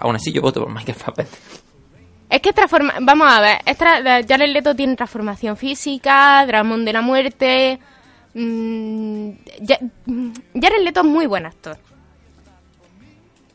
Aún 0.01 0.16
así, 0.16 0.33
yo 0.33 0.43
voto 0.43 0.62
por 0.64 0.72
Michael 0.75 0.97
Fassbender. 0.99 1.39
Es 2.35 2.41
que 2.41 2.53
transforma... 2.53 2.95
Vamos 3.01 3.32
a 3.32 3.41
ver, 3.41 3.59
es 3.64 3.78
tra- 3.78 4.26
Jared 4.26 4.53
Leto 4.53 4.74
tiene 4.74 4.97
transformación 4.97 5.57
física, 5.57 6.45
Dramón 6.47 6.85
de 6.85 6.93
la 6.93 7.01
muerte... 7.01 7.78
mm, 8.35 9.28
Ya- 9.61 9.78
mm, 10.07 10.30
Jared 10.61 10.82
Leto 10.82 11.01
es 11.01 11.07
muy 11.07 11.26
buen 11.26 11.47
actor. 11.47 11.78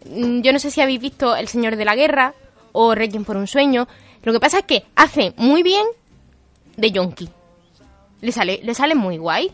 Mm, 0.06 0.42
Yo 0.42 0.54
no 0.54 0.60
sé 0.60 0.72
si 0.72 0.80
habéis 0.82 1.02
visto 1.02 1.36
El 1.36 1.48
Señor 1.48 1.76
de 1.76 1.84
la 1.86 1.96
Guerra 1.96 2.34
o 2.72 2.96
Requiem 2.96 3.26
por 3.26 3.36
un 3.38 3.48
sueño. 3.48 3.88
Lo 4.24 4.32
que 4.32 4.40
pasa 4.40 4.60
es 4.60 4.66
que 4.66 4.86
hace 4.96 5.34
muy 5.38 5.62
bien 5.64 5.86
de 6.78 6.92
Yonki. 6.92 7.30
Le 8.22 8.32
sale, 8.32 8.60
le 8.64 8.74
sale 8.74 8.96
muy 8.96 9.18
guay. 9.18 9.52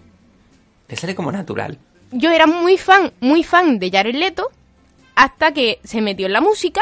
Le 0.88 0.95
sale 0.95 1.15
como 1.15 1.32
natural. 1.32 1.78
yo 2.11 2.30
era 2.32 2.45
muy 2.45 2.78
fan, 2.78 3.11
muy 3.21 3.43
fan 3.43 3.80
de 3.80 3.89
Jared 3.89 4.15
Leto 4.15 4.49
hasta 5.15 5.51
que 5.51 5.80
se 5.84 6.01
metió 6.01 6.28
en 6.28 6.34
la 6.34 6.41
música, 6.41 6.82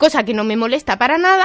cosa 0.00 0.24
que 0.24 0.34
no 0.34 0.42
me 0.42 0.56
molesta 0.56 0.96
para 0.96 1.18
nada, 1.18 1.44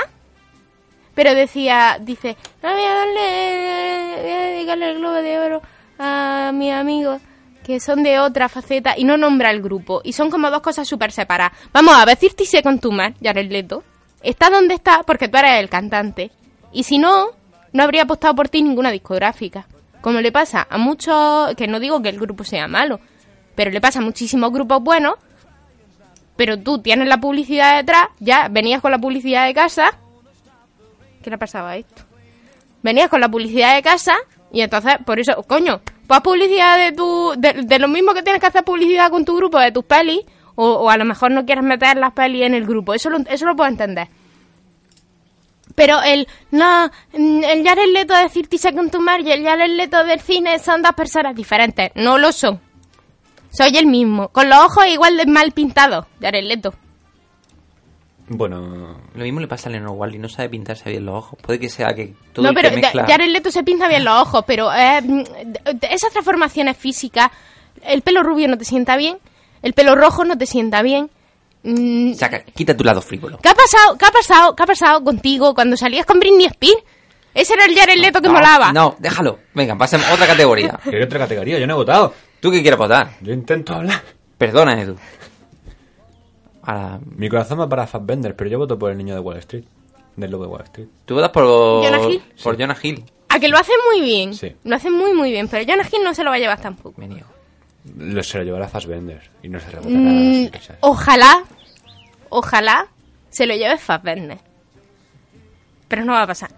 pero 1.14 1.36
decía, 1.36 1.98
dice, 2.02 2.38
"No, 2.64 2.72
voy 2.72 2.84
a 2.84 2.94
darle, 2.96 4.22
voy 4.24 4.32
a 4.32 4.40
dedicarle 4.40 4.92
el 4.92 4.98
globo 4.98 5.16
de 5.16 5.40
oro 5.40 5.62
a 6.00 6.52
mis 6.54 6.74
amigos 6.74 7.22
que 7.64 7.80
son 7.80 8.04
de 8.04 8.20
otra 8.20 8.48
faceta 8.48 8.94
y 8.96 9.04
no 9.04 9.18
nombra 9.18 9.50
el 9.50 9.62
grupo 9.62 10.02
y 10.04 10.14
son 10.14 10.30
como 10.30 10.52
dos 10.52 10.62
cosas 10.62 10.88
súper 10.88 11.12
separadas. 11.12 11.58
Vamos 11.74 11.96
a 11.96 12.06
ver, 12.06 12.16
Thirty 12.16 12.46
Seconds 12.46 12.80
to 12.80 12.92
Mars, 12.92 13.16
Jared 13.22 13.52
Leto, 13.52 13.84
está 14.22 14.50
donde 14.50 14.76
está 14.76 15.04
porque 15.04 15.28
tú 15.28 15.38
eres 15.38 15.60
el 15.60 15.70
cantante 15.70 16.32
y 16.72 16.84
si 16.84 16.98
no, 16.98 17.30
no 17.74 17.84
habría 17.84 18.04
apostado 18.04 18.36
por 18.36 18.50
ti 18.50 18.62
ninguna 18.62 18.92
discográfica. 18.92 19.68
Como 20.02 20.22
le 20.22 20.32
pasa 20.32 20.68
a 20.70 20.78
muchos, 20.78 21.56
que 21.56 21.68
no 21.68 21.80
digo 21.80 22.02
que 22.02 22.10
el 22.10 22.20
grupo 22.20 22.44
sea 22.44 22.68
malo, 22.68 23.00
pero 23.56 23.72
le 23.72 23.82
pasa 23.82 24.00
a 24.00 24.04
muchísimos 24.04 24.52
grupos 24.54 24.84
buenos, 24.84 25.16
pero 26.36 26.60
tú 26.60 26.80
tienes 26.80 27.08
la 27.08 27.18
publicidad 27.18 27.78
detrás, 27.78 28.08
ya 28.20 28.48
venías 28.50 28.82
con 28.82 28.92
la 28.92 29.00
publicidad 29.00 29.46
de 29.46 29.54
casa. 29.54 29.98
¿Qué 31.24 31.30
le 31.30 31.38
pasaba 31.38 31.72
a 31.72 31.78
esto? 31.78 32.04
Venías 32.84 33.10
con 33.10 33.22
la 33.22 33.30
publicidad 33.30 33.76
de 33.76 33.82
casa 33.82 34.16
y 34.52 34.62
entonces, 34.62 34.96
por 35.06 35.20
eso, 35.20 35.44
coño, 35.48 35.82
pues 36.08 36.22
publicidad 36.22 36.78
de 36.78 36.92
tu, 36.92 37.34
de, 37.38 37.64
de 37.64 37.80
lo 37.80 37.88
mismo 37.88 38.14
que 38.14 38.22
tienes 38.22 38.40
que 38.40 38.48
hacer 38.48 38.64
publicidad 38.64 39.10
con 39.10 39.26
tu 39.26 39.36
grupo, 39.36 39.60
de 39.60 39.72
tus 39.72 39.86
pelis, 39.86 40.22
o, 40.56 40.66
o 40.66 40.90
a 40.90 40.98
lo 40.98 41.06
mejor 41.06 41.32
no 41.32 41.46
quieres 41.46 41.64
meter 41.64 41.98
las 41.98 42.14
pelis 42.14 42.44
en 42.44 42.54
el 42.54 42.66
grupo, 42.66 42.94
eso 42.94 43.10
lo, 43.10 43.18
eso 43.28 43.46
lo 43.46 43.56
puedo 43.56 43.70
entender. 43.70 44.08
Pero 45.76 46.02
el, 46.04 46.28
no, 46.52 46.90
mm, 47.14 47.44
el 47.44 47.68
Jared 47.68 47.92
Leto 47.92 48.16
de 48.16 48.30
Thirty 48.30 48.58
Seconds 48.58 48.92
to 48.92 49.02
Mars 49.02 49.26
y 49.26 49.32
el 49.32 49.44
Jared 49.44 49.72
Leto 49.72 50.04
del 50.06 50.22
cine 50.22 50.58
son 50.60 50.82
dos 50.82 50.94
personas 50.94 51.36
diferentes. 51.36 51.92
No 51.96 52.18
lo 52.18 52.32
son. 52.32 52.62
Soy 53.58 53.76
el 53.78 53.86
mismo. 53.88 54.30
Con 54.30 54.50
los 54.50 54.60
ojos 54.60 54.86
igual 54.88 55.18
de 55.18 55.26
mal 55.26 55.52
pintados, 55.52 56.06
Jared 56.22 56.44
Leto. 56.44 56.74
Bueno, 58.28 58.98
Lo 59.14 59.24
mismo 59.24 59.40
le 59.40 59.48
pasa 59.48 59.70
a 59.70 59.72
Leonard 59.72 59.92
Wally, 59.94 60.18
no 60.18 60.28
sabe 60.30 60.50
pintarse 60.50 60.90
bien 60.90 61.06
los 61.06 61.16
ojos. 61.16 61.38
Puede 61.42 61.60
que 61.60 61.70
sea 61.70 61.94
que 61.94 62.16
todo 62.34 62.42
no, 62.44 62.50
el 62.50 62.56
pero 62.56 62.70
que 62.72 62.78
mezcla... 62.78 63.06
Jared 63.06 63.30
Leto 63.30 63.52
se 63.52 63.64
pinta 63.64 63.88
bien 63.88 64.04
los 64.04 64.20
ojos, 64.20 64.44
pero 64.48 64.74
eh, 64.74 65.00
mm, 65.02 65.24
de- 65.24 65.74
de 65.76 65.88
esas 65.92 66.12
transformaciones 66.12 66.76
físicas, 66.76 67.30
el 67.84 68.02
pelo 68.02 68.24
rubio 68.24 68.48
no 68.48 68.58
te 68.58 68.66
sienta 68.66 68.98
bien, 68.98 69.20
el 69.62 69.74
pelo 69.74 69.94
rojo 69.96 70.26
no 70.26 70.38
te 70.40 70.48
sienta 70.48 70.82
bien. 70.82 71.12
Mm, 71.62 72.14
Saca, 72.14 72.44
quita 72.44 72.76
tu 72.76 72.84
lado 72.84 73.00
frívolo. 73.02 73.38
¿Qué 73.38 73.50
ha 73.50 73.54
pasado? 73.56 73.96
¿Qué 73.98 74.06
ha 74.06 74.12
pasado? 74.12 74.56
¿Qué 74.56 74.64
ha 74.64 74.68
pasado 74.68 75.04
contigo 75.04 75.54
cuando 75.54 75.78
salías 75.78 76.08
con 76.08 76.20
Britney 76.20 76.46
Spears? 76.48 76.84
Ese 77.36 77.54
era 77.54 77.66
el 77.66 77.76
Jared 77.78 77.98
Leto 77.98 78.22
que 78.22 78.30
no, 78.30 78.34
molaba. 78.34 78.72
No, 78.72 78.96
déjalo. 78.98 79.40
Venga, 79.54 79.78
pasemos 79.78 80.08
a 80.08 80.14
otra 80.14 80.26
categoría. 80.26 80.80
¿qué 80.90 81.04
otra 81.04 81.20
categoría? 81.20 81.60
Yo 81.60 81.68
no 81.68 81.74
he 81.74 81.76
votado. 81.76 82.14
¿Tú 82.40 82.50
qué 82.50 82.62
quieres 82.62 82.80
votar? 82.80 83.10
Yo 83.22 83.34
intento 83.34 83.74
hablar. 83.74 84.02
Perdona, 84.38 84.82
Edu. 84.82 84.96
Ahora, 86.62 87.00
Mi 87.18 87.28
corazón 87.28 87.60
va 87.60 87.68
para 87.68 87.86
Fassbender, 87.88 88.36
pero 88.38 88.50
yo 88.50 88.58
voto 88.58 88.80
por 88.80 88.90
el 88.90 88.98
niño 88.98 89.14
de 89.14 89.20
Wall 89.20 89.38
Street. 89.40 89.66
Del 90.16 90.32
lobo 90.32 90.46
de 90.46 90.50
Wall 90.50 90.64
Street. 90.64 90.88
¿tú 91.06 91.16
votas 91.16 91.30
por... 91.32 91.44
¿Jonah 91.44 92.10
Hill? 92.10 92.24
Por 92.42 92.58
Jonah 92.58 92.78
Hill. 92.82 93.04
A 93.28 93.38
que 93.40 93.50
lo 93.50 93.58
hace 93.58 93.74
muy 93.92 94.02
bien. 94.02 94.34
Sí. 94.34 94.56
Lo 94.64 94.78
hace 94.78 94.90
muy, 94.90 95.14
muy 95.14 95.30
bien. 95.30 95.50
Pero 95.50 95.66
Jonah 95.70 95.88
Hill 95.92 96.04
no 96.06 96.14
se 96.14 96.24
lo 96.24 96.30
va 96.30 96.38
a 96.38 96.40
llevar 96.40 96.62
tampoco. 96.62 97.00
Me 97.02 97.08
niego. 97.10 97.28
Lo, 97.98 98.24
se 98.24 98.38
lo 98.38 98.46
llevará 98.46 98.70
Fassbender. 98.70 99.30
Y 99.44 99.50
no 99.50 99.60
se 99.60 99.70
rebota 99.70 99.90
Mm, 99.90 100.48
ojalá, 100.80 101.44
ojalá 102.30 102.88
se 103.30 103.46
lo 103.46 103.54
lleve 103.56 103.78
Fassbender. 103.78 104.40
Pero 105.90 106.06
no 106.06 106.14
va 106.14 106.24
a 106.24 106.28
pasar. 106.28 106.50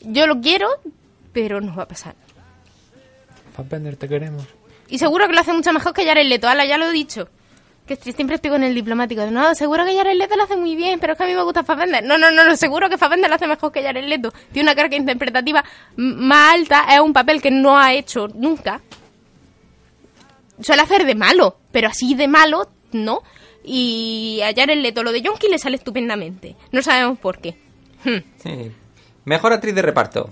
Yo 0.00 0.26
lo 0.26 0.40
quiero, 0.40 0.68
pero 1.32 1.60
no 1.60 1.74
va 1.74 1.84
a 1.84 1.88
pasar. 1.88 2.14
Fassbender, 3.54 3.96
te 3.96 4.08
queremos. 4.08 4.44
Y 4.88 4.98
seguro 4.98 5.26
que 5.26 5.34
lo 5.34 5.40
hace 5.40 5.52
mucho 5.52 5.72
mejor 5.72 5.92
que 5.92 6.04
Jared 6.06 6.26
Leto. 6.26 6.48
Ala, 6.48 6.64
ya 6.64 6.78
lo 6.78 6.86
he 6.86 6.92
dicho. 6.92 7.28
Que 7.86 7.94
estoy- 7.94 8.12
siempre 8.12 8.36
estoy 8.36 8.50
con 8.50 8.62
el 8.62 8.74
diplomático. 8.74 9.22
de, 9.22 9.30
No, 9.30 9.54
seguro 9.54 9.84
que 9.84 9.96
Jared 9.96 10.16
Leto 10.16 10.36
lo 10.36 10.44
hace 10.44 10.56
muy 10.56 10.76
bien, 10.76 11.00
pero 11.00 11.12
es 11.14 11.16
que 11.18 11.24
a 11.24 11.26
mí 11.26 11.34
me 11.34 11.42
gusta 11.42 11.64
Fassbender. 11.64 12.04
No, 12.04 12.16
no, 12.18 12.30
no, 12.30 12.44
no, 12.44 12.56
seguro 12.56 12.88
que 12.88 12.98
Fassbender 12.98 13.28
lo 13.28 13.36
hace 13.36 13.46
mejor 13.46 13.72
que 13.72 13.82
Jared 13.82 14.04
Leto. 14.06 14.32
Tiene 14.52 14.68
una 14.70 14.74
carga 14.76 14.96
interpretativa 14.96 15.64
más 15.96 16.54
alta. 16.54 16.84
Es 16.94 17.00
un 17.00 17.12
papel 17.12 17.42
que 17.42 17.50
no 17.50 17.78
ha 17.78 17.92
hecho 17.94 18.28
nunca. 18.28 18.80
Suele 20.60 20.82
hacer 20.82 21.04
de 21.06 21.14
malo, 21.14 21.58
pero 21.72 21.88
así 21.88 22.14
de 22.14 22.28
malo, 22.28 22.68
no. 22.92 23.22
Y 23.64 24.40
a 24.42 24.52
Jared 24.54 24.78
Leto 24.80 25.02
lo 25.02 25.12
de 25.12 25.22
Yonki 25.22 25.48
le 25.48 25.58
sale 25.58 25.76
estupendamente. 25.76 26.56
No 26.72 26.82
sabemos 26.82 27.18
por 27.18 27.38
qué. 27.40 27.56
Hmm. 28.04 28.18
Sí. 28.42 28.72
Mejor 29.28 29.52
actriz 29.52 29.74
de 29.74 29.82
reparto. 29.82 30.30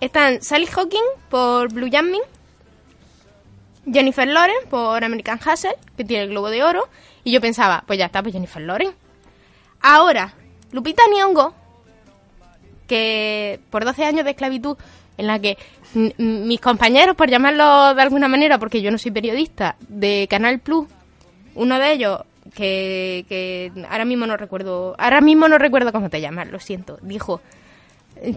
Están 0.00 0.40
Sally 0.40 0.64
Hawking 0.64 1.04
por 1.28 1.70
Blue 1.70 1.90
Jasmine, 1.92 2.24
Jennifer 3.92 4.26
Lawrence 4.26 4.66
por 4.68 5.04
American 5.04 5.38
Hustle, 5.38 5.76
que 5.98 6.04
tiene 6.04 6.24
el 6.24 6.30
Globo 6.30 6.48
de 6.48 6.62
Oro, 6.62 6.88
y 7.24 7.32
yo 7.32 7.42
pensaba, 7.42 7.84
pues 7.86 7.98
ya 7.98 8.06
está, 8.06 8.22
pues 8.22 8.32
Jennifer 8.32 8.62
Lawrence. 8.62 8.96
Ahora, 9.82 10.32
Lupita 10.72 11.02
Nyong'o, 11.14 11.52
que 12.88 13.60
por 13.68 13.84
12 13.84 14.06
años 14.06 14.24
de 14.24 14.30
esclavitud, 14.30 14.78
en 15.18 15.26
la 15.26 15.38
que 15.38 15.58
mis 16.16 16.60
compañeros, 16.62 17.16
por 17.16 17.28
llamarlo 17.28 17.94
de 17.94 18.00
alguna 18.00 18.28
manera, 18.28 18.58
porque 18.58 18.80
yo 18.80 18.90
no 18.90 18.96
soy 18.96 19.10
periodista, 19.10 19.76
de 19.90 20.26
Canal 20.30 20.60
Plus, 20.60 20.88
uno 21.54 21.78
de 21.78 21.92
ellos 21.92 22.20
que, 22.54 23.26
que 23.28 23.72
ahora 23.90 24.06
mismo 24.06 24.24
no 24.26 24.38
recuerdo, 24.38 24.94
ahora 24.96 25.20
mismo 25.20 25.48
no 25.48 25.58
recuerdo 25.58 25.92
cómo 25.92 26.08
te 26.08 26.22
llamas, 26.22 26.50
lo 26.50 26.60
siento, 26.60 26.98
dijo 27.02 27.42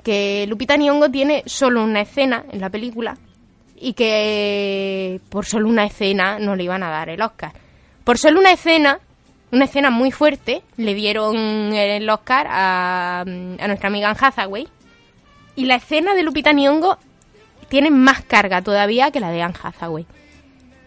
que 0.03 0.45
Lupita 0.47 0.77
Nyong'o 0.77 1.09
tiene 1.09 1.43
solo 1.45 1.83
una 1.83 2.01
escena 2.01 2.45
en 2.51 2.61
la 2.61 2.69
película 2.69 3.17
y 3.75 3.93
que 3.93 5.21
por 5.29 5.45
solo 5.45 5.69
una 5.69 5.85
escena 5.85 6.39
no 6.39 6.55
le 6.55 6.63
iban 6.63 6.83
a 6.83 6.89
dar 6.89 7.09
el 7.09 7.21
Oscar. 7.21 7.53
Por 8.03 8.17
solo 8.17 8.39
una 8.39 8.51
escena, 8.51 8.99
una 9.51 9.65
escena 9.65 9.89
muy 9.89 10.11
fuerte, 10.11 10.63
le 10.77 10.93
dieron 10.93 11.37
el 11.73 12.09
Oscar 12.09 12.47
a, 12.49 13.21
a 13.21 13.67
nuestra 13.67 13.87
amiga 13.87 14.09
Anne 14.09 14.19
Hathaway. 14.21 14.67
Y 15.55 15.65
la 15.65 15.75
escena 15.75 16.13
de 16.13 16.23
Lupita 16.23 16.51
Nyong'o 16.51 16.97
tiene 17.69 17.91
más 17.91 18.23
carga 18.23 18.61
todavía 18.61 19.11
que 19.11 19.19
la 19.19 19.31
de 19.31 19.41
Anne 19.41 19.55
Hathaway. 19.61 20.05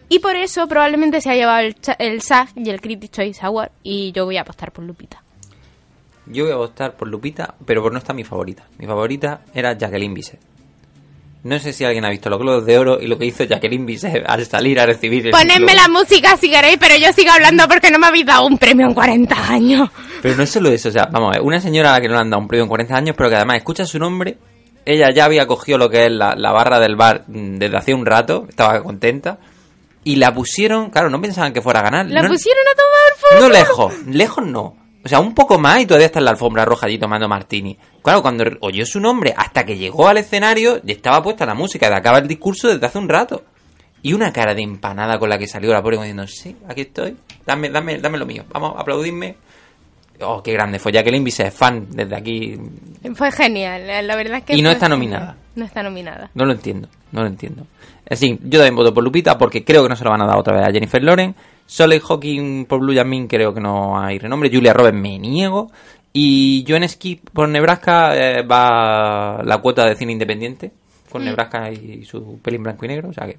Y 0.09 0.19
por 0.19 0.37
eso 0.37 0.67
probablemente 0.69 1.23
se 1.23 1.31
ha 1.31 1.35
llevado 1.35 1.61
el, 1.61 1.77
el 1.99 2.21
SAG 2.21 2.51
y 2.57 2.69
el 2.69 2.83
Critics' 2.83 3.13
Choice 3.13 3.47
Award 3.47 3.71
y 3.83 4.13
yo 4.13 4.27
voy 4.27 4.37
a 4.37 4.43
apostar 4.43 4.71
por 4.71 4.85
Lupita. 4.85 5.22
Yo 6.27 6.45
voy 6.45 6.53
a 6.53 6.57
votar 6.57 6.97
por 6.97 7.09
Lupita, 7.09 7.55
pero 7.67 7.83
por 7.83 7.93
no 7.93 7.99
está 7.99 8.13
mi 8.13 8.25
favorita. 8.25 8.65
Mi 8.79 8.87
favorita 8.87 9.43
era 9.55 9.77
Jacqueline 9.77 10.15
Bisset. 10.15 10.41
No 11.45 11.59
sé 11.59 11.73
si 11.73 11.85
alguien 11.85 12.05
ha 12.05 12.11
visto 12.11 12.31
los 12.31 12.39
Globos 12.39 12.65
de 12.65 12.79
Oro 12.79 13.01
y 13.01 13.09
lo 13.09 13.19
que 13.19 13.27
hizo 13.27 13.43
Jacqueline 13.43 13.85
Bisset 13.85 14.23
al 14.25 14.47
salir 14.47 14.79
a 14.79 14.87
recibir 14.87 15.27
el 15.27 15.33
Ponedme 15.33 15.75
la 15.75 15.89
música 15.89 16.37
si 16.37 16.49
queréis, 16.49 16.79
pero 16.79 16.95
yo 16.97 17.13
sigo 17.13 17.33
hablando 17.33 17.67
porque 17.67 17.91
no 17.91 17.99
me 17.99 18.07
habéis 18.07 18.27
dado 18.27 18.47
un 18.47 18.59
premio 18.59 18.87
en 18.87 18.95
40 18.95 19.49
años. 19.51 19.91
Pero 20.23 20.37
no 20.37 20.45
es 20.45 20.51
solo 20.51 20.71
eso, 20.71 20.89
o 20.89 20.93
sea, 20.93 21.07
vamos 21.07 21.31
a 21.31 21.39
ver, 21.39 21.43
una 21.43 21.61
señora 21.61 21.91
a 21.91 21.93
la 21.95 22.01
que 22.01 22.07
no 22.07 22.15
le 22.15 22.21
han 22.21 22.31
dado 22.31 22.41
un 22.43 22.47
premio 22.47 22.63
en 22.63 22.69
40 22.69 22.97
años, 22.97 23.17
pero 23.17 23.29
que 23.29 23.35
además 23.35 23.57
escucha 23.57 23.85
su 23.85 23.99
nombre, 23.99 24.39
ella 24.85 25.11
ya 25.13 25.25
había 25.25 25.49
cogido 25.49 25.79
lo 25.79 25.91
que 25.91 26.07
es 26.07 26.13
la, 26.13 26.37
la 26.37 26.53
barra 26.53 26.79
del 26.79 26.95
bar 26.95 27.25
mm, 27.27 27.57
desde 27.57 27.77
hace 27.77 27.93
un 27.93 28.07
rato, 28.07 28.47
estaba 28.49 28.81
contenta, 28.81 29.41
y 30.05 30.17
la 30.17 30.33
pusieron, 30.33 30.91
claro, 30.91 31.11
no 31.11 31.21
pensaban 31.21 31.53
que 31.53 31.61
fuera 31.61 31.81
a 31.81 31.83
ganar. 31.83 32.07
La 32.07 32.23
no, 32.23 32.29
pusieron 32.29 32.63
a 32.69 32.77
tomar 32.77 33.41
por 33.41 33.41
No 33.41 33.49
lejos, 33.49 34.07
lejos 34.07 34.47
no. 34.47 34.77
O 35.05 35.09
sea, 35.09 35.19
un 35.21 35.35
poco 35.35 35.59
más 35.59 35.81
y 35.81 35.87
todavía 35.87 36.07
está 36.07 36.21
en 36.21 36.27
la 36.27 36.31
alfombra 36.31 36.65
roja 36.65 36.87
allí 36.87 36.99
tomando 36.99 37.29
martini. 37.29 37.77
Claro, 38.03 38.23
cuando 38.23 38.45
oyó 38.61 38.87
su 38.87 39.01
nombre, 39.01 39.35
hasta 39.37 39.65
que 39.65 39.77
llegó 39.77 40.07
al 40.09 40.19
escenario, 40.19 40.81
ya 40.85 40.93
estaba 40.95 41.23
puesta 41.23 41.45
la 41.45 41.55
música 41.55 41.89
de 41.89 41.97
acaba 41.97 42.19
el 42.19 42.29
discurso 42.29 42.69
desde 42.69 42.87
hace 42.87 42.99
un 42.99 43.09
rato. 43.09 43.43
Y 44.05 44.13
una 44.15 44.33
cara 44.33 44.55
de 44.55 44.63
empanada 44.63 45.19
con 45.19 45.29
la 45.29 45.39
que 45.39 45.47
salió 45.47 45.73
la 45.73 45.83
pobre 45.83 45.97
diciendo, 45.99 46.27
sí, 46.27 46.57
aquí 46.69 46.83
estoy, 46.83 47.17
dame, 47.47 47.69
dame, 47.71 47.99
dame 47.99 48.19
lo 48.19 48.27
mío, 48.27 48.45
vamos, 48.53 48.75
aplaudirme. 48.77 49.37
Oh, 50.21 50.43
qué 50.43 50.53
grande 50.53 50.79
fue 50.79 50.93
Jacqueline 50.93 51.25
Bisset, 51.25 51.53
fan 51.53 51.87
desde 51.91 52.15
aquí. 52.17 52.57
Fue 53.15 53.33
genial, 53.33 54.07
la- 54.07 54.17
verdad 54.17 54.39
es 54.39 54.45
que... 54.45 54.57
Y 54.57 54.63
no 54.63 54.71
está 54.71 54.89
nominada. 54.89 55.37
No 55.57 55.65
está 55.65 55.83
nominada. 55.83 56.31
No 56.35 56.45
lo 56.45 56.53
entiendo, 56.53 56.89
no 57.13 57.23
lo 57.23 57.27
entiendo. 57.29 57.67
Así, 58.09 58.39
yo 58.43 58.59
también 58.59 58.75
voto 58.77 58.93
por 58.95 59.03
Lupita 59.03 59.37
porque 59.39 59.65
creo 59.65 59.83
que 59.83 59.89
no 59.89 59.97
se 59.97 60.05
lo 60.05 60.11
van 60.11 60.23
a 60.23 60.27
dar 60.27 60.37
otra 60.37 60.55
vez 60.57 60.67
a 60.67 60.73
Jennifer 60.73 61.03
Lawrence. 61.03 61.39
Soley 61.73 62.01
Hawking 62.01 62.67
por 62.67 62.81
Blue 62.81 62.95
Jasmine 62.95 63.27
creo 63.27 63.55
que 63.55 63.61
no 63.61 63.99
hay 63.99 64.19
renombre. 64.19 64.51
Julia 64.53 64.75
Roberts 64.75 64.99
me 64.99 65.19
niego. 65.19 65.71
Y 66.13 66.67
Joan 66.69 66.87
Skip 66.87 67.31
por 67.31 67.49
Nebraska 67.49 68.15
eh, 68.15 68.43
va 68.43 69.43
la 69.43 69.57
cuota 69.59 69.87
de 69.87 69.97
cine 69.97 70.13
independiente 70.13 70.71
con 71.09 71.25
Nebraska 71.25 71.71
y 71.73 72.05
su 72.05 72.39
peli 72.43 72.57
en 72.57 72.63
blanco 72.65 72.85
y 72.85 72.89
negro. 72.89 73.09
O 73.09 73.13
sea 73.15 73.27
que, 73.27 73.39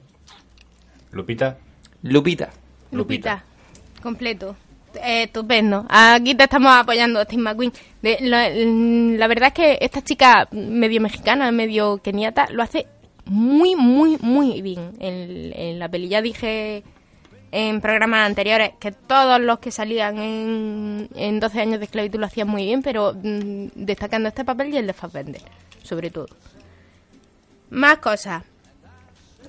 Lupita, 1.11 1.57
Lupita. 2.01 2.49
Lupita. 2.91 3.43
Completo. 4.01 4.55
Eh, 4.95 5.23
estupendo. 5.23 5.85
Aquí 5.87 6.33
te 6.33 6.45
estamos 6.45 6.71
apoyando, 6.73 7.21
Steve 7.21 7.43
McQueen. 7.43 7.71
De- 8.01 8.17
la, 8.21 8.49
la 8.49 9.27
verdad 9.27 9.49
es 9.49 9.53
que 9.53 9.77
esta 9.79 10.03
chica 10.03 10.47
medio 10.51 10.99
mexicana, 11.01 11.51
medio 11.51 11.99
keniata, 11.99 12.47
lo 12.51 12.63
hace 12.63 12.87
muy, 13.25 13.75
muy, 13.75 14.17
muy 14.21 14.63
bien 14.63 14.93
en, 14.99 15.53
en 15.55 15.77
la 15.77 15.89
peli. 15.89 16.07
Ya 16.09 16.23
dije 16.23 16.83
en 17.55 17.81
programas 17.81 18.25
anteriores 18.25 18.71
que 18.79 18.91
todos 18.91 19.39
los 19.39 19.59
que 19.59 19.69
salían 19.69 20.17
en, 20.17 21.07
en 21.15 21.39
12 21.39 21.61
años 21.61 21.77
de 21.79 21.85
esclavitud 21.85 22.19
lo 22.19 22.25
hacían 22.25 22.47
muy 22.47 22.65
bien, 22.65 22.81
pero 22.81 23.13
mm, 23.13 23.67
destacando 23.75 24.27
este 24.27 24.43
papel 24.43 24.73
y 24.73 24.77
el 24.77 24.87
de 24.87 24.93
Fassbender, 24.93 25.43
sobre 25.83 26.09
todo. 26.09 26.29
Más 27.69 27.99
cosas. 27.99 28.43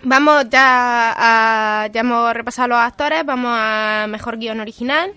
Vamos 0.02 0.50
ya 0.50 1.14
a, 1.16 1.86
ya 1.86 2.00
hemos 2.02 2.34
repasado 2.34 2.68
los 2.68 2.78
actores, 2.78 3.24
vamos 3.24 3.52
a 3.54 4.04
mejor 4.06 4.36
guion 4.36 4.60
original. 4.60 5.14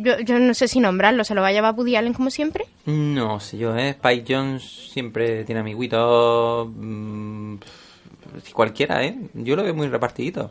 Yo, 0.00 0.18
yo 0.18 0.40
no 0.40 0.52
sé 0.52 0.66
si 0.66 0.80
nombrarlo, 0.80 1.22
se 1.22 1.36
lo 1.36 1.42
va 1.42 1.48
a 1.48 1.52
llevar 1.52 1.76
Woody 1.76 1.94
Allen 1.94 2.12
como 2.12 2.30
siempre. 2.30 2.64
No 2.86 3.38
sé 3.38 3.56
yo, 3.56 3.76
¿eh? 3.76 3.90
Spike 3.90 4.34
Jones 4.34 4.90
siempre 4.92 5.44
tiene 5.44 5.60
amiguitos. 5.60 6.66
mm, 6.74 7.54
cualquiera, 8.52 9.04
¿eh? 9.04 9.16
Yo 9.34 9.54
lo 9.54 9.62
veo 9.62 9.74
muy 9.76 9.86
repartidito. 9.86 10.50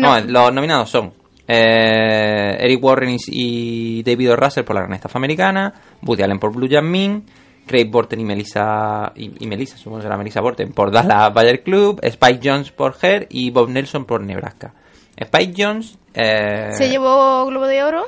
Bueno. 0.00 0.20
No, 0.20 0.26
los 0.44 0.52
nominados 0.52 0.90
son 0.90 1.12
eh, 1.48 2.56
Eric 2.58 2.82
Warren 2.82 3.16
y 3.28 4.02
David 4.02 4.32
O. 4.32 4.36
Russell 4.36 4.64
por 4.64 4.74
la 4.74 4.82
gran 4.82 4.94
estafa 4.94 5.18
americana, 5.18 5.72
Woody 6.02 6.22
Allen 6.22 6.38
por 6.38 6.52
Blue 6.52 6.68
Jasmine, 6.70 7.22
Craig 7.66 7.90
Borten 7.90 8.20
y 8.20 8.24
Melissa, 8.24 9.12
y, 9.16 9.44
y 9.44 9.46
Melissa, 9.46 9.76
supongo 9.76 9.98
que 9.98 10.02
será 10.04 10.16
Melissa 10.16 10.40
Borten, 10.40 10.72
por 10.72 10.90
Dallas 10.90 11.32
Bayer 11.32 11.62
Club, 11.62 12.00
Spike 12.02 12.40
Jones 12.42 12.70
por 12.70 12.96
Her 13.00 13.26
y 13.30 13.50
Bob 13.50 13.68
Nelson 13.70 14.04
por 14.04 14.22
Nebraska. 14.22 14.72
Spike 15.16 15.54
Jones 15.56 15.98
eh, 16.14 16.70
Se 16.72 16.88
llevó 16.90 17.46
Globo 17.46 17.66
de 17.66 17.82
Oro. 17.82 18.04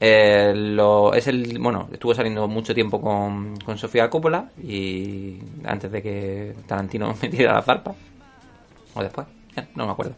eh, 0.00 0.52
lo, 0.54 1.12
es 1.14 1.26
el 1.28 1.58
bueno 1.58 1.88
estuvo 1.92 2.14
saliendo 2.14 2.46
mucho 2.48 2.74
tiempo 2.74 3.00
con, 3.00 3.56
con 3.58 3.78
Sofía 3.78 4.08
Coppola 4.10 4.48
y 4.62 5.38
antes 5.64 5.90
de 5.90 6.02
que 6.02 6.54
Tarantino 6.66 7.14
metiera 7.22 7.54
la 7.54 7.62
zarpa 7.62 7.94
o 8.94 9.02
después 9.02 9.26
no 9.74 9.86
me 9.86 9.92
acuerdo 9.92 10.14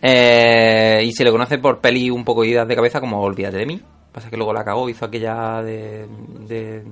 Eh, 0.00 1.02
y 1.04 1.12
se 1.12 1.24
le 1.24 1.30
conoce 1.30 1.58
por 1.58 1.80
peli 1.80 2.08
un 2.10 2.24
poco 2.24 2.44
idas 2.44 2.68
de 2.68 2.76
cabeza 2.76 3.00
como 3.00 3.20
Olvídate 3.20 3.56
de 3.58 3.66
mí 3.66 3.80
pasa 4.12 4.30
que 4.30 4.36
luego 4.36 4.52
la 4.52 4.64
cagó 4.64 4.88
hizo 4.88 5.04
aquella 5.04 5.60
de, 5.62 6.06
de- 6.46 6.82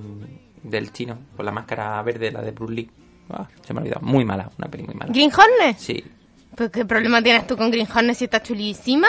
del 0.63 0.91
chino 0.91 1.17
con 1.35 1.45
la 1.45 1.51
máscara 1.51 2.01
verde 2.03 2.31
la 2.31 2.41
de 2.41 2.51
Bruce 2.51 2.73
Lee 2.73 2.89
Ah, 3.29 3.45
se 3.65 3.73
me 3.73 3.79
ha 3.79 3.81
olvidado 3.83 4.05
muy 4.05 4.23
mala 4.25 4.49
una 4.57 4.67
peli 4.69 4.83
muy 4.83 4.95
mala 4.95 5.11
Green 5.11 5.31
Hornet. 5.31 5.77
sí 5.77 6.03
Pues 6.55 6.69
qué 6.69 6.85
problema 6.85 7.21
tienes 7.21 7.45
tú 7.47 7.55
con 7.57 7.69
Green 7.71 7.87
Hornet 7.93 8.15
si 8.15 8.25
está 8.25 8.41
chulísima. 8.43 9.07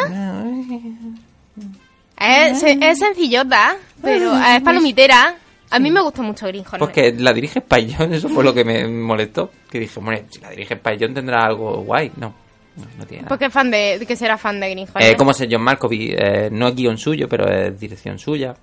Es, 2.20 2.62
es 2.64 2.98
sencillota, 2.98 3.76
pero 4.02 4.34
es 4.36 4.60
palomitera. 4.62 5.36
A 5.70 5.78
mí 5.78 5.90
me 5.90 6.00
gusta 6.00 6.22
mucho 6.22 6.46
Green 6.46 6.64
Hornet. 6.64 6.78
Pues 6.80 6.92
que 6.92 7.12
la 7.22 7.32
dirige 7.32 7.60
Jonze, 7.68 8.16
eso 8.16 8.28
fue 8.28 8.42
lo 8.42 8.52
que 8.54 8.64
me 8.64 8.86
molestó. 8.88 9.50
Que 9.70 9.78
dije, 9.80 10.00
si 10.30 10.40
la 10.40 10.50
dirige 10.50 10.80
Jonze 10.82 11.08
tendrá 11.14 11.44
algo 11.44 11.82
guay. 11.82 12.10
No, 12.16 12.34
no, 12.78 12.86
no 12.98 13.06
tiene 13.06 13.22
nada. 13.22 13.28
Porque 13.28 13.46
es 13.46 13.52
fan 13.52 13.70
de, 13.70 14.04
que 14.06 14.16
será 14.16 14.38
fan 14.38 14.58
de 14.60 14.70
Green 14.70 14.88
Hornet. 14.88 15.12
Eh, 15.12 15.16
como 15.16 15.32
sé 15.32 15.48
John 15.50 15.62
Malkovich, 15.62 16.14
eh, 16.18 16.48
no 16.50 16.68
es 16.68 16.74
guion 16.74 16.96
suyo, 16.98 17.28
pero 17.28 17.48
es 17.50 17.78
dirección 17.78 18.18
suya. 18.18 18.54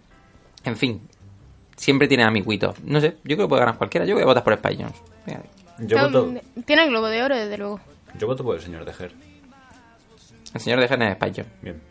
En 0.63 0.75
fin, 0.75 1.01
siempre 1.75 2.07
tiene 2.07 2.23
amiguitos. 2.23 2.75
No 2.83 2.99
sé, 2.99 3.17
yo 3.23 3.35
creo 3.35 3.47
que 3.47 3.49
puede 3.49 3.59
ganar 3.61 3.77
cualquiera. 3.77 4.05
Yo 4.05 4.15
voy 4.15 4.23
a 4.23 4.27
votar 4.27 4.43
por. 4.43 4.57
Fíjate. 5.25 5.49
yo 5.79 5.97
voto, 5.99 6.33
Tiene 6.65 6.83
el 6.83 6.89
Globo 6.89 7.07
de 7.07 7.23
Oro, 7.23 7.35
desde 7.35 7.57
luego. 7.57 7.79
yo 8.17 8.27
voto 8.27 8.43
por 8.43 8.55
el 8.55 8.61
señor 8.61 8.85
de 8.85 8.91
Her. 8.91 9.11
El 10.53 10.61
señor 10.61 10.79
de 10.79 10.87
Gene 10.87 11.11
es 11.11 11.17
Jonze. 11.17 11.45
Bien. 11.61 11.81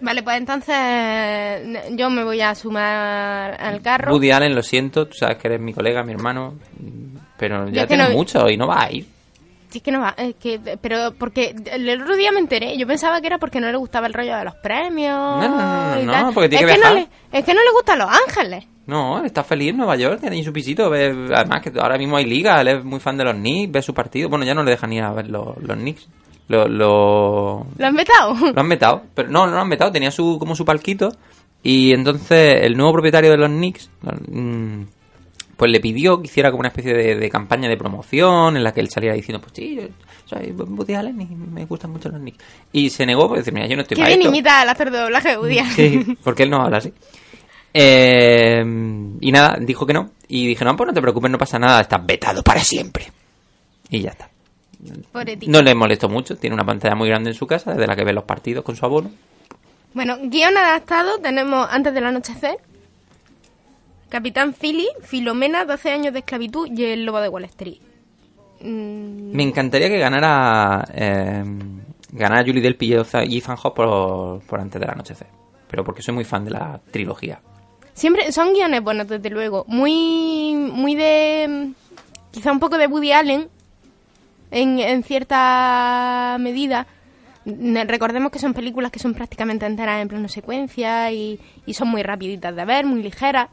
Vale, 0.00 0.22
pues 0.24 0.36
entonces 0.36 1.96
yo 1.96 2.10
me 2.10 2.24
voy 2.24 2.40
a 2.40 2.54
sumar 2.56 3.56
al 3.60 3.80
carro. 3.80 4.12
Woody 4.12 4.32
Allen, 4.32 4.54
lo 4.54 4.62
siento, 4.62 5.06
tú 5.06 5.14
sabes 5.14 5.36
que 5.38 5.46
eres 5.46 5.60
mi 5.60 5.72
colega, 5.72 6.02
mi 6.02 6.12
hermano, 6.12 6.58
pero 7.38 7.68
ya 7.68 7.82
es 7.82 7.86
que 7.88 7.94
tienes 7.94 8.08
no- 8.08 8.16
mucho 8.16 8.48
y 8.50 8.56
no 8.56 8.66
va 8.66 8.82
a 8.84 8.90
ir. 8.92 9.06
Sí, 9.72 9.78
es 9.78 9.82
que 9.82 9.90
no 9.90 10.00
va, 10.00 10.14
es 10.18 10.34
que, 10.36 10.60
pero 10.80 11.12
porque 11.18 11.54
el 11.72 12.00
otro 12.02 12.14
día 12.14 12.30
me 12.30 12.40
enteré, 12.40 12.76
yo 12.76 12.86
pensaba 12.86 13.20
que 13.22 13.26
era 13.26 13.38
porque 13.38 13.58
no 13.58 13.70
le 13.70 13.76
gustaba 13.78 14.06
el 14.06 14.12
rollo 14.12 14.36
de 14.36 14.44
los 14.44 14.54
premios. 14.56 15.16
No, 15.16 15.48
no, 15.48 15.94
no, 15.94 16.00
y 16.00 16.04
no, 16.04 16.32
porque 16.34 16.50
tiene 16.50 16.66
es 16.66 16.72
que 16.72 16.78
no 16.78 16.94
viajar. 16.94 17.08
le, 17.32 17.38
Es 17.38 17.44
que 17.44 17.54
no 17.54 17.60
le 17.62 17.72
gustan 17.72 17.98
Los 17.98 18.08
Ángeles. 18.28 18.66
No, 18.86 19.18
él 19.20 19.26
está 19.26 19.42
feliz 19.44 19.70
en 19.70 19.78
Nueva 19.78 19.96
York, 19.96 20.20
tiene 20.20 20.42
su 20.44 20.52
pisito. 20.52 20.90
ve- 20.90 21.28
además, 21.34 21.62
que 21.62 21.72
ahora 21.80 21.96
mismo 21.96 22.16
hay 22.16 22.26
liga, 22.26 22.60
él 22.60 22.68
es 22.68 22.84
muy 22.84 23.00
fan 23.00 23.16
de 23.16 23.24
los 23.24 23.34
Knicks, 23.34 23.72
ve 23.72 23.80
su 23.80 23.94
partido. 23.94 24.28
Bueno, 24.28 24.44
ya 24.44 24.54
no 24.54 24.62
le 24.62 24.72
dejan 24.72 24.92
ir 24.92 25.02
a 25.04 25.12
ver 25.12 25.28
los, 25.30 25.56
los 25.62 25.76
Knicks. 25.76 26.08
Lo, 26.48 26.66
lo, 26.68 27.66
¿Lo 27.78 27.86
han 27.86 27.94
vetado? 27.96 28.34
lo 28.52 28.60
han 28.60 28.66
metado, 28.68 29.02
pero 29.14 29.28
no, 29.30 29.46
no 29.46 29.52
lo 29.54 29.60
han 29.60 29.68
metado, 29.68 29.90
tenía 29.92 30.10
su 30.10 30.36
como 30.38 30.54
su 30.56 30.64
palquito. 30.64 31.10
Y 31.62 31.94
entonces 31.94 32.54
el 32.62 32.76
nuevo 32.76 32.92
propietario 32.92 33.30
de 33.30 33.36
los 33.38 33.48
Knicks, 33.48 33.88
mm, 34.28 34.82
pues 35.62 35.70
le 35.70 35.78
pidió 35.78 36.20
que 36.20 36.26
hiciera 36.26 36.50
como 36.50 36.58
una 36.58 36.70
especie 36.70 36.92
de, 36.92 37.14
de 37.14 37.30
campaña 37.30 37.68
de 37.68 37.76
promoción 37.76 38.56
en 38.56 38.64
la 38.64 38.74
que 38.74 38.80
él 38.80 38.90
saliera 38.90 39.14
diciendo, 39.14 39.40
pues 39.40 39.52
sí, 39.54 39.76
yo 39.76 39.82
soy 40.24 40.50
Woody 40.50 40.94
Allen 40.94 41.20
y 41.20 41.26
me 41.26 41.66
gustan 41.66 41.92
mucho 41.92 42.08
los 42.08 42.18
Knicks. 42.18 42.44
Y 42.72 42.90
se 42.90 43.06
negó 43.06 43.28
porque 43.28 43.42
dice, 43.42 43.52
mira, 43.52 43.68
yo 43.68 43.76
no 43.76 43.82
estoy 43.82 43.94
Qué 43.94 44.02
para 44.02 44.12
esto. 44.12 44.26
imita 44.26 44.62
al 44.62 44.76
de 44.76 44.98
doblaje 44.98 45.28
de 45.28 45.38
Woody 45.38 45.58
Allen. 45.60 45.72
Sí, 45.72 46.18
porque 46.24 46.42
él 46.42 46.50
no 46.50 46.64
habla 46.64 46.78
así. 46.78 46.92
Eh, 47.72 48.60
y 49.20 49.30
nada, 49.30 49.56
dijo 49.60 49.86
que 49.86 49.92
no. 49.92 50.10
Y 50.26 50.48
dije, 50.48 50.64
no, 50.64 50.76
pues 50.76 50.88
no 50.88 50.94
te 50.94 51.00
preocupes, 51.00 51.30
no 51.30 51.38
pasa 51.38 51.60
nada, 51.60 51.82
estás 51.82 52.04
vetado 52.04 52.42
para 52.42 52.58
siempre. 52.64 53.06
Y 53.88 54.00
ya 54.00 54.10
está. 54.10 54.28
No 55.46 55.62
le 55.62 55.76
molestó 55.76 56.08
mucho, 56.08 56.34
tiene 56.34 56.54
una 56.54 56.64
pantalla 56.64 56.96
muy 56.96 57.08
grande 57.08 57.30
en 57.30 57.36
su 57.36 57.46
casa, 57.46 57.70
desde 57.70 57.86
la 57.86 57.94
que 57.94 58.02
ve 58.02 58.12
los 58.12 58.24
partidos 58.24 58.64
con 58.64 58.74
su 58.74 58.84
abono. 58.84 59.12
Bueno, 59.94 60.16
guion 60.24 60.56
adaptado 60.56 61.18
tenemos 61.18 61.68
Antes 61.70 61.94
del 61.94 62.06
anochecer, 62.06 62.56
Capitán 64.12 64.52
Philly, 64.52 64.86
Filomena, 65.02 65.64
12 65.64 65.90
años 65.90 66.12
de 66.12 66.18
esclavitud 66.18 66.68
y 66.70 66.84
El 66.84 67.06
lobo 67.06 67.18
de 67.22 67.30
Wall 67.30 67.44
Street. 67.46 67.78
Mm, 68.60 69.32
Me 69.34 69.42
encantaría 69.42 69.88
que 69.88 69.98
ganara 69.98 70.86
eh, 70.94 71.42
ganara 72.12 72.44
Julie 72.44 72.60
Delpy 72.60 72.94
y 72.94 73.38
Ethan 73.38 73.56
Hawke 73.56 73.74
por, 73.74 74.40
por 74.42 74.60
antes 74.60 74.78
del 74.78 74.90
anochecer. 74.90 75.26
Pero 75.68 75.82
porque 75.82 76.02
soy 76.02 76.12
muy 76.14 76.24
fan 76.24 76.44
de 76.44 76.50
la 76.50 76.78
trilogía. 76.90 77.40
Siempre 77.94 78.30
son 78.32 78.52
guiones 78.52 78.82
buenos, 78.82 79.08
desde 79.08 79.30
luego. 79.30 79.64
Muy, 79.66 80.54
muy 80.54 80.94
de. 80.94 81.46
mm, 81.48 81.74
Quizá 82.30 82.52
un 82.52 82.60
poco 82.60 82.76
de 82.78 82.86
Woody 82.86 83.12
Allen, 83.12 83.48
en, 84.50 84.78
en 84.78 85.02
cierta 85.04 86.36
medida. 86.38 86.86
Ne- 87.46 87.84
Recordemos 87.84 88.30
que 88.30 88.38
son 88.38 88.52
películas 88.54 88.90
que 88.92 88.98
son 88.98 89.14
prácticamente 89.14 89.64
enteras 89.66 90.00
en 90.02 90.08
plano 90.08 90.28
secuencia 90.28 91.10
y, 91.10 91.40
y 91.66 91.74
son 91.74 91.88
muy 91.88 92.02
rapiditas 92.02 92.54
de 92.54 92.64
ver, 92.66 92.84
muy 92.86 93.02
ligeras. 93.02 93.48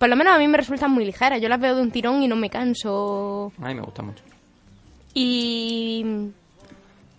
Por 0.00 0.08
lo 0.08 0.16
menos 0.16 0.34
a 0.34 0.38
mí 0.38 0.48
me 0.48 0.56
resultan 0.56 0.90
muy 0.92 1.04
ligeras. 1.04 1.42
Yo 1.42 1.48
las 1.50 1.60
veo 1.60 1.76
de 1.76 1.82
un 1.82 1.90
tirón 1.90 2.22
y 2.22 2.26
no 2.26 2.34
me 2.34 2.48
canso. 2.48 3.52
A 3.60 3.68
mí 3.68 3.74
me 3.74 3.82
gusta 3.82 4.00
mucho. 4.02 4.24
Y. 5.12 6.02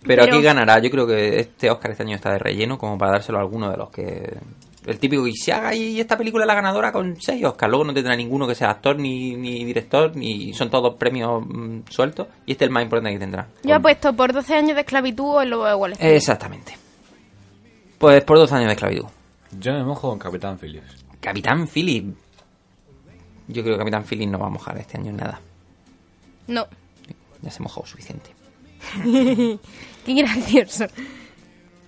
Pero, 0.04 0.24
Pero- 0.24 0.34
aquí 0.34 0.42
ganará. 0.42 0.80
Yo 0.80 0.90
creo 0.90 1.06
que 1.06 1.38
este 1.38 1.70
Oscar 1.70 1.92
este 1.92 2.02
año 2.02 2.16
está 2.16 2.32
de 2.32 2.40
relleno 2.40 2.76
como 2.76 2.98
para 2.98 3.12
dárselo 3.12 3.38
a 3.38 3.42
alguno 3.42 3.70
de 3.70 3.76
los 3.76 3.88
que... 3.90 4.36
El 4.84 4.98
típico 4.98 5.22
que 5.22 5.30
se 5.32 5.52
haga 5.52 5.72
y 5.76 6.00
esta 6.00 6.18
película 6.18 6.42
es 6.42 6.48
la 6.48 6.56
ganadora 6.56 6.90
con 6.90 7.14
seis 7.20 7.44
Oscar. 7.44 7.70
Luego 7.70 7.84
no 7.84 7.94
tendrá 7.94 8.16
ninguno 8.16 8.48
que 8.48 8.56
sea 8.56 8.70
actor 8.70 8.98
ni, 8.98 9.36
ni 9.36 9.64
director, 9.64 10.16
ni 10.16 10.52
son 10.52 10.68
todos 10.68 10.96
premios 10.96 11.40
mm, 11.46 11.82
sueltos. 11.88 12.26
Y 12.46 12.50
este 12.50 12.64
es 12.64 12.68
el 12.68 12.72
más 12.74 12.82
importante 12.82 13.12
que 13.12 13.20
tendrá. 13.20 13.46
Yo 13.62 13.76
apuesto 13.76 14.12
por 14.12 14.32
12 14.32 14.56
años 14.56 14.74
de 14.74 14.80
esclavitud 14.80 15.24
o 15.36 15.40
el 15.40 15.50
lobo 15.50 15.66
de 15.66 15.74
Wall 15.76 15.92
Street. 15.92 16.16
Exactamente. 16.16 16.76
Pues 17.96 18.24
por 18.24 18.38
dos 18.38 18.50
años 18.50 18.66
de 18.66 18.72
esclavitud. 18.72 19.06
Yo 19.60 19.72
me 19.72 19.84
mojo 19.84 20.08
con 20.08 20.18
Capitán 20.18 20.58
Phillips. 20.58 21.04
Capitán 21.20 21.68
Philip. 21.68 22.16
Yo 23.52 23.62
creo 23.62 23.74
que 23.74 23.80
Capitán 23.80 24.04
Philip 24.04 24.28
no 24.28 24.38
va 24.38 24.46
a 24.46 24.50
mojar 24.50 24.78
este 24.78 24.98
año 24.98 25.10
en 25.10 25.16
nada. 25.16 25.40
No. 26.48 26.66
Ya 27.42 27.50
se 27.50 27.62
mojó 27.62 27.84
suficiente. 27.86 28.30
Qué 30.04 30.14
gracioso. 30.14 30.86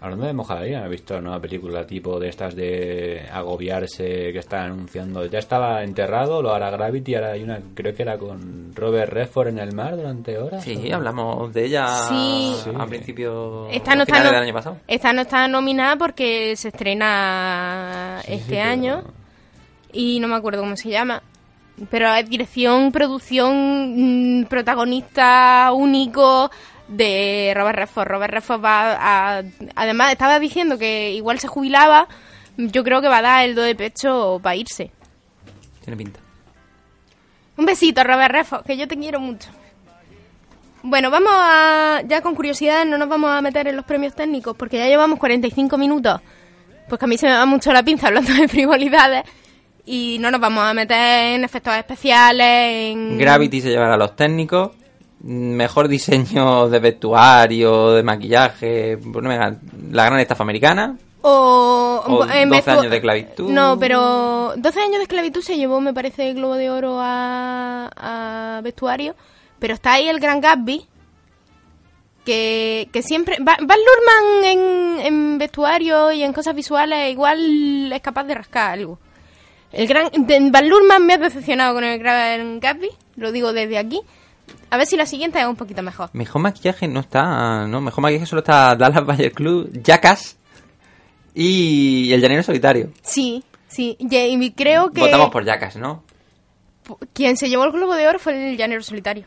Hablando 0.01 0.27
de 0.27 0.35
mojaría, 0.35 0.85
he 0.85 0.89
visto 0.91 1.15
una 1.15 1.23
nueva 1.23 1.41
película 1.41 1.87
tipo 1.87 2.21
de 2.21 2.29
estas 2.29 2.55
de 2.55 3.27
agobiarse 3.33 4.05
que 4.35 4.39
están 4.39 4.73
anunciando. 4.73 5.25
Ya 5.25 5.39
estaba 5.39 5.83
enterrado, 5.83 6.43
lo 6.43 6.53
hará 6.53 6.69
Gravity, 6.71 7.15
ahora 7.15 7.33
hay 7.33 7.43
una, 7.43 7.59
creo 7.75 7.95
que 7.95 8.03
era 8.03 8.19
con 8.19 8.75
Robert 8.75 9.11
Redford 9.11 9.49
en 9.49 9.59
el 9.61 9.73
mar 9.75 9.97
durante 9.97 10.37
horas. 10.37 10.63
Sí, 10.63 10.93
hablamos 10.93 11.55
de 11.55 11.65
ella 11.65 11.87
Sí. 12.09 12.55
a 12.79 12.85
principio 12.87 13.67
Esta 13.71 13.95
no, 13.97 14.03
está 14.03 14.19
no- 14.23 14.31
del 14.31 14.35
año 14.43 14.53
pasado. 14.53 14.77
esta 14.87 15.13
no 15.15 15.23
está 15.23 15.49
nominada 15.49 15.97
porque 15.97 16.55
se 16.57 16.69
estrena 16.69 18.19
Sí, 18.23 18.27
sí, 18.29 18.35
este 18.35 18.55
pero- 18.57 18.71
año 18.71 19.05
y 19.91 20.21
no 20.21 20.29
me 20.29 20.35
acuerdo 20.35 20.61
cómo 20.61 20.77
se 20.77 20.91
llama. 20.91 21.23
Pero 21.91 22.13
es 22.15 22.29
dirección, 22.29 22.93
producción, 22.93 24.41
mm, 24.41 24.45
protagonista 24.45 25.73
único 25.73 26.51
de 26.89 27.53
Robert 27.55 27.79
Redford. 27.79 28.09
Robert 28.09 28.33
Redford 28.33 28.65
va 28.65 28.93
a... 28.93 29.43
Además, 29.75 30.13
estaba 30.13 30.39
diciendo 30.39 30.79
que 30.79 31.13
igual 31.13 31.41
se 31.41 31.49
jubilaba. 31.49 32.07
Yo 32.57 32.85
creo 32.85 33.01
que 33.01 33.09
va 33.09 33.19
a 33.19 33.23
dar 33.23 33.45
el 33.45 33.55
do 33.55 33.63
de 33.63 33.75
pecho 33.75 34.39
para 34.43 34.57
irse. 34.57 34.93
Tiene 35.83 35.97
pinta. 35.97 36.21
Un 37.57 37.67
besito, 37.67 38.03
Robert 38.05 38.33
Redford, 38.33 38.65
que 38.65 38.77
yo 38.77 38.87
te 38.87 38.97
quiero 38.97 39.21
mucho. 39.21 39.51
Bueno, 40.83 41.11
vamos 41.11 41.33
a... 41.35 42.03
Ya 42.07 42.21
con 42.21 42.35
curiosidad 42.35 42.85
no 42.85 42.99
nos 42.99 43.09
vamos 43.09 43.31
a 43.31 43.41
meter 43.41 43.67
en 43.69 43.77
los 43.77 43.85
premios 43.85 44.15
técnicos 44.15 44.57
porque 44.57 44.79
ya 44.79 44.87
llevamos 44.87 45.19
45 45.19 45.77
minutos. 45.79 46.21
Pues 46.89 46.99
que 46.99 47.05
a 47.05 47.09
mí 47.09 47.17
se 47.17 47.27
me 47.27 47.33
va 47.33 47.47
mucho 47.47 47.73
la 47.73 47.83
pinza 47.83 48.09
hablando 48.09 48.33
de 48.33 48.47
frivolidades. 48.49 49.25
Y 49.87 50.17
no 50.19 50.31
nos 50.31 50.41
vamos 50.41 50.65
a 50.65 50.73
meter 50.75 51.35
en 51.35 51.45
efectos 51.45 51.75
especiales, 51.77 52.47
en... 52.93 53.19
Gravity 53.19 53.61
se 53.61 53.69
llevará 53.71 53.95
a 53.95 53.99
los 53.99 54.17
técnicos. 54.17 54.71
Mejor 55.21 55.89
diseño 55.89 56.69
de 56.69 56.79
vestuario, 56.79 57.93
de 57.93 58.03
maquillaje. 58.03 58.97
Bueno, 58.97 59.29
venga, 59.29 59.57
la 59.91 60.05
gran 60.07 60.21
estafa 60.21 60.43
americana. 60.43 60.97
O, 61.23 62.03
O 62.07 62.25
en 62.31 62.51
12 62.51 62.63
vestu- 62.63 62.79
años 62.79 62.91
de 62.91 62.97
esclavitud. 62.97 63.51
No, 63.51 63.79
pero 63.79 64.53
12 64.57 64.81
años 64.81 64.97
de 64.99 65.03
esclavitud 65.05 65.41
se 65.43 65.57
llevó, 65.57 65.81
me 65.81 65.95
parece, 65.95 66.29
el 66.31 66.37
Globo 66.37 66.55
de 66.57 66.71
Oro 66.71 66.99
a, 67.01 67.91
a 67.97 68.61
vestuario. 68.63 69.15
Pero 69.59 69.73
está 69.75 69.95
ahí 69.95 70.09
el 70.09 70.21
Gran 70.21 70.41
Gatsby, 70.43 70.85
que, 72.25 72.89
que 72.93 73.03
siempre... 73.03 73.37
Baz 73.41 73.59
Luhrmann 73.61 74.45
en, 74.45 75.01
en 75.07 75.39
vestuario 75.39 76.13
y 76.13 76.23
en 76.23 76.33
cosas 76.33 76.55
visuales 76.55 77.11
igual 77.13 77.93
es 77.93 78.01
capaz 78.03 78.25
de 78.25 78.35
rascar 78.35 78.73
algo. 78.73 78.99
El 79.75 79.89
gran 79.89 80.09
Baz 80.53 80.63
Luhrmann 80.65 81.05
me 81.05 81.15
ha 81.15 81.19
decepcionado 81.19 81.75
con 81.75 81.83
el 81.85 81.99
Gran 81.99 82.61
Gatsby, 82.61 82.91
lo 83.17 83.33
digo 83.33 83.53
desde 83.53 83.77
aquí. 83.77 84.01
A 84.71 84.77
ver 84.77 84.87
si 84.87 84.97
la 84.97 85.07
siguiente 85.07 85.41
es 85.41 85.47
un 85.47 85.57
poquito 85.57 85.83
mejor. 85.83 86.11
Mejor 86.13 86.43
maquillaje 86.43 86.87
no 86.87 87.01
está. 87.01 87.67
No, 87.67 87.81
mejor 87.81 88.03
maquillaje 88.03 88.27
solo 88.27 88.41
está 88.41 88.77
Dallas 88.77 89.05
Bayer 89.05 89.33
Club, 89.33 89.71
Jackass 89.83 90.37
y 91.35 92.13
El 92.13 92.21
Llanero 92.21 92.43
Solitario. 92.43 92.91
Sí, 93.03 93.43
sí. 93.67 93.97
y 93.99 94.51
creo 94.53 94.91
que... 94.91 95.01
Votamos 95.01 95.31
por 95.31 95.45
Jackass, 95.45 95.77
¿no? 95.77 96.05
Quien 97.13 97.37
se 97.37 97.49
llevó 97.49 97.65
el 97.65 97.73
Globo 97.73 97.95
de 97.95 98.07
Oro 98.07 98.19
fue 98.19 98.51
el 98.51 98.57
Llanero 98.57 98.83
Solitario. 98.83 99.25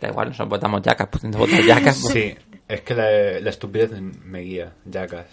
Da 0.00 0.08
igual, 0.08 0.28
nosotros 0.28 0.48
votamos 0.48 0.82
Jackass, 0.82 1.08
pues 1.10 1.22
votar 1.36 1.62
Jackass. 1.62 2.00
pues. 2.02 2.12
Sí, 2.14 2.34
es 2.66 2.80
que 2.80 2.94
la, 2.94 3.40
la 3.40 3.50
estupidez 3.50 3.92
me 4.00 4.40
guía, 4.40 4.72
Jackass. 4.84 5.26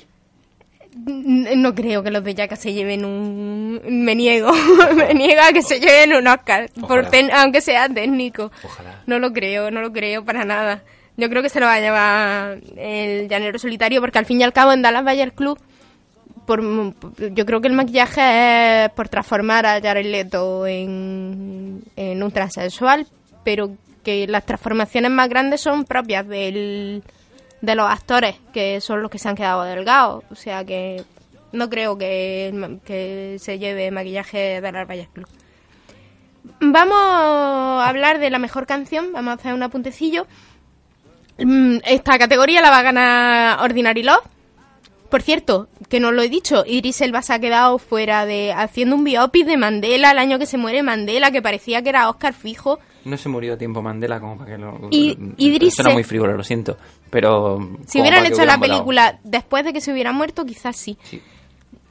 No 0.93 1.73
creo 1.73 2.03
que 2.03 2.11
los 2.11 2.23
de 2.23 2.49
se 2.57 2.73
lleven 2.73 3.05
un... 3.05 3.81
Me 3.87 4.13
niego. 4.15 4.51
Me 4.95 5.13
niego 5.13 5.41
a 5.41 5.53
que 5.53 5.61
se 5.61 5.79
lleven 5.79 6.13
un 6.13 6.27
Oscar. 6.27 6.69
Por 6.87 7.09
ten- 7.09 7.31
Aunque 7.31 7.61
sea 7.61 7.87
técnico. 7.87 8.51
Ojalá. 8.63 9.01
No 9.07 9.17
lo 9.19 9.31
creo, 9.31 9.71
no 9.71 9.81
lo 9.81 9.91
creo 9.93 10.25
para 10.25 10.43
nada. 10.43 10.83
Yo 11.17 11.29
creo 11.29 11.41
que 11.41 11.49
se 11.49 11.59
lo 11.59 11.65
va 11.65 11.75
a 11.75 11.79
llevar 11.79 12.59
el 12.77 13.27
Llanero 13.29 13.57
Solitario 13.59 14.01
porque 14.01 14.19
al 14.19 14.25
fin 14.25 14.41
y 14.41 14.43
al 14.43 14.53
cabo 14.53 14.73
en 14.73 14.81
Dallas 14.81 15.03
Bayer 15.05 15.33
Club 15.33 15.59
por, 16.45 16.61
yo 16.61 17.45
creo 17.45 17.61
que 17.61 17.67
el 17.67 17.73
maquillaje 17.73 18.85
es 18.85 18.89
por 18.91 19.07
transformar 19.09 19.65
a 19.65 19.79
Jared 19.79 20.05
Leto 20.05 20.65
en, 20.65 21.83
en 21.95 22.23
un 22.23 22.31
transexual, 22.31 23.05
pero 23.43 23.71
que 24.03 24.25
las 24.27 24.45
transformaciones 24.45 25.11
más 25.11 25.29
grandes 25.29 25.61
son 25.61 25.85
propias 25.85 26.27
del, 26.27 27.03
de 27.61 27.75
los 27.75 27.89
actores, 27.89 28.35
que 28.53 28.81
son 28.81 29.01
los 29.01 29.11
que 29.11 29.19
se 29.19 29.29
han 29.29 29.35
quedado 29.35 29.63
delgados. 29.63 30.23
O 30.31 30.35
sea 30.35 30.65
que 30.65 31.03
no 31.51 31.69
creo 31.69 31.97
que, 31.97 32.79
que 32.85 33.37
se 33.39 33.59
lleve 33.59 33.91
maquillaje 33.91 34.37
de 34.37 34.61
Dallas 34.61 34.87
Bayer 34.87 35.07
Club. 35.13 35.27
Vamos 36.59 36.95
a 36.97 37.87
hablar 37.87 38.19
de 38.19 38.29
la 38.29 38.39
mejor 38.39 38.65
canción, 38.65 39.11
vamos 39.13 39.31
a 39.31 39.33
hacer 39.35 39.53
un 39.53 39.63
apuntecillo. 39.63 40.25
Mm, 41.37 41.77
Esta 41.85 42.17
categoría 42.17 42.61
la 42.61 42.69
va 42.71 42.79
a 42.79 42.83
ganar 42.83 43.59
Ordinary 43.63 44.03
Love. 44.03 44.23
Por 45.09 45.21
cierto, 45.21 45.67
que 45.89 45.99
no 45.99 46.11
lo 46.13 46.21
he 46.21 46.29
dicho, 46.29 46.63
Idris 46.65 47.01
Elba 47.01 47.21
se 47.21 47.33
ha 47.33 47.39
quedado 47.39 47.77
fuera 47.79 48.25
de 48.25 48.53
haciendo 48.53 48.95
un 48.95 49.03
biopic 49.03 49.45
de 49.45 49.57
Mandela 49.57 50.11
el 50.11 50.17
año 50.17 50.39
que 50.39 50.45
se 50.45 50.57
muere 50.57 50.83
Mandela, 50.83 51.31
que 51.31 51.41
parecía 51.41 51.81
que 51.81 51.89
era 51.89 52.09
Oscar 52.09 52.33
fijo. 52.33 52.79
No 53.03 53.17
se 53.17 53.27
murió 53.27 53.55
a 53.55 53.57
tiempo 53.57 53.81
Mandela 53.81 54.19
como 54.21 54.37
para 54.37 54.51
que 54.51 54.57
lo... 54.57 54.87
Y- 54.89 55.17
Idris 55.37 55.75
Suena 55.75 55.91
muy 55.91 56.03
frívolo, 56.05 56.37
lo 56.37 56.43
siento. 56.43 56.77
Pero... 57.11 57.59
Si 57.85 58.01
hubieran 58.01 58.25
hecho 58.25 58.43
la 58.45 58.57
película 58.57 59.19
después 59.23 59.63
de 59.63 59.73
que 59.73 59.81
se 59.81 59.91
hubiera 59.93 60.11
muerto, 60.11 60.45
quizás 60.45 60.75
sí. 60.75 60.97
Sí. 61.03 61.21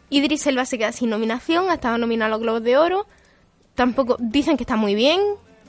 Idris 0.09 0.45
Elba 0.49 0.65
se 0.65 0.77
queda 0.79 0.91
sin 0.91 1.11
nominación, 1.11 1.71
ha 1.71 1.75
estado 1.75 1.97
nominado 1.99 2.27
a 2.27 2.31
los 2.31 2.41
Globos 2.41 2.65
de 2.65 2.77
Oro. 2.77 3.07
Tampoco 3.77 4.17
dicen 4.19 4.57
que 4.57 4.65
está 4.65 4.75
muy 4.77 4.95
bien, 4.97 5.21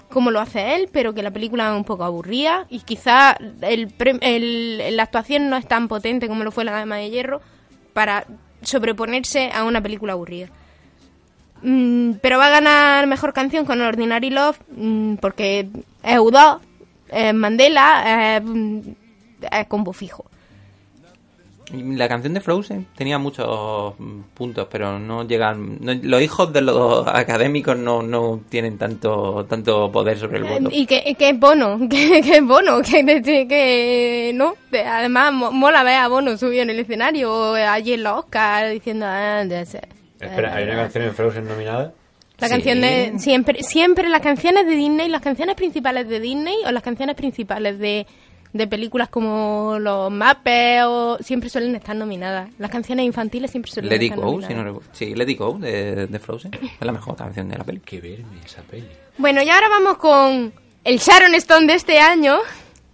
como 0.09 0.31
lo 0.31 0.39
hace 0.39 0.73
él, 0.75 0.89
pero 0.91 1.13
que 1.13 1.21
la 1.21 1.31
película 1.31 1.69
es 1.69 1.75
un 1.77 1.83
poco 1.83 2.03
aburrida 2.03 2.65
y 2.69 2.79
quizá 2.79 3.37
el, 3.61 3.93
el- 4.21 4.95
la 4.97 5.03
actuación 5.03 5.49
no 5.49 5.57
es 5.57 5.67
tan 5.67 5.87
potente 5.87 6.27
como 6.27 6.43
lo 6.43 6.51
fue 6.51 6.63
la 6.65 6.71
Dama 6.71 6.95
de 6.97 7.09
Hierro 7.11 7.41
para 7.93 8.25
sobreponerse 8.63 9.51
a 9.53 9.63
una 9.63 9.81
película 9.81 10.13
aburrida. 10.13 10.47
Mm, 11.63 12.13
pero 12.21 12.39
va 12.39 12.47
a 12.47 12.51
ganar 12.51 13.05
mejor 13.07 13.33
canción 13.33 13.65
con 13.65 13.79
Ordinary 13.81 14.31
Love 14.31 14.57
mm, 14.75 15.15
porque 15.15 15.69
es 16.03 16.17
U2, 16.17 16.59
es 17.09 17.33
Mandela, 17.33 18.37
es, 18.37 18.43
combo 19.67 19.93
fijo. 19.93 20.25
La 21.73 22.09
canción 22.09 22.33
de 22.33 22.41
Frozen 22.41 22.85
tenía 22.97 23.17
muchos 23.17 23.93
puntos, 24.33 24.67
pero 24.69 24.99
no 24.99 25.25
llegan... 25.25 25.77
no- 25.79 25.93
los 25.93 26.21
hijos 26.21 26.51
de 26.51 26.59
los 26.59 27.07
académicos 27.07 27.77
no, 27.77 28.01
no 28.03 28.41
tienen 28.49 28.77
tanto 28.77 29.45
tanto 29.45 29.89
poder 29.89 30.17
sobre 30.19 30.39
el 30.39 30.43
voto. 30.43 30.69
Y 30.69 30.85
que, 30.85 31.15
que 31.17 31.29
es 31.29 31.39
Bono, 31.39 31.79
que, 31.89 32.21
que 32.21 32.37
es 32.37 32.45
Bono, 32.45 32.81
que, 32.81 34.31
no. 34.35 34.55
De- 34.69 34.81
Además, 34.83 35.31
mo- 35.31 35.51
mola 35.53 35.83
ver 35.83 35.95
a 35.95 36.09
Bono 36.09 36.35
subido 36.37 36.63
en 36.63 36.71
el 36.71 36.79
escenario 36.79 37.53
allí 37.53 37.93
en 37.93 38.03
los 38.03 38.19
Oscars 38.19 38.71
diciendo, 38.73 39.05
"Ah, 39.07 39.45
de 39.45 39.61
ese". 39.61 39.81
Espera, 40.19 40.53
¿hay 40.55 40.65
una 40.65 40.75
canción 40.75 41.05
en 41.05 41.13
Frozen 41.15 41.47
nominada? 41.47 41.93
La 42.39 42.47
Sí. 42.47 42.53
canción 42.55 42.81
de 42.81 43.13
siempre, 43.17 43.63
siempre 43.63 44.09
las 44.09 44.21
canciones 44.21 44.65
de 44.65 44.75
Disney, 44.75 45.07
las 45.07 45.21
canciones 45.21 45.55
principales 45.55 46.09
de 46.09 46.19
Disney 46.19 46.55
o 46.67 46.71
las 46.71 46.83
canciones 46.83 47.15
principales 47.15 47.79
de, 47.79 48.05
de 48.53 48.67
películas 48.67 49.07
como 49.09 49.77
los 49.79 50.11
Muppets 50.11 50.83
o 50.85 51.17
siempre 51.21 51.49
suelen 51.49 51.75
estar 51.75 51.95
nominadas. 51.95 52.49
Las 52.57 52.69
canciones 52.69 53.05
infantiles 53.05 53.49
siempre 53.51 53.71
suelen 53.71 53.89
Let 53.91 54.03
estar 54.03 54.17
Go, 54.17 54.25
nominadas. 54.25 54.47
si 54.49 54.53
no 54.55 54.63
recuerdo. 54.63 54.89
Sí, 54.93 55.15
Let 55.15 55.29
It 55.31 55.37
Go 55.39 55.57
de, 55.59 56.07
de 56.07 56.19
Frozen. 56.19 56.51
Es 56.53 56.85
la 56.85 56.91
mejor 56.91 57.15
canción 57.15 57.47
de 57.49 57.57
la 57.57 57.63
peli. 57.63 57.79
Que 57.79 58.01
verme 58.01 58.39
esa 58.45 58.61
peli. 58.63 58.87
Bueno, 59.17 59.41
y 59.41 59.49
ahora 59.49 59.69
vamos 59.69 59.97
con 59.97 60.53
el 60.83 60.97
Sharon 60.97 61.33
Stone 61.35 61.67
de 61.67 61.73
este 61.75 61.99
año 61.99 62.37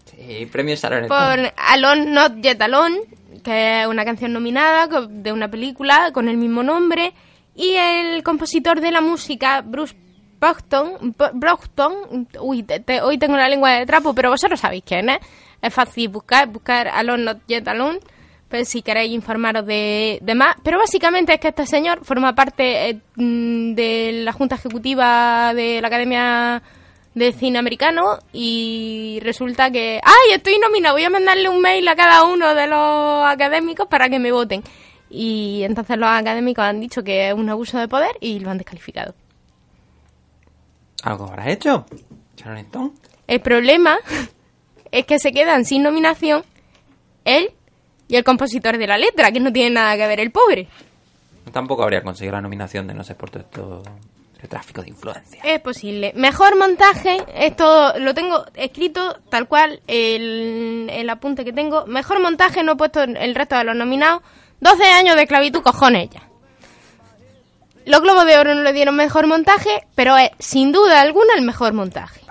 Sí, 0.05 0.45
premio 0.51 0.75
Sharon 0.75 1.07
por 1.07 1.17
Stone. 1.17 1.53
Alone 1.57 2.05
Not 2.11 2.35
Yet 2.41 2.61
Alone, 2.61 2.99
que 3.43 3.81
es 3.81 3.87
una 3.87 4.03
canción 4.05 4.33
nominada 4.33 4.87
de 5.09 5.31
una 5.31 5.47
película 5.49 6.11
con 6.11 6.27
el 6.27 6.37
mismo 6.37 6.63
nombre. 6.63 7.13
Y 7.55 7.73
el 7.75 8.21
compositor 8.23 8.81
de 8.81 8.91
la 8.91 9.01
música, 9.01 9.61
Bruce 9.61 9.95
Brockton, 10.39 11.15
B- 11.17 11.31
Brockton 11.33 12.27
uy, 12.41 12.61
te- 12.63 12.79
te- 12.79 13.01
hoy 13.01 13.17
tengo 13.17 13.35
la 13.37 13.49
lengua 13.49 13.71
de 13.71 13.85
trapo, 13.87 14.13
pero 14.13 14.29
vosotros 14.29 14.59
sabéis 14.59 14.83
quién 14.85 15.09
es. 15.09 15.17
Es 15.61 15.73
fácil 15.73 16.09
buscar, 16.09 16.47
buscar 16.47 16.87
Alone 16.87 17.23
Not 17.23 17.37
Yet 17.47 17.67
Alone, 17.67 17.99
pues 18.49 18.69
si 18.69 18.81
queréis 18.81 19.11
informaros 19.11 19.65
de, 19.65 20.19
de 20.21 20.35
más. 20.35 20.55
Pero 20.63 20.77
básicamente 20.77 21.33
es 21.33 21.39
que 21.39 21.49
este 21.49 21.65
señor 21.65 22.03
forma 22.05 22.35
parte 22.35 22.89
eh, 22.89 22.99
mm, 23.15 23.73
de 23.73 24.21
la 24.23 24.33
Junta 24.33 24.55
Ejecutiva 24.55 25.53
de 25.53 25.81
la 25.81 25.87
Academia 25.87 26.61
de 27.13 27.33
Cine 27.33 27.57
Americano 27.57 28.19
y 28.31 29.19
resulta 29.23 29.71
que, 29.71 29.99
¡ay, 30.03 30.35
estoy 30.35 30.59
nominado! 30.59 30.95
Voy 30.95 31.03
a 31.03 31.09
mandarle 31.09 31.49
un 31.49 31.59
mail 31.61 31.87
a 31.87 31.95
cada 31.95 32.23
uno 32.25 32.53
de 32.53 32.67
los 32.67 33.25
académicos 33.25 33.87
para 33.87 34.07
que 34.07 34.19
me 34.19 34.31
voten. 34.31 34.63
Y 35.09 35.63
entonces 35.63 35.97
los 35.97 36.09
académicos 36.09 36.63
han 36.63 36.79
dicho 36.79 37.03
que 37.03 37.29
es 37.29 37.33
un 37.33 37.49
abuso 37.49 37.79
de 37.79 37.87
poder 37.87 38.11
y 38.19 38.39
lo 38.39 38.51
han 38.51 38.57
descalificado. 38.57 39.15
¿Algo 41.03 41.25
habrá 41.25 41.49
hecho? 41.49 41.85
El 43.27 43.41
problema 43.41 43.97
es 44.91 45.05
que 45.05 45.19
se 45.19 45.31
quedan 45.31 45.65
sin 45.65 45.83
nominación 45.83 46.43
él 47.25 47.51
y 48.07 48.15
el 48.15 48.23
compositor 48.23 48.77
de 48.77 48.87
la 48.87 48.97
letra, 48.97 49.31
que 49.31 49.39
no 49.39 49.51
tiene 49.51 49.71
nada 49.71 49.97
que 49.97 50.07
ver 50.07 50.19
el 50.19 50.31
pobre. 50.31 50.67
Tampoco 51.51 51.83
habría 51.83 52.01
conseguido 52.01 52.35
la 52.35 52.41
nominación 52.41 52.87
de 52.87 52.93
no 52.93 53.03
ser 53.03 53.17
por 53.17 53.29
todo 53.29 53.41
esto 53.41 53.83
de 54.41 54.47
tráfico 54.47 54.81
de 54.81 54.89
influencia. 54.89 55.41
Es 55.43 55.59
posible. 55.59 56.13
Mejor 56.15 56.57
montaje, 56.57 57.17
esto 57.35 57.97
lo 57.99 58.13
tengo 58.13 58.45
escrito 58.53 59.19
tal 59.29 59.47
cual 59.47 59.81
el, 59.87 60.89
el 60.91 61.09
apunte 61.09 61.43
que 61.43 61.53
tengo. 61.53 61.85
Mejor 61.85 62.21
montaje, 62.21 62.63
no 62.63 62.73
he 62.73 62.75
puesto 62.75 63.01
el 63.01 63.35
resto 63.35 63.57
de 63.57 63.63
los 63.63 63.75
nominados. 63.75 64.21
12 64.59 64.83
años 64.85 65.15
de 65.15 65.23
esclavitud, 65.23 65.61
cojones 65.61 66.09
ya. 66.09 66.23
Los 67.85 68.01
Globos 68.01 68.25
de 68.25 68.37
Oro 68.37 68.53
no 68.53 68.63
le 68.63 68.73
dieron 68.73 68.95
mejor 68.95 69.27
montaje, 69.27 69.87
pero 69.95 70.17
es 70.17 70.31
sin 70.39 70.71
duda 70.71 71.01
alguna 71.01 71.33
el 71.37 71.43
mejor 71.43 71.73
montaje. 71.73 72.21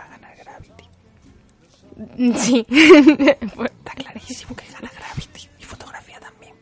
Sí. 2.36 2.66
Está 2.70 3.92
clarísimo 3.94 4.54
que 4.56 4.64
gana 4.72 4.90
Gravity. 4.98 5.48
Y 5.58 5.64
fotografía 5.64 6.18
también. 6.20 6.54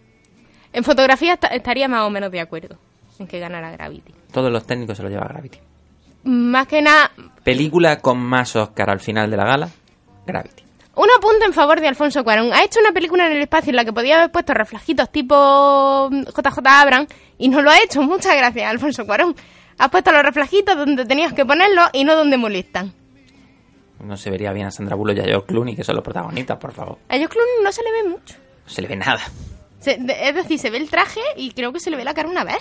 en 0.72 0.85
fotografía 0.85 1.32
esta- 1.35 1.49
estaría 1.49 1.89
más 1.89 2.03
o 2.03 2.11
menos 2.11 2.30
de 2.30 2.41
acuerdo 2.41 2.78
en 3.18 3.26
que 3.26 3.39
ganara 3.41 3.70
Gravity. 3.72 4.12
Todos 4.32 4.51
los 4.53 4.66
técnicos 4.66 4.97
se 4.97 5.03
lo 5.03 5.09
lleva 5.09 5.26
Gravity. 5.28 5.59
Más 6.24 6.66
que 6.66 6.80
nada, 6.80 7.11
Película 7.43 8.01
con 8.01 8.18
más 8.18 8.57
Oscar 8.57 8.89
al 8.91 9.01
final 9.01 9.30
de 9.30 9.37
la 9.37 9.45
gala. 9.45 9.68
Gravity. 10.26 10.62
Un 10.97 11.09
apunte 11.18 11.45
en 11.45 11.53
favor 11.53 11.80
de 11.80 11.89
Alfonso 11.89 12.22
Cuarón. 12.24 12.53
Ha 12.53 12.62
hecho 12.64 12.78
una 12.80 12.93
película 12.93 13.26
en 13.26 13.32
el 13.32 13.43
espacio 13.43 13.70
en 13.70 13.76
la 13.76 13.85
que 13.85 13.93
podía 13.93 14.16
haber 14.16 14.30
puesto 14.30 14.55
reflejitos 14.55 15.11
tipo 15.11 16.09
mm, 16.11 16.22
JJ 16.26 16.59
Abrams 16.64 17.09
y 17.37 17.49
no 17.49 17.61
lo 17.61 17.70
ha 17.70 17.78
hecho. 17.82 18.01
Muchas 18.05 18.37
gracias, 18.37 18.70
Alfonso 18.70 19.05
Cuarón. 19.05 19.35
Has 19.76 19.91
puesto 19.91 20.12
los 20.12 20.22
reflejitos 20.22 20.76
donde 20.76 21.05
tenías 21.05 21.32
que 21.32 21.45
ponerlos 21.45 21.89
y 21.93 22.05
no 22.05 22.14
donde 22.14 22.37
molestan. 22.37 22.93
No 24.01 24.16
se 24.16 24.30
vería 24.30 24.53
bien 24.53 24.66
a 24.66 24.70
Sandra 24.70 24.97
Bullock 24.97 25.16
y 25.16 25.20
a 25.20 25.24
George 25.24 25.47
Clooney, 25.47 25.76
que 25.76 25.84
son 25.84 25.95
los 25.97 26.05
protagonistas, 26.05 26.59
por 26.59 26.72
favor. 26.72 26.99
A 27.09 27.16
ellos 27.16 27.28
Clooney 27.30 27.55
no 27.62 27.72
se 27.72 27.82
le 27.82 27.92
ve 27.92 28.09
mucho. 28.09 28.34
No 28.66 28.70
se 28.70 28.82
le 28.82 28.88
ve 28.88 28.97
nada. 28.97 29.20
Se- 29.80 29.99
es 30.20 30.34
decir, 30.34 30.59
se 30.59 30.70
ve 30.70 30.78
el 30.78 30.90
traje 30.90 31.20
y 31.36 31.53
creo 31.53 31.72
que 31.72 31.80
se 31.80 31.90
le 31.90 31.97
ve 31.97 32.05
la 32.05 32.14
cara 32.14 32.28
una 32.28 32.45
vez. 32.45 32.59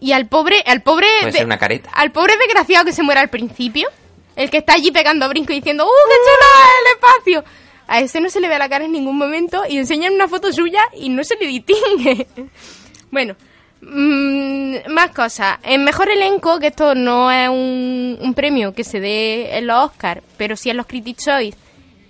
Y 0.00 0.12
al 0.12 0.28
pobre, 0.28 0.62
al 0.66 0.82
pobre, 0.82 1.06
Puede 1.20 1.32
ser 1.32 1.46
una 1.46 1.58
careta. 1.58 1.90
al 1.92 2.12
pobre 2.12 2.36
desgraciado 2.36 2.84
que 2.84 2.92
se 2.92 3.02
muere 3.02 3.20
al 3.20 3.30
principio, 3.30 3.88
el 4.36 4.48
que 4.50 4.58
está 4.58 4.74
allí 4.74 4.92
pegando 4.92 5.28
brinco 5.28 5.52
y 5.52 5.56
diciendo, 5.56 5.84
¡uh, 5.84 5.88
qué 5.88 6.14
chulo 6.14 6.46
es 6.62 6.70
el 6.80 6.96
espacio! 7.42 7.44
A 7.88 8.00
ese 8.00 8.20
no 8.20 8.28
se 8.30 8.40
le 8.40 8.48
ve 8.48 8.58
la 8.58 8.68
cara 8.68 8.84
en 8.84 8.92
ningún 8.92 9.16
momento 9.18 9.62
y 9.68 9.78
enseñan 9.78 10.12
una 10.14 10.28
foto 10.28 10.52
suya 10.52 10.82
y 10.94 11.08
no 11.08 11.24
se 11.24 11.36
le 11.36 11.46
distingue. 11.46 12.28
bueno, 13.10 13.34
mm, 13.80 14.90
más 14.92 15.10
cosas. 15.10 15.58
En 15.62 15.84
mejor 15.84 16.08
elenco, 16.10 16.58
que 16.58 16.68
esto 16.68 16.94
no 16.94 17.30
es 17.30 17.48
un, 17.48 18.18
un 18.20 18.34
premio 18.34 18.72
que 18.74 18.84
se 18.84 19.00
dé 19.00 19.56
en 19.58 19.66
los 19.66 19.86
Oscars, 19.90 20.22
pero 20.36 20.56
sí 20.56 20.70
en 20.70 20.76
los 20.76 20.86
Critics' 20.86 21.24
Choice 21.24 21.58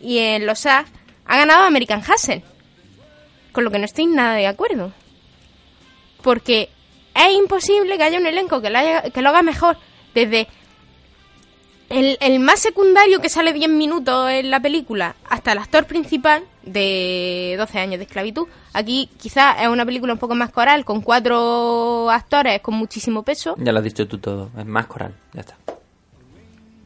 y 0.00 0.18
en 0.18 0.46
los 0.46 0.60
SAG, 0.60 0.86
ha 1.26 1.36
ganado 1.36 1.64
American 1.64 2.00
Hustle. 2.00 2.42
Con 3.52 3.64
lo 3.64 3.70
que 3.70 3.78
no 3.78 3.84
estoy 3.84 4.06
nada 4.06 4.34
de 4.34 4.46
acuerdo. 4.46 4.92
Porque 6.22 6.68
es 7.14 7.32
imposible 7.36 7.96
que 7.96 8.02
haya 8.04 8.18
un 8.18 8.26
elenco 8.26 8.60
que 8.60 8.70
lo, 8.70 8.78
haya- 8.78 9.02
que 9.02 9.22
lo 9.22 9.28
haga 9.30 9.42
mejor. 9.42 9.76
Desde 10.14 10.48
el, 11.90 12.18
el 12.20 12.40
más 12.40 12.60
secundario 12.60 13.20
que 13.20 13.28
sale 13.28 13.52
10 13.52 13.70
minutos 13.70 14.30
en 14.30 14.50
la 14.50 14.60
película 14.60 15.16
hasta 15.28 15.52
el 15.52 15.58
actor 15.58 15.84
principal 15.86 16.42
de 16.64 17.54
12 17.58 17.78
años 17.78 17.98
de 17.98 18.04
esclavitud. 18.04 18.46
Aquí 18.74 19.08
quizás 19.18 19.56
es 19.62 19.68
una 19.68 19.86
película 19.86 20.12
un 20.12 20.18
poco 20.18 20.34
más 20.34 20.50
coral, 20.50 20.84
con 20.84 21.00
cuatro 21.00 22.10
actores 22.10 22.60
con 22.60 22.74
muchísimo 22.74 23.22
peso. 23.22 23.54
Ya 23.58 23.72
lo 23.72 23.78
has 23.78 23.84
dicho 23.84 24.06
tú 24.06 24.18
todo. 24.18 24.50
Es 24.58 24.66
más 24.66 24.86
coral. 24.86 25.14
Ya 25.32 25.40
está. 25.40 25.56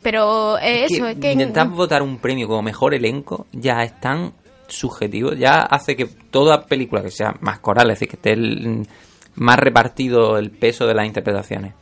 Pero 0.02 0.58
eh, 0.58 0.86
eso, 0.90 1.06
es 1.06 1.16
que... 1.18 1.32
intentar 1.32 1.68
votar 1.68 2.02
un 2.02 2.18
premio 2.18 2.48
como 2.48 2.62
mejor 2.62 2.92
elenco 2.94 3.46
ya 3.52 3.82
es 3.84 3.98
tan 4.00 4.32
subjetivo, 4.66 5.32
ya 5.34 5.60
hace 5.62 5.94
que 5.96 6.06
toda 6.06 6.64
película 6.66 7.02
que 7.02 7.10
sea 7.10 7.36
más 7.40 7.60
coral, 7.60 7.90
es 7.90 7.96
decir, 8.00 8.08
que 8.08 8.16
esté 8.16 8.32
el- 8.32 8.86
más 9.34 9.58
repartido 9.58 10.38
el 10.38 10.50
peso 10.50 10.86
de 10.86 10.94
las 10.94 11.06
interpretaciones. 11.06 11.74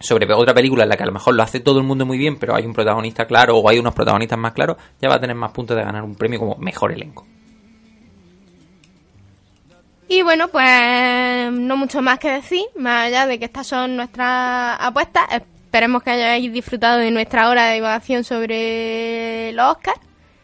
Sobre 0.00 0.32
otra 0.32 0.54
película 0.54 0.84
en 0.84 0.88
la 0.88 0.96
que 0.96 1.02
a 1.02 1.06
lo 1.06 1.12
mejor 1.12 1.34
lo 1.34 1.42
hace 1.42 1.60
todo 1.60 1.78
el 1.80 1.84
mundo 1.84 2.06
muy 2.06 2.18
bien, 2.18 2.38
pero 2.38 2.54
hay 2.54 2.64
un 2.64 2.72
protagonista 2.72 3.26
claro 3.26 3.56
o 3.56 3.68
hay 3.68 3.78
unos 3.78 3.94
protagonistas 3.94 4.38
más 4.38 4.52
claros, 4.52 4.76
ya 5.00 5.08
va 5.08 5.16
a 5.16 5.20
tener 5.20 5.34
más 5.34 5.50
puntos 5.50 5.76
de 5.76 5.82
ganar 5.82 6.04
un 6.04 6.14
premio 6.14 6.38
como 6.38 6.56
mejor 6.56 6.92
elenco. 6.92 7.26
Y 10.08 10.22
bueno, 10.22 10.48
pues 10.48 11.52
no 11.52 11.76
mucho 11.76 12.00
más 12.00 12.18
que 12.18 12.30
decir, 12.30 12.64
más 12.76 13.08
allá 13.08 13.26
de 13.26 13.38
que 13.38 13.44
estas 13.44 13.66
son 13.66 13.96
nuestras 13.96 14.78
apuestas. 14.80 15.24
Esperemos 15.30 16.02
que 16.02 16.10
hayáis 16.10 16.50
disfrutado 16.50 16.98
de 16.98 17.10
nuestra 17.10 17.50
hora 17.50 17.66
de 17.66 17.74
divagación 17.74 18.24
sobre 18.24 19.52
los 19.52 19.72
Oscars. 19.72 20.00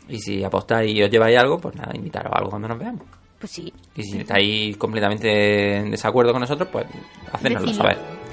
Y 0.06 0.18
si 0.18 0.44
apostáis 0.44 0.94
y 0.94 1.02
os 1.02 1.10
lleváis 1.10 1.38
algo, 1.38 1.58
pues 1.58 1.74
nada, 1.76 1.92
invitaros 1.94 2.30
a 2.30 2.36
algo 2.36 2.50
cuando 2.50 2.68
nos 2.68 2.78
veamos. 2.78 3.02
Pues 3.38 3.52
sí. 3.52 3.72
Y 3.96 4.02
si 4.02 4.18
estáis 4.18 4.76
completamente 4.76 5.76
en 5.78 5.90
desacuerdo 5.90 6.32
con 6.32 6.40
nosotros, 6.40 6.68
pues 6.70 6.86
hacednoslo 7.32 7.72
saber. 7.72 8.23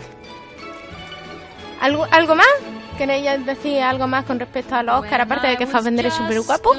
¿Algo, 1.82 2.08
¿Algo 2.12 2.36
más? 2.36 2.48
¿Queréis 2.96 3.44
decir 3.44 3.82
algo 3.82 4.06
más 4.08 4.26
con 4.26 4.40
respecto 4.40 4.76
a 4.76 4.84
los 4.84 5.02
Oscars? 5.02 5.24
Aparte 5.24 5.48
de 5.48 5.58
que 5.58 5.66
Fassbender 5.66 6.06
es 6.06 6.14
súper 6.14 6.40
guapo. 6.42 6.76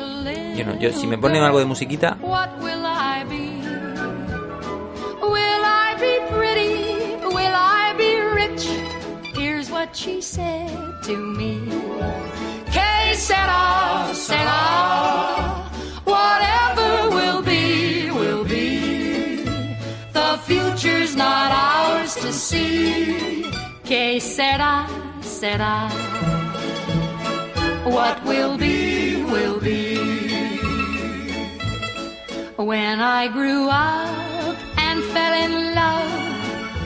Yo 0.57 0.65
no, 0.65 0.79
yo 0.79 0.93
si 0.93 1.09
me 1.09 1.19
ponen 1.19 1.43
algo 1.43 1.59
de 1.59 1.65
musiquita, 1.65 2.17
What 2.21 2.51
will 2.61 2.85
I 2.85 3.25
be? 3.29 3.63
Will 5.27 5.65
I 5.65 5.97
be 5.99 6.21
pretty? 6.33 7.17
Will 7.35 7.53
I 7.53 7.93
be 7.99 8.21
rich? 8.35 8.69
Here's 9.35 9.71
what 9.71 9.89
she 9.93 10.23
said 10.23 10.71
to 11.03 11.17
me. 11.17 11.61
Que. 12.71 12.93
Whatever 16.05 17.11
will 17.11 17.43
be, 17.43 18.11
will 18.13 18.45
be. 18.45 19.43
The 20.13 20.39
future's 20.47 21.17
not 21.17 21.51
ours 21.51 22.15
to 22.17 22.33
see. 22.33 23.62
Que 23.93 24.19
sera, 24.21 24.89
sera. 25.21 25.91
What 27.85 28.25
will 28.25 28.57
be, 28.57 29.23
will 29.25 29.61
be. 29.61 29.99
When 32.57 33.01
I 33.01 33.29
grew 33.29 33.69
up 33.69 34.57
and 34.79 35.05
fell 35.13 35.35
in 35.45 35.75
love, 35.75 36.11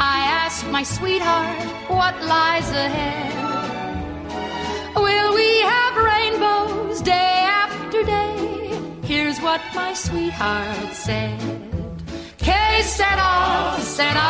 I 0.01 0.19
asked 0.43 0.67
my 0.73 0.83
sweetheart 0.83 1.63
what 1.87 2.15
lies 2.25 2.69
ahead. 2.73 3.35
Will 4.97 5.33
we 5.33 5.61
have 5.61 5.95
rainbows 6.13 7.03
day 7.03 7.35
after 7.63 8.03
day? 8.03 8.81
Here's 9.05 9.39
what 9.39 9.61
my 9.77 9.95
sweetheart 9.95 10.93
said. 10.93 11.39
Que 12.37 12.83
sera, 12.83 13.77
sera. 13.95 14.29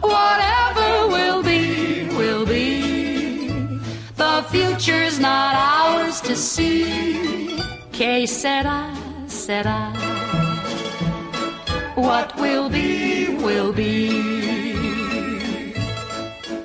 Whatever 0.00 0.83
will 1.16 1.42
be, 1.42 2.08
will 2.18 2.44
be. 2.46 2.70
The 4.16 4.44
future's 4.52 5.18
not 5.20 5.54
ours 5.54 6.20
to 6.22 6.34
see. 6.36 7.58
Que 7.92 8.26
sera, 8.26 8.80
sera. 9.26 9.80
What 11.94 12.28
will 12.42 12.68
be, 12.68 13.36
will 13.46 13.72
be. 13.72 14.34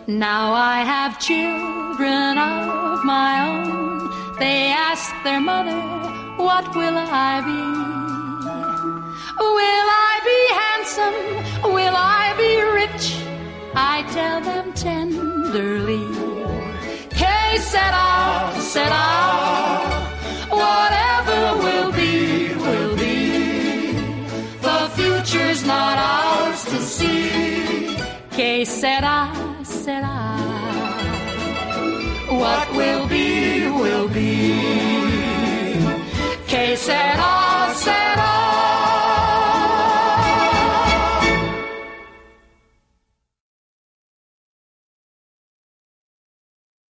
Now 0.08 0.54
I 0.54 0.78
have 0.94 1.20
children 1.20 2.38
of 2.38 3.06
my 3.06 3.32
own. 3.48 4.10
They 4.40 4.72
ask 4.90 5.14
their 5.24 5.42
mother, 5.52 5.80
What 6.48 6.66
will 6.76 6.98
I 6.98 7.42
be? 7.50 7.62
Will 9.58 9.88
I 10.10 10.14
be 10.30 10.40
handsome? 10.62 11.20
Will 11.76 11.96
I 11.96 12.26
be 12.42 12.52
rich? 12.80 13.29
I 13.82 14.04
tell 14.12 14.42
them 14.42 14.74
tenderly. 14.74 16.06
Que 17.20 17.58
sera, 17.72 18.52
sera. 18.60 19.06
Whatever 20.50 21.40
will 21.64 21.92
be, 21.94 22.54
will 22.66 22.96
be. 22.98 23.94
The 24.68 24.80
future's 24.98 25.66
not 25.66 25.98
ours 25.98 26.62
to 26.66 26.80
see. 26.82 27.96
Que 28.32 28.66
sera, 28.66 29.32
sera. 29.64 30.18
What 32.42 32.68
will 32.76 33.08
be, 33.08 33.70
will 33.70 34.10
be. 34.10 34.60
Que 36.48 36.76
sera. 36.76 37.49